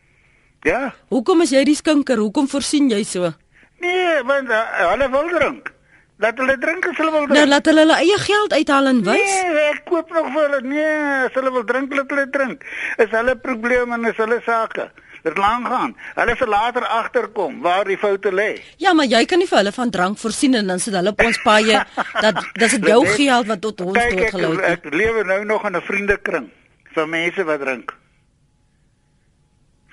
Ja. 0.61 0.93
Hoekom 1.09 1.41
is 1.41 1.49
jy 1.49 1.63
die 1.63 1.75
skinker? 1.75 2.17
Hoekom 2.17 2.47
voorsien 2.47 2.89
jy 2.89 3.03
so? 3.03 3.33
Nee, 3.79 4.23
want 4.23 4.49
uh, 4.49 4.89
hulle 4.91 5.09
wil 5.09 5.27
drink. 5.39 5.71
Laat 6.21 6.37
hulle 6.37 6.57
drink 6.57 6.85
as 6.87 6.97
hulle 6.97 7.11
wil 7.11 7.25
drink. 7.25 7.37
Nou 7.39 7.47
laat 7.47 7.65
hulle 7.65 7.79
hulle 7.85 7.95
eie 8.03 8.17
geld 8.21 8.53
uithaal 8.53 8.85
en 8.87 8.99
wys. 9.03 9.31
Nee, 9.53 9.63
ek 9.73 9.85
koop 9.89 10.11
nog 10.13 10.27
vir 10.33 10.43
hulle. 10.45 10.59
Nee, 10.61 10.91
as 11.27 11.33
hulle 11.33 11.51
wil 11.51 11.63
drink, 11.65 11.93
laat 11.97 12.09
hulle 12.13 12.27
drink. 12.29 12.63
Is 12.97 13.09
hulle 13.11 13.35
probleme 13.35 13.93
en 13.97 14.05
is 14.05 14.17
hulle 14.21 14.37
sake. 14.45 14.89
Dit 15.23 15.37
lang 15.39 15.65
gaan. 15.67 15.95
Hulle 16.15 16.35
sal 16.35 16.47
later 16.51 16.83
agterkom 16.85 17.61
waar 17.63 17.85
die 17.87 17.97
foute 17.97 18.31
lê. 18.31 18.59
Ja, 18.77 18.93
maar 18.93 19.05
jy 19.07 19.25
kan 19.25 19.39
nie 19.39 19.47
vir 19.47 19.57
hulle 19.61 19.71
van 19.71 19.89
drank 19.89 20.17
voorsien 20.19 20.55
en 20.59 20.67
dan 20.67 20.79
sit 20.79 20.93
hulle 20.93 21.13
op 21.15 21.21
ons 21.23 21.39
paaie 21.43 21.79
dat 22.25 22.41
dis 22.59 22.71
dit 22.77 22.87
jou 22.91 23.05
geld 23.07 23.47
wat 23.47 23.61
tot 23.61 23.81
ons 23.81 23.97
ek, 23.97 24.11
doodgelei 24.19 24.51
het. 24.57 24.85
ek 24.85 24.93
lewe 24.93 25.23
nou 25.23 25.39
nog 25.45 25.65
in 25.65 25.75
'n 25.77 25.81
vriendekring 25.81 26.49
van 26.93 27.09
mense 27.09 27.43
wat 27.43 27.59
drink. 27.59 27.93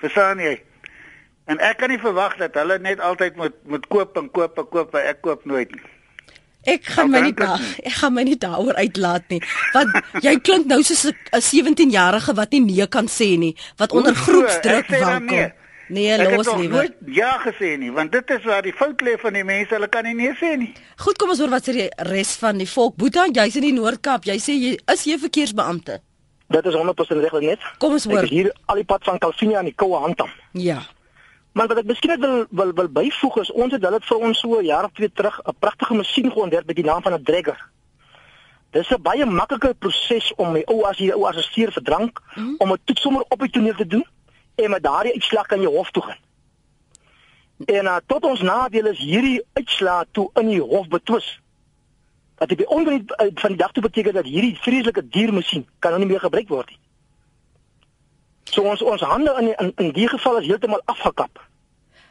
Verstaan 0.01 0.39
jy? 0.39 0.61
En 1.45 1.59
ek 1.59 1.77
kan 1.77 1.89
nie 1.89 1.99
verwag 1.99 2.35
dat 2.37 2.53
hulle 2.59 2.77
net 2.79 2.99
altyd 2.99 3.35
moet 3.35 3.55
moet 3.65 3.87
koop 3.87 4.17
en 4.17 4.29
koop 4.31 4.57
en 4.57 4.67
koop, 4.69 4.95
en 4.95 5.07
ek 5.09 5.21
koop 5.21 5.45
nooit 5.45 5.71
nie. 5.71 5.81
Ek 6.63 6.85
gaan 6.85 7.09
my 7.09 7.21
nie 7.21 7.31
ek 7.33 7.37
daar, 7.41 7.59
nie. 7.59 7.85
ek 7.89 7.93
gaan 7.93 8.13
my 8.13 8.23
nie 8.23 8.37
daaroor 8.37 8.75
uitlaat 8.77 9.23
nie. 9.29 9.39
Want 9.73 9.89
jy 10.21 10.35
klink 10.45 10.65
nou 10.69 10.81
soos 10.83 11.05
'n 11.09 11.15
'n 11.33 11.41
17-jarige 11.41 12.33
wat 12.35 12.51
nie 12.51 12.61
nee 12.61 12.87
kan 12.87 13.07
sê 13.07 13.37
nie, 13.37 13.55
wat 13.77 13.91
onder 13.91 14.13
groepsdruk 14.15 14.89
Ek 14.91 14.99
wankel. 15.01 15.51
nee. 15.89 16.11
Ek 16.13 16.19
het 16.29 16.37
los 16.37 16.45
nog 16.45 16.59
liewer. 16.59 16.77
nooit 16.77 17.15
ja 17.15 17.39
gesê 17.43 17.77
nie, 17.77 17.91
want 17.91 18.11
dit 18.11 18.29
is 18.29 18.43
waar 18.45 18.61
die 18.61 18.73
fout 18.73 19.01
lê 19.01 19.17
van 19.19 19.33
die 19.33 19.43
mense, 19.43 19.73
hulle 19.73 19.87
kan 19.89 20.03
nie 20.03 20.13
nee 20.13 20.33
sê 20.39 20.55
nie. 20.57 20.73
Goed, 20.97 21.17
kom 21.17 21.29
ons 21.29 21.39
hoor 21.39 21.49
wat 21.49 21.63
sê 21.67 21.73
die 21.73 21.89
res 21.97 22.35
van 22.37 22.57
die 22.57 22.67
volk. 22.67 22.95
Boeta, 22.95 23.25
jy's 23.27 23.55
in 23.55 23.61
die 23.61 23.73
Noord-Kaap. 23.73 24.23
Jy 24.25 24.37
sê 24.37 24.53
jy 24.53 24.77
is 24.93 25.03
jy 25.03 25.17
verkeersbeampte. 25.17 25.99
Dit 26.49 26.65
is 26.65 26.73
100% 26.75 27.21
reg 27.21 27.31
net. 27.41 27.59
Kom 27.79 27.93
ons 27.93 28.05
Ek 28.05 28.11
hoor. 28.11 28.23
is 28.23 28.29
hier 28.29 28.51
al 28.67 28.75
die 28.75 28.83
pad 28.83 29.03
van 29.03 29.17
Calvinia 29.19 29.57
aan 29.59 29.65
die 29.65 29.73
koue 29.75 29.97
handam. 29.99 30.29
Ja. 30.53 30.81
Maar 31.51 31.67
wat 31.67 31.77
ek 31.77 31.85
miskien 31.85 32.19
wil 32.19 32.45
wil 32.49 32.71
wil 32.73 32.87
byvoeg 32.87 33.37
is 33.41 33.51
ons 33.51 33.73
het 33.75 33.83
hulle 33.83 33.99
vir 33.99 34.17
ons 34.17 34.39
so 34.39 34.59
'n 34.59 34.65
jaar 34.65 34.85
of 34.85 34.91
twee 34.93 35.11
terug 35.11 35.41
'n 35.43 35.55
pragtige 35.59 35.93
masjien 35.93 36.31
geontwerp 36.31 36.65
met 36.67 36.75
die 36.75 36.85
naam 36.85 37.01
van 37.01 37.13
'n 37.13 37.23
dragger. 37.23 37.59
Dis 38.71 38.89
'n 38.89 39.01
baie 39.01 39.25
maklike 39.25 39.73
proses 39.79 40.33
om 40.35 40.51
my 40.51 40.63
ou 40.65 40.83
as 40.83 40.97
jy 40.97 41.11
ou 41.11 41.27
assisteer 41.27 41.71
vir 41.71 41.83
drank 41.83 42.21
mm. 42.35 42.55
om 42.57 42.71
'n 42.71 42.81
toets 42.83 43.01
sommer 43.01 43.25
op 43.27 43.39
die 43.39 43.49
toneel 43.49 43.75
te 43.75 43.87
doen 43.87 44.05
en 44.55 44.69
met 44.69 44.83
daardie 44.83 45.13
uitslag 45.13 45.45
kan 45.45 45.61
jy 45.61 45.67
hof 45.67 45.91
toe 45.91 46.03
gaan. 46.03 46.21
En 47.65 47.85
uh, 47.85 47.97
tot 48.05 48.23
ons 48.23 48.41
nadeel 48.41 48.85
is 48.85 48.97
hierdie 48.97 49.43
uitslaa 49.53 50.05
toe 50.11 50.29
in 50.33 50.47
die 50.47 50.61
hof 50.61 50.87
betwis. 50.87 51.39
Dat 52.35 52.49
dit 52.49 52.57
by 52.57 52.63
onder 52.63 53.01
van 53.17 53.49
die 53.49 53.57
dag 53.57 53.71
toe 53.71 53.83
beteken 53.83 54.13
dat 54.13 54.25
hierdie 54.25 54.57
vreeslike 54.61 55.07
diermasjien 55.07 55.67
kan 55.79 55.91
nou 55.91 56.01
nie 56.01 56.11
meer 56.11 56.19
gebruik 56.19 56.47
word 56.47 56.69
nie. 56.69 56.79
So 58.51 58.67
ons 58.67 58.81
ons 58.81 59.01
hande 59.01 59.31
in 59.39 59.53
in, 59.55 59.71
in 59.75 59.93
die 59.95 60.07
geval 60.11 60.41
is 60.41 60.49
heeltemal 60.49 60.81
afgekap. 60.91 61.39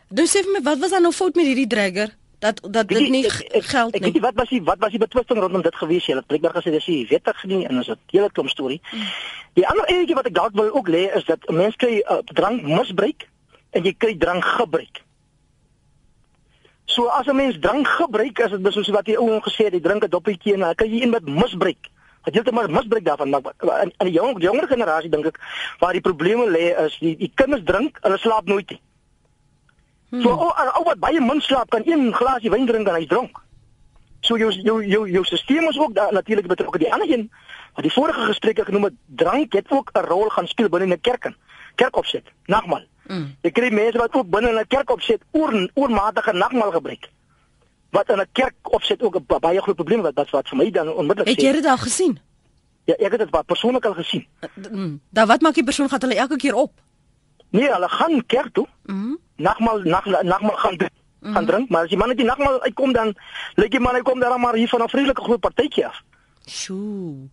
Nou 0.08 0.26
sê 0.26 0.42
vir 0.46 0.56
my, 0.56 0.62
wat 0.66 0.80
was 0.82 0.94
dan 0.96 1.04
nou 1.06 1.12
fout 1.14 1.36
met 1.38 1.46
hierdie 1.46 1.68
dragger? 1.70 2.16
Dat 2.40 2.62
dat 2.72 2.88
dit 2.88 3.10
nie 3.12 3.26
ek, 3.28 3.42
ek, 3.50 3.66
geld 3.68 3.94
ek 3.94 4.00
nie. 4.00 4.06
weet 4.08 4.16
nie 4.16 4.22
wat 4.24 4.38
was 4.40 4.48
die 4.48 4.62
wat 4.64 4.80
was 4.80 4.94
die 4.94 5.02
betwisting 5.02 5.40
rondom 5.44 5.62
dit 5.62 5.76
gewees 5.76 6.06
jy 6.08 6.16
het 6.16 6.26
blijkbaar 6.32 6.56
gesê 6.56 6.72
dis 6.72 6.88
nie 6.88 7.02
wettig 7.10 7.44
nie 7.50 7.60
en 7.68 7.82
is 7.82 7.90
'n 7.92 7.98
hele 8.14 8.30
klomp 8.32 8.48
storie. 8.48 8.80
Die 9.58 9.66
ander 9.68 9.84
enetjie 9.92 10.16
wat 10.16 10.26
ek 10.26 10.34
dalk 10.34 10.56
wil 10.56 10.72
ook 10.72 10.88
lê 10.88 11.04
is 11.16 11.24
dat 11.24 11.44
'n 11.50 11.56
mens 11.56 11.76
kry 11.76 12.00
uh, 12.00 12.18
drank 12.24 12.62
misbruik 12.62 13.28
en 13.70 13.84
jy 13.84 13.94
kry 13.98 14.16
drank 14.16 14.44
gebruik. 14.44 15.04
So 16.86 17.06
as 17.06 17.26
'n 17.26 17.36
mens 17.36 17.58
drank 17.60 17.86
gebruik 17.86 18.40
as 18.40 18.50
dit 18.50 18.72
soos 18.72 18.88
wat 18.88 19.04
die 19.04 19.18
ou 19.18 19.40
gesê 19.40 19.64
het, 19.68 19.72
jy 19.72 19.80
drink 19.80 20.04
'n 20.04 20.10
doppietjie 20.10 20.54
en 20.54 20.60
dan 20.60 20.74
kan 20.74 20.88
jy 20.88 21.02
een 21.02 21.10
met 21.10 21.28
misbruik. 21.28 21.92
Wat 22.24 22.34
heeltemal 22.34 22.68
misbruik 22.68 23.04
daarvan 23.04 23.30
maak. 23.30 23.54
In, 23.62 23.92
in 23.98 24.06
die 24.06 24.12
jong 24.12 24.38
die 24.38 24.48
jonger 24.48 24.68
generasie 24.68 25.10
dink 25.10 25.26
ek 25.26 25.38
waar 25.78 25.92
die 25.96 26.04
probleme 26.04 26.48
lê 26.50 26.70
is 26.84 26.98
die 27.00 27.16
die 27.16 27.32
kinders 27.34 27.64
drink, 27.64 27.98
hulle 28.04 28.18
slaap 28.18 28.48
nooit 28.50 28.70
nie. 28.70 28.80
Hmm. 30.10 30.22
So 30.22 30.34
ou 30.34 30.50
ou 30.50 30.84
wat 30.84 31.00
baie 31.00 31.20
min 31.20 31.40
slaap 31.40 31.70
kan 31.70 31.86
een 31.86 32.12
glasie 32.14 32.50
wyn 32.50 32.66
drink 32.66 32.88
en 32.88 32.98
hy's 32.98 33.08
dronk. 33.08 33.40
So 34.20 34.36
jou 34.36 34.50
jou 34.52 34.82
jou 34.84 35.06
jou 35.08 35.24
stelsel 35.24 35.68
is 35.68 35.78
ook 35.78 35.94
natuurlik 36.12 36.46
betrokke. 36.46 36.78
Die 36.78 36.92
ander 36.92 37.10
een 37.10 37.30
wat 37.74 37.86
die 37.86 37.92
vorige 37.92 38.26
gesprekke 38.26 38.64
genoem 38.64 38.90
het, 38.90 38.94
drank 39.06 39.52
het 39.52 39.70
ook 39.70 39.90
'n 39.94 40.04
rol 40.04 40.28
gaan 40.28 40.46
speel 40.46 40.68
binne 40.68 40.94
'n 40.94 41.00
kerk. 41.00 41.32
Kerkopset, 41.74 42.26
nagmaal. 42.46 42.84
Mm. 43.06 43.36
Jy 43.42 43.50
kry 43.50 43.70
mense 43.72 43.98
wat 43.98 44.14
ook 44.14 44.28
binne 44.30 44.52
'n 44.52 44.66
kerkopset 44.66 45.22
oor 45.30 45.70
oormatige 45.74 46.32
nagmaal 46.32 46.70
gebruik. 46.70 47.08
Wat 47.90 48.08
in 48.10 48.18
'n 48.20 48.26
kerkopset 48.32 49.02
ook 49.02 49.16
'n 49.16 49.24
ba- 49.26 49.38
baie 49.38 49.60
groot 49.62 49.76
probleem 49.76 50.02
wat 50.02 50.14
wat, 50.14 50.30
wat 50.30 50.48
vir 50.48 50.56
my 50.56 50.70
dan 50.70 50.88
onmiddellik 50.88 51.28
Het 51.28 51.40
jy 51.40 51.52
dit 51.52 51.66
al 51.66 51.78
gesien? 51.78 52.18
Ja, 52.84 52.94
ek 52.94 53.10
het 53.12 53.20
dit 53.20 53.46
persoonlik 53.46 53.84
al 53.84 53.94
gesien. 53.94 54.26
Mm. 54.70 55.00
Dan 55.10 55.26
wat 55.26 55.40
maak 55.40 55.54
die 55.54 55.64
persoon 55.64 55.88
gaan 55.88 56.00
hulle 56.00 56.14
elke 56.14 56.36
keer 56.36 56.54
op? 56.54 56.72
Nee, 57.50 57.70
hulle 57.72 57.88
gaan 57.88 58.26
kerk 58.26 58.52
toe. 58.52 58.66
Mhm. 58.84 59.14
Nagmaal 59.36 59.78
nag 59.78 60.04
nagmaal 60.04 60.56
gaan 60.56 60.76
doen. 60.76 60.88
Mm. 61.20 61.32
gaan 61.32 61.46
drink, 61.46 61.68
maar 61.68 61.82
as 61.82 61.88
die 61.88 61.98
man 61.98 62.08
net 62.08 62.16
die 62.16 62.26
nagmaal 62.26 62.62
uitkom 62.62 62.92
dan 62.92 63.14
lyk 63.54 63.70
die 63.70 63.80
man 63.80 63.94
hy 63.94 64.00
kom 64.00 64.20
daar 64.20 64.40
maar 64.40 64.54
hier 64.54 64.68
van 64.68 64.82
'n 64.82 64.88
vriendelike 64.88 65.22
groot 65.22 65.40
partytjie 65.40 65.86
af. 65.86 66.02
Sjoe. 66.46 67.28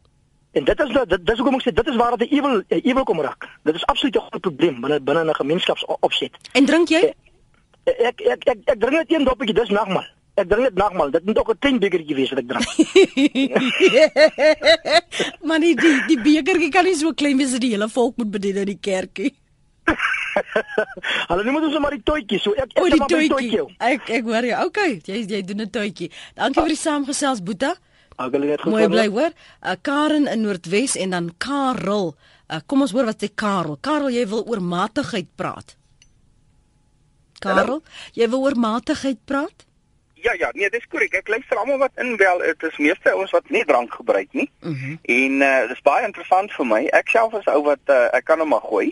En 0.52 0.63
dit 0.63 0.80
is 0.80 0.88
dit, 0.93 1.10
dit 1.10 1.30
is 1.30 1.38
hoekom 1.38 1.56
ek 1.56 1.62
sê 1.62 1.74
dit 1.74 1.88
is 1.88 1.96
waar 1.96 2.17
dit 2.17 2.30
'n 2.30 2.36
ewel 2.36 2.63
ewel 2.67 3.04
kom 3.04 3.22
raak. 3.22 3.48
Dit 3.63 3.76
is 3.76 3.86
absoluut 3.86 4.15
'n 4.15 4.20
groot 4.20 4.41
probleem 4.41 4.82
binne 4.82 5.00
binne 5.02 5.24
'n 5.24 5.36
gemeenskapsopset. 5.36 6.32
En 6.52 6.65
drink 6.65 6.88
jy? 6.89 7.13
Ek 7.84 8.22
ek 8.22 8.43
ek 8.43 8.58
ek 8.65 8.80
drink 8.80 8.98
net 8.98 9.12
een 9.12 9.24
doppietjie, 9.24 9.56
dis 9.56 9.70
nagmaal. 9.70 10.06
Ek 10.38 10.45
drink 10.45 10.67
net 10.67 10.78
nagmaal. 10.78 11.10
Dit 11.15 11.26
moet 11.26 11.39
ook 11.41 11.50
'n 11.50 11.60
klein 11.60 11.80
bekertjie 11.82 12.15
wees 12.15 12.30
wat 12.30 12.39
ek 12.43 12.47
drink. 12.52 12.69
maar 15.47 15.60
die 15.60 15.73
die, 15.76 15.95
die 16.08 16.19
bekertjie 16.21 16.69
kan 16.69 16.86
nie 16.86 16.95
so 16.95 17.13
klein 17.13 17.38
wees 17.38 17.52
dat 17.58 17.62
die 17.62 17.73
hele 17.73 17.89
volk 17.89 18.17
moet 18.21 18.32
bedien 18.32 18.62
in 18.62 18.69
die 18.69 18.78
kerkie. 18.78 19.34
Hulle 21.30 21.43
dit 21.43 21.54
ons 21.58 21.80
maar 21.82 21.95
die 21.95 22.04
toetjie. 22.06 22.39
So 22.39 22.54
ek 22.54 22.69
ek 22.69 22.84
O, 22.84 22.86
die 22.86 23.02
maar 23.02 23.10
my 23.10 23.28
toetjie. 23.34 23.65
Ek 23.82 24.10
ek 24.19 24.30
hoor 24.30 24.45
jou. 24.45 24.63
Okay, 24.69 25.02
jy 25.10 25.26
jy 25.26 25.41
doen 25.41 25.62
'n 25.65 25.69
toetjie. 25.73 26.12
Dankie 26.38 26.62
vir 26.62 26.73
die 26.76 26.84
saamgesels 26.86 27.41
Boeta. 27.41 27.73
Ek 28.17 28.32
wil 28.34 28.45
net 28.45 28.65
Mooi 28.65 28.88
bly 28.89 29.08
hoor. 29.10 29.34
Uh, 29.62 29.76
Karen 29.82 30.28
in 30.28 30.41
Noordwes 30.41 30.95
en 30.97 31.10
dan 31.17 31.34
Karel. 31.38 32.15
Uh, 32.50 32.62
kom 32.65 32.82
ons 32.82 32.93
hoor 32.93 33.06
wat 33.10 33.21
sê 33.21 33.30
Karel. 33.34 33.78
Karel, 33.82 34.10
jy 34.10 34.26
wil 34.30 34.45
oor 34.45 34.62
matigheid 34.62 35.30
praat. 35.36 35.76
Karel, 37.39 37.82
jy 38.13 38.30
wil 38.30 38.45
oor 38.45 38.58
matigheid 38.58 39.21
praat? 39.26 39.66
Ja 40.21 40.34
ja, 40.34 40.49
nee, 40.53 40.69
dis 40.69 40.88
korrek. 40.89 41.13
Ek 41.13 41.27
luister 41.27 41.58
almal 41.58 41.77
wat 41.77 42.01
inbel. 42.01 42.41
Dit 42.41 42.63
is 42.63 42.77
meeste 42.77 43.13
ouens 43.13 43.32
wat 43.36 43.49
nie 43.53 43.63
drank 43.65 43.93
gebruik 43.93 44.34
nie. 44.34 44.49
Mm 44.62 44.99
en 45.17 45.41
uh, 45.41 45.67
dis 45.69 45.82
baie 45.86 46.06
interessant 46.06 46.51
vir 46.51 46.65
my. 46.65 46.82
Ek 46.97 47.10
self 47.13 47.34
is 47.38 47.47
ou 47.53 47.62
wat 47.69 47.93
uh, 47.93 48.08
ek 48.17 48.25
kan 48.25 48.41
hom 48.41 48.49
maar 48.56 48.65
gooi. 48.65 48.91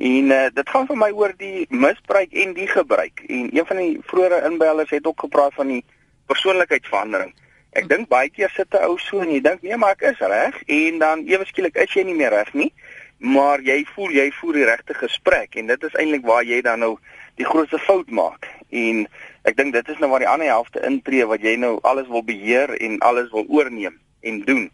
En 0.00 0.30
uh, 0.32 0.46
dit 0.54 0.70
gaan 0.72 0.86
vir 0.88 0.96
my 0.96 1.10
oor 1.12 1.34
die 1.36 1.66
misbruik 1.68 2.32
en 2.32 2.54
die 2.56 2.68
gebruik. 2.70 3.24
En 3.28 3.50
een 3.52 3.66
van 3.66 3.82
die 3.82 3.98
vroeëre 4.08 4.44
inbellers 4.48 4.90
het 4.94 5.06
ook 5.06 5.26
gepraat 5.26 5.54
van 5.58 5.74
die 5.74 5.82
persoonlikheidsverandering. 6.30 7.34
Ek 7.76 7.86
dink 7.90 8.08
baie 8.10 8.30
keer 8.30 8.50
sit 8.54 8.72
'n 8.74 8.86
ou 8.86 8.96
so 8.98 9.20
en 9.22 9.30
jy 9.30 9.40
dink 9.40 9.62
nee, 9.62 9.76
maar 9.76 9.94
ek 9.98 10.02
is 10.12 10.22
reg 10.32 10.56
en 10.66 10.98
dan 10.98 11.26
ewe 11.26 11.44
skielik 11.46 11.76
is 11.76 11.92
jy 11.94 12.02
nie 12.02 12.16
meer 12.18 12.34
reg 12.34 12.50
nie, 12.54 12.72
maar 13.18 13.60
jy 13.62 13.84
voel 13.94 14.10
jy 14.10 14.30
voer 14.40 14.58
die 14.58 14.64
regte 14.66 14.94
gesprek 14.94 15.54
en 15.54 15.66
dit 15.70 15.84
is 15.86 15.94
eintlik 15.94 16.26
waar 16.26 16.42
jy 16.42 16.60
dan 16.66 16.82
nou 16.82 16.96
die 17.38 17.46
grootste 17.46 17.78
fout 17.78 18.10
maak. 18.10 18.48
En 18.70 19.06
ek 19.42 19.56
dink 19.56 19.72
dit 19.72 19.88
is 19.88 19.98
nou 19.98 20.10
waar 20.10 20.24
die 20.24 20.30
ander 20.30 20.46
helfte 20.46 20.82
intree 20.86 21.26
wat 21.26 21.42
jy 21.42 21.56
nou 21.56 21.78
alles 21.82 22.08
wil 22.08 22.22
beheer 22.24 22.74
en 22.78 22.98
alles 22.98 23.30
wil 23.30 23.46
oorneem 23.48 23.98
en 24.20 24.42
doen. 24.44 24.68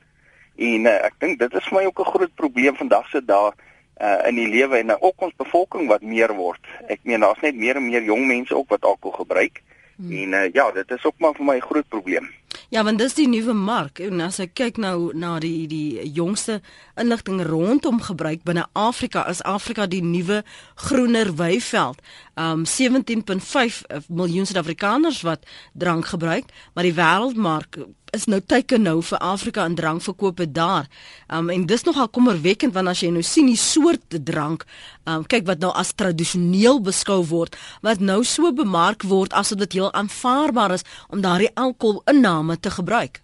En 0.56 0.88
uh, 0.88 0.96
ek 1.08 1.16
dink 1.20 1.38
dit 1.38 1.54
is 1.54 1.68
vir 1.68 1.78
my 1.78 1.84
ook 1.86 2.00
'n 2.00 2.12
groot 2.12 2.34
probleem 2.34 2.76
vandag 2.76 3.08
se 3.08 3.24
dae 3.24 3.52
uh, 4.00 4.28
in 4.28 4.34
die 4.34 4.48
lewe 4.48 4.78
en 4.78 4.90
uh, 4.90 4.96
ook 5.00 5.22
ons 5.22 5.36
bevolking 5.36 5.88
wat 5.88 6.02
meer 6.02 6.34
word. 6.34 6.60
Ek 6.88 7.00
meen 7.02 7.20
daar's 7.20 7.40
net 7.40 7.56
meer 7.56 7.76
en 7.76 7.86
meer 7.86 8.02
jong 8.02 8.26
mense 8.26 8.56
ook 8.56 8.68
wat 8.68 8.84
alkohol 8.84 9.24
gebruik 9.24 9.62
Hmm. 9.96 10.12
En 10.12 10.32
uh, 10.32 10.52
ja, 10.52 10.70
dit 10.72 10.90
is 10.90 11.04
ook 11.04 11.18
maar 11.18 11.34
vir 11.34 11.44
my 11.44 11.56
'n 11.56 11.68
groot 11.68 11.88
probleem. 11.88 12.28
Ja, 12.68 12.84
want 12.84 12.98
dis 12.98 13.14
die 13.14 13.28
nuwe 13.28 13.52
mark 13.52 13.98
en 13.98 14.20
as 14.20 14.38
ek 14.42 14.54
kyk 14.58 14.76
nou 14.76 15.12
na 15.14 15.36
die 15.38 15.66
die 15.70 16.10
jongste 16.16 16.60
inligting 16.98 17.42
rondom 17.46 18.00
gebruik 18.02 18.42
binne 18.42 18.66
Afrika, 18.72 19.22
is 19.30 19.42
Afrika 19.42 19.86
die 19.86 20.02
nuwe 20.02 20.42
groener 20.74 21.34
weiveld. 21.36 22.02
Um 22.34 22.64
17.5 22.64 24.08
miljoen 24.08 24.46
Suid-Afrikaners 24.46 25.22
wat 25.22 25.46
drank 25.72 26.06
gebruik, 26.06 26.50
maar 26.74 26.84
die 26.84 26.96
wêreldmark 26.96 27.78
is 28.16 28.26
nou 28.30 28.40
teiken 28.40 28.86
nou 28.86 29.00
vir 29.04 29.20
Afrika 29.24 29.64
in 29.68 29.76
drankverkope 29.78 30.48
daar. 30.56 30.88
Um 31.32 31.50
en 31.52 31.66
dis 31.68 31.84
nogal 31.86 32.08
kommerwekkend 32.08 32.74
want 32.76 32.92
as 32.92 33.02
jy 33.04 33.12
nou 33.14 33.24
sien 33.26 33.50
die 33.50 33.60
soort 33.60 34.16
drank, 34.30 34.64
um 35.04 35.26
kyk 35.28 35.46
wat 35.50 35.60
nou 35.64 35.72
as 35.76 35.92
tradisioneel 35.94 36.80
beskou 36.80 37.20
word, 37.28 37.58
wat 37.86 38.00
nou 38.00 38.22
so 38.24 38.52
bemark 38.52 39.06
word 39.06 39.36
asof 39.36 39.62
dit 39.66 39.78
heel 39.78 39.92
aanvaarbaar 39.92 40.78
is 40.78 40.88
om 41.08 41.22
daardie 41.24 41.52
alkoholinname 41.54 42.58
te 42.60 42.74
gebruik. 42.80 43.22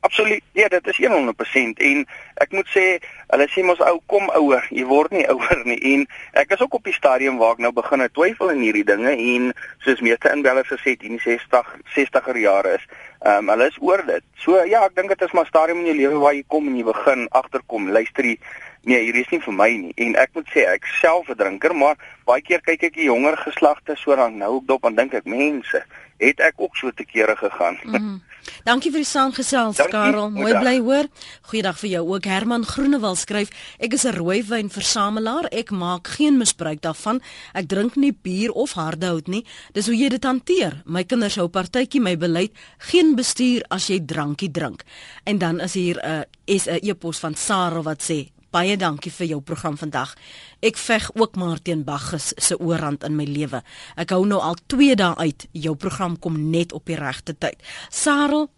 Absoluut. 0.00 0.42
Ja, 0.52 0.68
dit 0.68 0.86
is 0.86 0.96
100% 0.96 1.76
en 1.76 2.06
ek 2.34 2.54
moet 2.56 2.68
sê, 2.72 2.84
hulle 3.28 3.46
sê 3.52 3.60
mos 3.68 3.82
ou 3.84 3.98
kom 4.08 4.30
ouer, 4.32 4.64
jy 4.72 4.86
word 4.88 5.12
nie 5.12 5.26
ouer 5.28 5.60
nie 5.68 5.76
en 5.92 6.06
ek 6.40 6.54
is 6.56 6.62
ook 6.64 6.78
op 6.78 6.88
die 6.88 6.96
stadium 6.96 7.36
waar 7.40 7.58
ek 7.58 7.60
nou 7.66 7.72
begin 7.76 8.06
twyfel 8.16 8.54
in 8.54 8.62
hierdie 8.64 8.86
dinge 8.88 9.12
en 9.12 9.50
soos 9.84 10.00
meeste 10.00 10.32
inbellers 10.32 10.72
gesê 10.72 10.94
het, 10.94 11.04
in 11.04 11.18
die 11.18 11.24
60 11.26 11.74
60er 11.98 12.40
jare 12.40 12.78
is, 12.78 12.88
ehm 13.20 13.38
um, 13.38 13.48
hulle 13.52 13.66
is 13.68 13.78
oor 13.80 14.02
dit. 14.06 14.24
So 14.40 14.64
ja, 14.64 14.84
ek 14.84 14.96
dink 14.96 15.08
dit 15.08 15.22
is 15.22 15.32
maar 15.36 15.46
stadium 15.46 15.82
in 15.82 15.92
jou 15.92 15.96
lewe 15.96 16.20
waar 16.24 16.34
jy 16.34 16.44
kom 16.48 16.68
en 16.68 16.76
jy 16.76 16.84
begin 16.84 17.28
agterkom, 17.30 17.90
luister 17.92 18.24
jy 18.24 18.38
Nee, 18.82 19.00
hier 19.04 19.16
is 19.20 19.28
nie 19.28 19.40
vir 19.44 19.52
my 19.52 19.68
nie. 19.76 19.90
En 20.00 20.14
ek 20.16 20.30
moet 20.32 20.46
sê 20.54 20.62
ek 20.64 20.86
self 21.02 21.28
'n 21.28 21.36
drinker, 21.36 21.74
maar 21.76 21.98
baie 22.24 22.40
keer 22.40 22.62
kyk 22.64 22.82
ek 22.88 22.94
die 22.94 23.10
jonger 23.10 23.36
geslagte 23.36 23.96
so 23.96 24.16
dan 24.16 24.38
nou 24.38 24.54
op 24.56 24.66
dop 24.66 24.84
en 24.88 24.94
dink 24.94 25.12
ek 25.14 25.26
mense, 25.28 25.82
het 26.18 26.40
ek 26.40 26.54
ook 26.56 26.76
so 26.76 26.90
te 26.90 27.04
kere 27.04 27.36
gegaan. 27.36 27.76
Mm. 27.84 28.22
Dankie 28.60 28.90
vir 28.92 29.00
die 29.00 29.08
saamgesels, 29.08 29.78
Karel. 29.88 30.28
Mooi 30.34 30.52
bly 30.52 30.74
hoor. 30.84 31.06
Goeiedag 31.48 31.78
vir 31.80 31.90
jou 31.94 32.02
ook. 32.10 32.26
Herman 32.28 32.66
Groenewald 32.68 33.18
skryf: 33.18 33.48
Ek 33.80 33.94
is 33.94 34.04
'n 34.04 34.12
rooiwynversamelaar. 34.12 35.48
Ek 35.50 35.70
maak 35.70 36.08
geen 36.08 36.36
misbruik 36.36 36.80
daarvan. 36.82 37.20
Ek 37.54 37.68
drink 37.68 37.96
nie 37.96 38.12
bier 38.12 38.52
of 38.52 38.72
harde 38.72 39.06
hout 39.06 39.28
nie. 39.28 39.44
Dis 39.72 39.86
hoe 39.86 39.96
jy 39.96 40.08
dit 40.08 40.24
hanteer. 40.24 40.82
My 40.84 41.04
kinders 41.04 41.36
hou 41.36 41.48
partytjie 41.48 42.00
my 42.00 42.16
beleid: 42.16 42.52
geen 42.78 43.16
bestuur 43.16 43.62
as 43.70 43.86
jy 43.86 44.04
drankie 44.04 44.50
drink. 44.50 44.84
En 45.24 45.38
dan 45.38 45.60
is 45.60 45.74
hier 45.74 45.96
'n 45.96 46.06
uh, 46.10 46.22
is 46.44 46.66
'n 46.66 46.80
e-pos 46.82 47.18
van 47.18 47.34
Sarah 47.34 47.84
wat 47.84 48.02
sê: 48.02 48.39
Baie 48.50 48.74
dankie 48.76 49.12
vir 49.14 49.28
jou 49.30 49.40
program 49.46 49.76
vandag. 49.78 50.16
Ek 50.58 50.78
veg 50.80 51.04
ook 51.14 51.36
maar 51.38 51.60
teen 51.62 51.84
Baggus 51.86 52.32
se 52.34 52.56
oorrand 52.58 53.04
in 53.06 53.14
my 53.14 53.24
lewe. 53.24 53.60
Ek 53.94 54.10
hou 54.10 54.24
nou 54.26 54.40
al 54.42 54.58
2 54.66 54.96
dae 54.98 55.14
uit. 55.22 55.46
Jou 55.54 55.76
program 55.78 56.16
kom 56.18 56.40
net 56.50 56.74
op 56.74 56.90
die 56.90 56.98
regte 56.98 57.36
tyd. 57.38 57.62
Sarel 57.94 58.48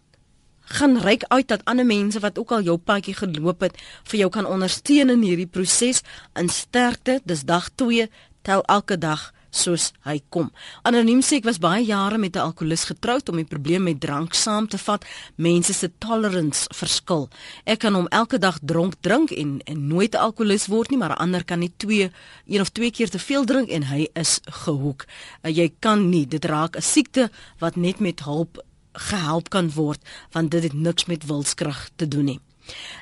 gaan 0.73 0.97
ryk 0.97 1.27
uit 1.29 1.47
dat 1.47 1.61
ander 1.69 1.85
mense 1.85 2.19
wat 2.23 2.39
ook 2.41 2.55
al 2.57 2.65
jou 2.65 2.77
padjie 2.77 3.13
geloop 3.13 3.61
het 3.61 3.77
vir 4.09 4.23
jou 4.23 4.29
kan 4.33 4.49
ondersteun 4.49 5.13
in 5.13 5.21
hierdie 5.21 5.47
proses 5.47 6.01
in 6.39 6.49
sterkte. 6.49 7.19
Dis 7.23 7.45
dag 7.45 7.69
2. 7.75 8.09
Tel 8.41 8.65
elke 8.65 8.97
dag 8.97 9.29
soos 9.53 9.91
hy 10.07 10.17
kom. 10.33 10.49
Anoniem 10.87 11.21
sê 11.21 11.37
ek 11.39 11.47
was 11.47 11.61
baie 11.61 11.83
jare 11.85 12.17
met 12.17 12.35
'n 12.35 12.45
alkolikus 12.49 12.89
getroud 12.89 13.29
om 13.29 13.37
die 13.37 13.45
probleem 13.45 13.83
met 13.83 13.99
drank 13.99 14.33
saam 14.33 14.67
te 14.67 14.77
vat. 14.77 15.05
Mense 15.35 15.73
se 15.73 15.91
tolerance 15.99 16.67
verskil. 16.73 17.29
Ek 17.65 17.79
kan 17.79 17.93
hom 17.93 18.07
elke 18.07 18.37
dag 18.37 18.59
dronk 18.61 18.95
drink 19.01 19.31
en, 19.31 19.61
en 19.65 19.87
nooit 19.87 20.13
'n 20.13 20.17
alkolikus 20.17 20.67
word 20.67 20.89
nie, 20.89 20.97
maar 20.97 21.11
'n 21.11 21.21
ander 21.21 21.43
kan 21.43 21.59
nie 21.59 21.73
twee 21.77 22.11
een 22.47 22.61
of 22.61 22.69
twee 22.69 22.91
keer 22.91 23.09
te 23.09 23.19
veel 23.19 23.45
drink 23.45 23.69
en 23.69 23.83
hy 23.83 24.07
is 24.13 24.39
gehoek. 24.43 25.05
Uh, 25.43 25.51
jy 25.51 25.71
kan 25.79 26.09
nie, 26.09 26.27
dit 26.27 26.45
raak 26.45 26.75
'n 26.75 26.81
siekte 26.81 27.29
wat 27.59 27.75
net 27.75 27.99
met 27.99 28.23
hulp 28.23 28.63
gehelp 28.93 29.49
kan 29.49 29.71
word 29.71 29.99
want 30.31 30.51
dit 30.51 30.63
het 30.63 30.73
niks 30.73 31.05
met 31.05 31.25
wilskrag 31.25 31.89
te 31.95 32.07
doen 32.07 32.25
nie. 32.25 32.39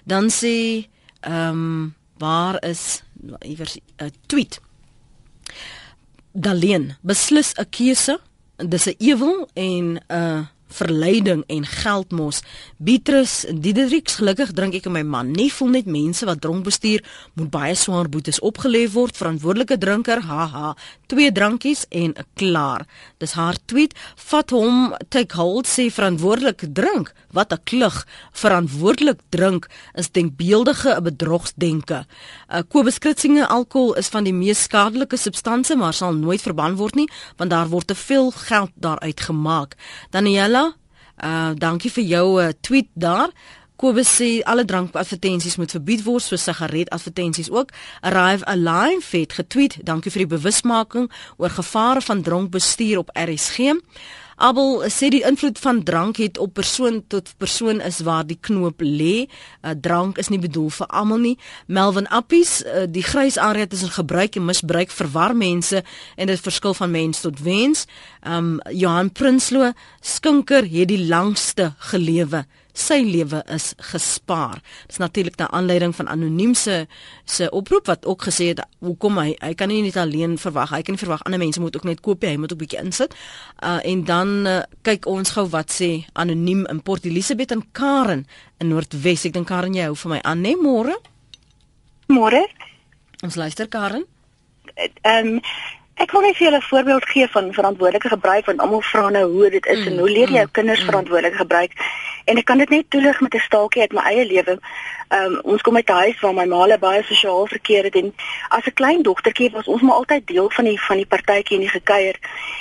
Dan 0.06 0.30
sê 0.30 0.88
ehm 1.22 1.50
um, 1.50 1.96
waar 2.18 2.64
is 2.64 3.04
iewers 3.42 3.78
'n 3.98 4.12
tweet 4.28 4.60
Daleen 6.34 6.96
beslis 7.02 7.54
'n 7.58 7.66
keuse. 7.70 8.20
Dis 8.58 8.88
'n 8.88 8.96
ewel 9.00 9.48
en 9.54 9.98
'n 9.98 10.00
uh, 10.08 10.46
verleiding 10.72 11.44
en 11.48 11.66
geldmos. 11.66 12.42
Beatrice 12.78 13.54
Diedericks, 13.54 14.16
gelukkig 14.20 14.54
drink 14.58 14.76
ek 14.80 14.88
en 14.90 14.96
my 14.96 15.04
man 15.04 15.32
nie 15.36 15.50
voel 15.54 15.76
net 15.78 15.90
mense 15.92 16.26
wat 16.26 16.42
dronk 16.42 16.66
bestuur 16.68 17.04
moet 17.40 17.52
baie 17.54 17.76
swaar 17.76 18.10
boetes 18.10 18.40
opgelê 18.40 18.88
word. 18.92 19.18
Verantwoordelike 19.18 19.78
drinker, 19.82 20.22
haha, 20.26 20.76
twee 21.12 21.32
drankies 21.32 21.86
en 21.90 22.16
klaar. 22.40 22.86
Dis 23.20 23.36
haar 23.40 23.60
tweet. 23.66 23.96
Vat 24.32 24.52
hom 24.56 24.96
take 25.10 25.36
hold 25.36 25.70
sê 25.70 25.90
verantwoordelik 25.92 26.66
drink. 26.74 27.14
Wat 27.32 27.54
'n 27.54 27.64
klug. 27.64 28.06
Verantwoordelik 28.32 29.20
drink 29.30 29.68
is 29.96 30.12
denkbeeldige 30.12 30.96
'n 30.96 31.04
bedrogsdenke. 31.04 32.06
Uh, 32.50 32.60
Kobus 32.68 32.98
Kritsinge 32.98 33.48
alkohol 33.48 33.94
is 33.94 34.08
van 34.08 34.24
die 34.24 34.34
mees 34.34 34.64
skadelike 34.64 35.18
substansie 35.18 35.76
maar 35.76 35.94
sal 35.94 36.14
nooit 36.14 36.42
verban 36.42 36.76
word 36.80 36.96
nie 37.00 37.10
want 37.40 37.50
daar 37.50 37.70
word 37.72 37.88
te 37.88 37.96
veel 37.96 38.32
geld 38.32 38.72
daaruit 38.76 39.22
gemaak. 39.28 39.76
Daniela 40.10 40.61
Uh 41.22 41.54
dankie 41.54 41.92
vir 41.92 42.04
jou 42.04 42.28
uh, 42.42 42.50
tweet 42.62 42.90
daar. 42.94 43.30
Kobus 43.82 44.10
sê 44.14 44.44
alle 44.46 44.62
drankadvertensies 44.66 45.56
moet 45.58 45.72
verbied 45.74 46.04
word 46.06 46.22
so 46.22 46.38
sigaretadvertensies 46.38 47.50
ook. 47.50 47.72
Arrive 48.06 48.46
Alive 48.46 49.18
het 49.18 49.34
getweet, 49.34 49.80
dankie 49.86 50.14
vir 50.14 50.28
die 50.28 50.34
bewusmaking 50.36 51.08
oor 51.42 51.50
gevare 51.50 52.02
van 52.06 52.22
dronk 52.22 52.52
bestuur 52.54 53.02
op 53.02 53.10
RSG. 53.18 53.74
Abel 54.42 54.80
sê 54.90 55.12
die 55.14 55.22
invloed 55.22 55.60
van 55.62 55.84
drank 55.86 56.18
het 56.18 56.40
op 56.42 56.56
persoon 56.58 57.04
tot 57.14 57.30
persoon 57.38 57.82
is 57.86 58.00
waar 58.08 58.26
die 58.26 58.40
knoop 58.42 58.82
lê. 58.82 59.28
Uh, 59.62 59.76
drank 59.78 60.18
is 60.18 60.32
nie 60.34 60.40
bedoel 60.42 60.72
vir 60.74 60.88
almal 60.90 61.22
nie. 61.22 61.36
Melvin 61.68 62.10
Appies, 62.10 62.56
uh, 62.66 62.88
die 62.90 63.06
grys 63.06 63.38
area 63.38 63.70
tussen 63.70 63.94
gebruik 63.94 64.40
en 64.40 64.48
misbruik 64.50 64.90
verwar 64.90 65.36
mense 65.38 65.84
en 66.18 66.32
dit 66.34 66.42
verskil 66.42 66.74
van 66.74 66.92
mens 66.92 67.22
tot 67.22 67.44
mens. 67.46 67.86
Um 68.26 68.58
Johan 68.74 69.14
Prinsloo, 69.14 69.76
skinker 70.02 70.66
het 70.66 70.90
die 70.90 71.04
langste 71.06 71.76
gelewe 71.92 72.46
sy 72.74 73.02
lewe 73.04 73.42
is 73.52 73.72
gespaar. 73.92 74.62
Dis 74.88 75.02
natuurlik 75.02 75.38
na 75.40 75.50
aanleiding 75.52 75.96
van 75.96 76.08
anoniem 76.08 76.54
se 76.54 76.86
se 77.26 77.50
oproep 77.52 77.86
wat 77.86 78.06
ook 78.06 78.24
gesê 78.28 78.52
het 78.52 78.64
hoekom 78.80 79.18
hy 79.18 79.36
hy 79.40 79.54
kan 79.54 79.68
nie 79.68 79.82
net 79.82 79.98
alleen 79.98 80.38
verwag, 80.38 80.70
hy 80.70 80.82
kan 80.82 80.96
nie 80.96 81.04
verwag 81.04 81.24
ander 81.26 81.40
mense 81.40 81.62
moet 81.62 81.76
ook 81.76 81.88
net 81.88 82.02
koop, 82.02 82.24
hy 82.24 82.38
moet 82.38 82.54
ook 82.54 82.64
bietjie 82.64 82.80
insit. 82.80 83.16
Uh 83.64 83.80
en 83.84 84.04
dan 84.06 84.48
uh, 84.48 84.62
kyk 84.82 85.06
ons 85.06 85.32
gou 85.36 85.48
wat 85.50 85.72
sê 85.72 86.06
anoniem 86.14 86.66
in 86.70 86.82
Port 86.82 87.06
Elizabeth 87.06 87.52
en 87.52 87.64
Karen 87.72 88.26
in 88.60 88.68
Noordwes. 88.68 89.26
Ek 89.26 89.34
dink 89.34 89.48
Karen 89.48 89.76
jy 89.76 89.90
hou 89.90 89.96
vir 89.96 90.16
my 90.16 90.22
aan, 90.24 90.42
né, 90.42 90.56
môre? 90.56 90.98
Môre. 92.12 92.46
Ons 93.24 93.36
luister 93.36 93.68
Karen. 93.68 94.06
Ehm 94.76 95.36
um, 95.36 95.42
Ek 96.02 96.12
wil 96.16 96.24
net 96.26 96.38
vir 96.38 96.48
julle 96.48 96.58
'n 96.58 96.70
voorbeeld 96.70 97.06
gee 97.10 97.28
van 97.28 97.54
verantwoordelike 97.54 98.10
gebruik 98.10 98.46
want 98.46 98.60
almal 98.60 98.82
vra 98.82 99.10
nou 99.10 99.26
hoe 99.32 99.50
dit 99.50 99.66
is 99.66 99.80
mm, 99.80 99.88
en 99.88 99.98
hoe 99.98 100.10
leer 100.10 100.28
jy 100.28 100.40
jou 100.42 100.46
mm, 100.46 100.52
kinders 100.52 100.80
mm. 100.80 100.86
verantwoordelik 100.86 101.36
gebruik? 101.36 101.72
En 102.26 102.38
ek 102.38 102.46
kan 102.46 102.58
dit 102.58 102.70
net 102.70 102.90
toelig 102.90 103.22
met 103.22 103.34
'n 103.34 103.40
staaltjie 103.40 103.82
uit 103.82 103.94
my 103.94 104.02
eie 104.02 104.26
lewe. 104.26 104.60
Um, 105.12 105.40
ons 105.44 105.62
kom 105.62 105.76
uit 105.76 105.90
'n 105.90 105.94
huis 105.94 106.20
waar 106.20 106.34
my 106.34 106.46
ma 106.46 106.78
baie 106.78 107.04
sosiaal 107.04 107.48
verkeer 107.48 107.84
het 107.84 107.96
en 107.96 108.16
as 108.48 108.66
'n 108.66 108.74
klein 108.74 109.02
dogtertjie 109.02 109.52
was 109.52 109.66
ons 109.66 109.82
maar 109.82 109.96
altyd 109.96 110.28
deel 110.28 110.50
van 110.50 110.66
die 110.66 110.82
van 110.82 110.96
die 110.96 111.06
partytjie 111.06 111.56
en 111.56 111.62
die 111.62 111.70
gekuier. 111.80 112.16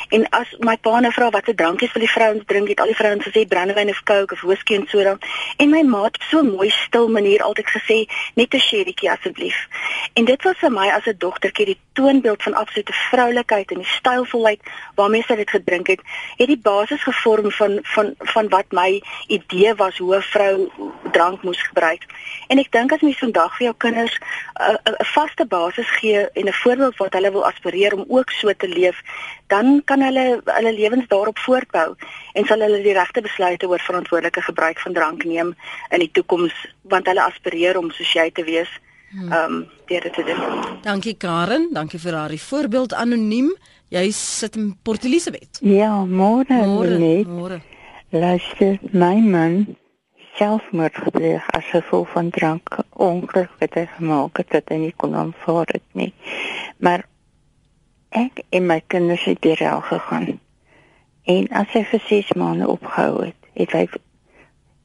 En 0.08 0.28
as 0.28 0.56
my 0.58 0.76
pa 0.76 1.00
nou 1.00 1.12
vra 1.12 1.30
watter 1.30 1.54
drankies 1.54 1.92
wil 1.92 2.02
die 2.02 2.12
vrouens 2.12 2.42
drink, 2.46 2.68
het 2.68 2.80
al 2.80 2.86
die 2.86 2.96
vrouens 2.96 3.26
gesê 3.26 3.46
brandewyn 3.48 3.88
of 3.88 4.02
coke 4.02 4.34
of 4.34 4.40
whisky 4.40 4.74
en 4.74 4.86
soda. 4.88 5.18
En 5.56 5.70
my 5.70 5.82
ma 5.82 6.02
het 6.02 6.16
op 6.16 6.22
so 6.22 6.38
'n 6.40 6.50
mooi 6.50 6.70
stil 6.70 7.08
manier 7.08 7.42
altyd 7.42 7.68
gesê 7.70 7.98
net 8.34 8.54
'n 8.54 8.58
sherrytjie 8.58 9.10
asseblief. 9.10 9.68
En 10.14 10.24
dit 10.24 10.42
was 10.42 10.58
vir 10.58 10.72
my 10.72 10.88
as 10.88 11.06
'n 11.06 11.14
dogtertjie 11.18 11.66
die 11.66 11.78
toonbeeld 11.92 12.42
van 12.42 12.54
absolute 12.54 12.92
vroulikheid 13.30 13.70
en 13.70 13.82
die 13.82 13.92
stylvolheid 13.94 14.60
waarmee 14.98 15.22
sy 15.26 15.36
dit 15.38 15.50
gedrink 15.50 15.86
het, 15.92 16.00
het 16.38 16.48
die 16.50 16.58
basis 16.58 17.02
gevorm 17.02 17.50
van 17.50 17.78
van 17.94 18.14
van 18.34 18.48
wat 18.48 18.72
my 18.72 19.00
idee 19.28 19.74
was 19.74 19.98
hoe 19.98 20.16
'n 20.16 20.22
vrou 20.22 20.70
drank 21.12 21.42
moes 21.42 21.62
gebruik. 21.62 22.02
En 22.48 22.58
ek 22.58 22.72
dink 22.72 22.92
as 22.92 23.00
mens 23.00 23.18
vandag 23.18 23.56
vir 23.56 23.64
jou 23.66 23.74
kinders 23.78 24.18
'n 24.18 24.78
uh, 24.90 25.06
vaste 25.14 25.46
basis 25.46 25.90
gee 26.00 26.28
en 26.30 26.46
'n 26.46 26.52
voorbeeld 26.62 26.96
wat 26.96 27.12
hulle 27.12 27.30
wil 27.30 27.46
aspireer 27.46 27.94
om 27.94 28.04
ook 28.08 28.30
so 28.30 28.52
te 28.56 28.68
leef, 28.68 29.02
dan 29.46 29.82
kan 29.84 30.00
hulle 30.00 30.40
hulle 30.44 30.72
lewens 30.72 31.08
daarop 31.08 31.38
voortbou 31.38 31.94
en 32.32 32.44
sal 32.44 32.60
hulle 32.60 32.82
die 32.82 32.92
regte 32.92 33.20
besluite 33.20 33.68
oor 33.68 33.80
verantwoordelike 33.80 34.42
gebruik 34.42 34.78
van 34.80 34.92
drank 34.92 35.24
neem 35.24 35.56
in 35.90 35.98
die 35.98 36.10
toekoms 36.12 36.54
want 36.82 37.06
hulle 37.06 37.22
aspireer 37.22 37.78
om 37.78 37.90
soos 37.90 38.12
jy 38.12 38.30
te 38.30 38.44
wees. 38.44 38.70
Hmm. 39.10 39.32
Ehm 39.32 39.52
um, 39.52 39.68
dit 39.86 40.12
te 40.14 40.22
doen. 40.22 40.78
Dankie 40.82 41.14
Karen, 41.14 41.68
dankie 41.72 41.98
vir 41.98 42.14
haar 42.14 42.36
voorbeeld 42.38 42.94
anoniem. 42.94 43.56
Jy 43.90 44.10
sit 44.14 44.56
in 44.56 44.76
Port 44.82 45.04
Elizabeth. 45.04 45.58
Ja, 45.60 46.04
môre. 46.06 46.46
Môre. 46.66 47.24
Môre. 47.26 47.60
Luister, 48.10 48.78
my 48.92 49.18
man 49.18 49.76
selfmoord 50.38 50.94
gepleeg 50.94 51.50
as 51.50 51.66
gevolg 51.70 52.08
van 52.10 52.30
drank 52.30 52.78
ongeluk 52.90 53.50
wat 53.58 53.74
hy 53.74 53.86
gemaak 53.96 54.38
het 54.38 54.50
dat 54.54 54.70
hy 54.70 54.78
nie 54.84 54.94
kon 54.96 55.14
aanvaar 55.14 55.66
dit 55.72 55.86
nie. 55.98 56.12
Maar 56.78 57.04
ek 58.14 58.44
en 58.48 58.66
my 58.66 58.80
kinders 58.86 59.26
het 59.28 59.44
hier 59.44 59.62
al 59.68 59.82
gegaan. 59.90 60.38
En 61.26 61.48
as 61.50 61.74
hy 61.74 61.82
vir 61.90 62.04
6 62.06 62.32
maande 62.38 62.68
opgehou 62.70 63.26
het, 63.26 63.50
het 63.58 63.74
hy 63.74 63.84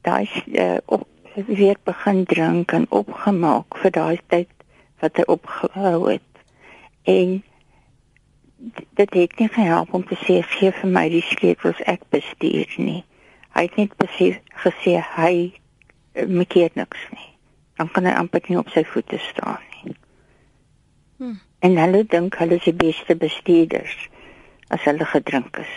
daai 0.06 0.26
uh, 0.54 0.78
op 0.86 1.06
weer 1.44 1.76
begin 1.84 2.24
drink 2.26 2.72
en 2.72 2.86
opgemaak 2.90 3.78
vir 3.82 3.92
daai 3.92 4.20
tyd 4.28 4.50
wat 5.04 5.18
hy 5.20 5.26
opgehou 5.28 6.10
het. 6.10 6.32
En 7.04 7.44
dit 9.00 9.14
het 9.14 9.38
nie 9.40 9.48
gehelp 9.48 9.94
om 9.94 10.06
te 10.08 10.18
sê 10.24 10.40
gee 10.56 10.72
vir 10.72 10.90
my 10.90 11.06
die 11.12 11.24
sleutels 11.26 11.82
ek 11.92 12.08
bestuur 12.10 12.72
nie. 12.78 13.04
Hy 13.56 13.68
het 13.68 13.78
net 13.80 13.96
besef 14.02 14.40
gesê 14.64 14.98
hy 15.16 15.34
eh, 16.14 16.28
maak 16.28 16.56
niks 16.56 17.08
nie. 17.12 17.30
Dan 17.76 17.92
kan 17.92 18.08
hy 18.08 18.16
amper 18.16 18.44
nie 18.48 18.60
op 18.60 18.72
sy 18.72 18.86
voete 18.88 19.20
staan 19.20 19.64
nie. 19.84 19.96
Hmm. 21.18 21.40
En 21.60 21.78
hulle 21.78 22.04
dink 22.04 22.36
hulle 22.40 22.60
is 22.60 22.68
die 22.68 22.76
beste 22.76 23.16
bestuurders 23.16 23.96
as 24.74 24.84
hulle 24.88 25.06
gedrink 25.06 25.60
is. 25.62 25.76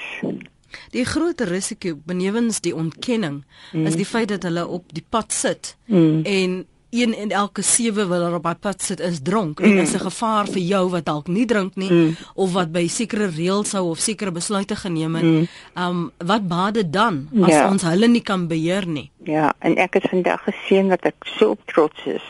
Die 0.91 1.05
groot 1.05 1.41
risiko 1.41 1.99
benewens 2.05 2.61
die 2.61 2.75
ontkenning 2.75 3.45
mm. 3.73 3.87
is 3.87 3.97
die 3.97 4.07
feit 4.07 4.29
dat 4.29 4.43
hulle 4.43 4.66
op 4.66 4.85
die 4.93 5.05
pad 5.09 5.33
sit 5.33 5.77
mm. 5.87 6.25
en 6.25 6.66
een 6.91 7.12
in 7.16 7.31
elke 7.31 7.62
sewe 7.62 8.07
wat 8.07 8.21
daar 8.21 8.35
op 8.35 8.43
die 8.43 8.55
pad 8.61 8.83
sit 8.83 9.01
is 9.01 9.21
dronk 9.23 9.61
mm. 9.61 9.64
en 9.64 9.79
is 9.79 9.93
'n 9.95 9.99
gevaar 10.09 10.47
vir 10.47 10.62
jou 10.62 10.89
wat 10.91 11.05
dalk 11.05 11.27
nie 11.27 11.47
drink 11.47 11.77
nie 11.77 11.91
mm. 11.93 12.16
of 12.35 12.53
wat 12.53 12.73
by 12.73 12.87
sekere 12.89 13.27
reëls 13.27 13.69
sou 13.69 13.91
of 13.91 13.99
sekere 13.99 14.31
besluite 14.31 14.77
geneem 14.77 15.14
het. 15.14 15.25
Mm. 15.25 15.47
Um 15.77 16.11
wat 16.19 16.49
bade 16.49 16.91
dan 16.91 17.29
as 17.43 17.53
ja. 17.53 17.71
ons 17.71 17.83
hulle 17.83 18.09
nie 18.09 18.23
kan 18.23 18.47
beheer 18.49 18.87
nie? 18.87 19.11
Ja, 19.25 19.53
en 19.59 19.77
ek 19.77 19.95
het 19.95 20.09
vandag 20.09 20.43
gesien 20.45 20.89
wat 20.89 21.05
ek 21.05 21.16
so 21.39 21.57
trots 21.64 22.07
is 22.07 22.25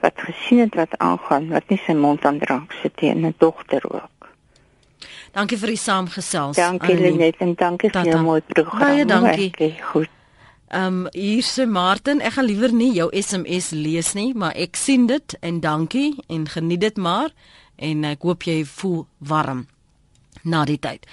wat 0.00 0.14
gesien 0.16 0.58
het 0.58 0.74
wat 0.74 0.98
aangaan, 0.98 1.48
wat 1.48 1.68
nie 1.68 1.80
sy 1.86 1.92
mond 1.92 2.24
aan 2.24 2.38
drank 2.38 2.72
sit 2.82 3.00
nie 3.00 3.10
en 3.10 3.26
'n 3.26 3.34
dogter 3.38 3.82
ook. 3.90 4.17
Dankie 5.32 5.58
vir 5.60 5.74
die 5.74 5.80
saamgesels. 5.80 6.56
Dankie 6.56 6.96
Lenet 6.98 7.42
en 7.44 7.54
dankie 7.54 7.90
vir 7.90 8.12
jou 8.12 8.22
mooi 8.22 8.40
program. 8.40 8.80
Baie 8.80 9.04
dankie. 9.08 9.50
Okay, 9.54 9.74
goed. 9.92 10.14
Ehm 10.68 11.04
um, 11.04 11.06
hier 11.12 11.44
sê 11.48 11.64
Martin, 11.66 12.20
ek 12.20 12.36
gaan 12.36 12.44
liewer 12.44 12.72
nie 12.72 12.92
jou 12.92 13.08
SMS 13.16 13.70
lees 13.72 14.12
nie, 14.14 14.34
maar 14.34 14.52
ek 14.52 14.76
sien 14.76 15.06
dit 15.08 15.38
en 15.40 15.60
dankie 15.64 16.12
en 16.28 16.44
geniet 16.48 16.84
dit 16.84 16.96
maar 16.96 17.32
en 17.76 18.04
ek 18.04 18.22
hoop 18.22 18.44
jy 18.44 18.60
voel 18.68 19.06
warm 19.18 19.64
na 20.42 20.64
die 20.64 20.78
tyd. 20.78 21.06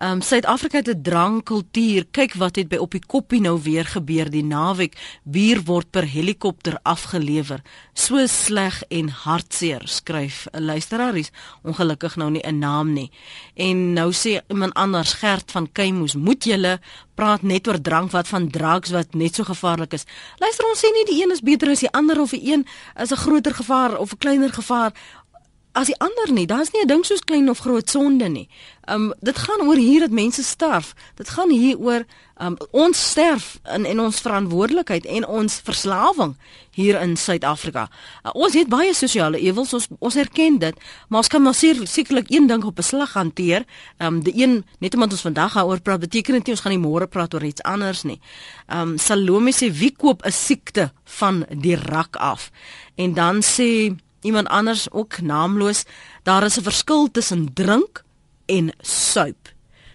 Ehm 0.00 0.12
um, 0.12 0.20
Suid-Afrika 0.22 0.76
het 0.76 0.88
'n 0.88 1.02
drankkultuur. 1.02 2.06
Kyk 2.10 2.34
wat 2.34 2.56
het 2.56 2.68
by 2.68 2.76
op 2.76 2.90
die 2.90 3.06
koppie 3.06 3.40
nou 3.40 3.60
weer 3.62 3.84
gebeur 3.84 4.30
die 4.30 4.44
naweek. 4.44 4.96
Bier 5.24 5.62
word 5.64 5.90
per 5.90 6.04
helikopter 6.04 6.78
afgelewer. 6.82 7.60
So 7.92 8.26
sleg 8.26 8.82
en 8.88 9.08
hartseer, 9.08 9.82
skryf 9.84 10.46
'n 10.52 10.64
luisteraar. 10.64 11.28
Ongelukkig 11.62 12.16
nou 12.16 12.30
nie 12.30 12.46
'n 12.46 12.58
naam 12.58 12.92
nie. 12.92 13.10
En 13.54 13.92
nou 13.92 14.12
sê 14.12 14.40
iemand 14.48 14.74
anders 14.74 15.12
Gert 15.12 15.50
van 15.50 15.72
Keimoes, 15.72 16.14
moet 16.14 16.44
julle 16.44 16.80
praat 17.14 17.42
net 17.42 17.68
oor 17.68 17.80
drank 17.80 18.10
wat 18.10 18.28
van 18.28 18.48
drugs 18.48 18.90
wat 18.90 19.14
net 19.14 19.34
so 19.34 19.44
gevaarlik 19.44 19.92
is. 19.92 20.06
Luister 20.38 20.66
ons 20.66 20.80
sê 20.80 20.88
nie 20.94 21.04
die 21.04 21.22
een 21.22 21.30
is 21.30 21.42
beter 21.44 21.68
as 21.68 21.80
die 21.80 21.92
ander 21.92 22.20
of 22.20 22.30
die 22.30 22.52
een 22.52 22.66
is 22.96 23.12
'n 23.12 23.16
groter 23.16 23.54
gevaar 23.54 23.98
of 23.98 24.12
'n 24.12 24.18
kleiner 24.18 24.52
gevaar 24.52 24.92
as 25.72 25.86
die 25.86 25.98
ander 25.98 26.32
nie. 26.32 26.46
Daar's 26.46 26.72
nie 26.72 26.82
'n 26.82 26.86
ding 26.86 27.04
soos 27.04 27.24
klein 27.24 27.50
of 27.50 27.58
groot 27.58 27.90
sonde 27.90 28.28
nie. 28.28 28.48
Um 28.88 29.14
dit 29.20 29.38
gaan 29.38 29.66
oor 29.68 29.76
hier 29.76 30.00
dat 30.00 30.10
mense 30.10 30.42
sterf. 30.42 30.94
Dit 31.14 31.28
gaan 31.28 31.50
hier 31.50 31.78
oor 31.78 32.04
um 32.38 32.56
ons 32.70 33.10
sterf 33.10 33.60
in 33.74 33.84
en 33.84 34.00
ons 34.00 34.20
verantwoordelikheid 34.20 35.06
en 35.06 35.26
ons 35.26 35.60
verslawing 35.64 36.36
hier 36.70 37.00
in 37.00 37.16
Suid-Afrika. 37.16 37.88
Uh, 38.24 38.30
ons 38.32 38.54
het 38.54 38.68
baie 38.68 38.94
sosiale 38.94 39.38
ewels, 39.38 39.72
ons 39.72 39.86
ons 39.98 40.16
erken 40.16 40.58
dit, 40.58 40.74
maar 41.08 41.18
ons 41.18 41.28
kan 41.28 41.42
maar 41.42 41.54
sekerlik 41.54 42.30
een 42.30 42.46
ding 42.46 42.64
op 42.64 42.78
'n 42.78 42.82
slag 42.82 43.12
hanteer. 43.12 43.64
Um 43.98 44.22
die 44.22 44.42
een 44.42 44.64
net 44.78 44.94
omdat 44.94 45.12
ons 45.12 45.20
vandag 45.20 45.52
daaroor 45.52 45.80
praat, 45.80 46.00
beteken 46.00 46.34
dit 46.34 46.46
nie 46.46 46.54
ons 46.54 46.60
gaan 46.60 46.72
nie 46.72 46.88
môre 46.88 47.06
praat 47.06 47.34
oor 47.34 47.44
iets 47.44 47.62
anders 47.62 48.02
nie. 48.02 48.20
Um 48.68 48.98
Salome 48.98 49.52
sê 49.52 49.70
wie 49.70 49.92
koop 49.96 50.22
'n 50.24 50.32
siekte 50.32 50.92
van 51.04 51.46
die 51.50 51.76
rak 51.76 52.16
af? 52.16 52.50
En 52.96 53.14
dan 53.14 53.42
sê 53.42 53.96
iemand 54.22 54.48
anders 54.48 54.90
ook 54.90 55.20
naamloos, 55.20 55.84
daar 56.22 56.44
is 56.44 56.56
'n 56.58 56.62
verskil 56.62 57.10
tussen 57.10 57.52
drink 57.54 58.04
en 58.46 58.72
suip. 58.80 59.48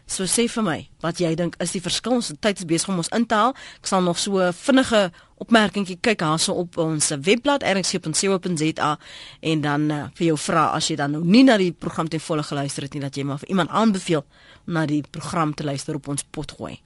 So 0.06 0.24
sê 0.24 0.46
vir 0.48 0.64
my, 0.64 0.78
wat 1.02 1.18
jy 1.18 1.32
dink 1.36 1.56
is 1.64 1.72
die 1.72 1.82
verskil? 1.82 2.20
Ons 2.20 2.30
tyd 2.40 2.60
is 2.62 2.68
besig 2.70 2.92
om 2.94 2.98
ons 3.02 3.10
in 3.10 3.26
te 3.26 3.34
haal. 3.38 3.56
Ek 3.82 3.88
sal 3.90 4.04
nog 4.06 4.20
so 4.22 4.38
'n 4.38 4.54
vinnige 4.54 5.12
opmerkingie 5.38 5.98
kyk 6.02 6.22
hierso 6.22 6.54
op 6.54 6.78
ons 6.78 7.10
webblad 7.10 7.64
rxc.co.za 7.64 9.00
en 9.42 9.62
dan 9.62 9.92
uh, 9.92 10.06
vir 10.14 10.28
jou 10.28 10.38
vra 10.38 10.72
as 10.78 10.88
jy 10.88 10.96
dan 10.96 11.12
nou 11.12 11.24
nie 11.24 11.44
na 11.44 11.58
die 11.58 11.72
program 11.72 12.08
ten 12.08 12.20
volle 12.20 12.44
geluister 12.44 12.84
het 12.84 12.94
nie 12.94 13.02
dat 13.02 13.16
jy 13.16 13.24
maar 13.24 13.40
vir 13.40 13.50
iemand 13.50 13.70
aanbeveel 13.70 14.24
om 14.68 14.74
na 14.74 14.86
die 14.86 15.04
program 15.12 15.54
te 15.54 15.64
luister 15.64 15.96
op 15.96 16.08
ons 16.08 16.24
potgooi. 16.24 16.80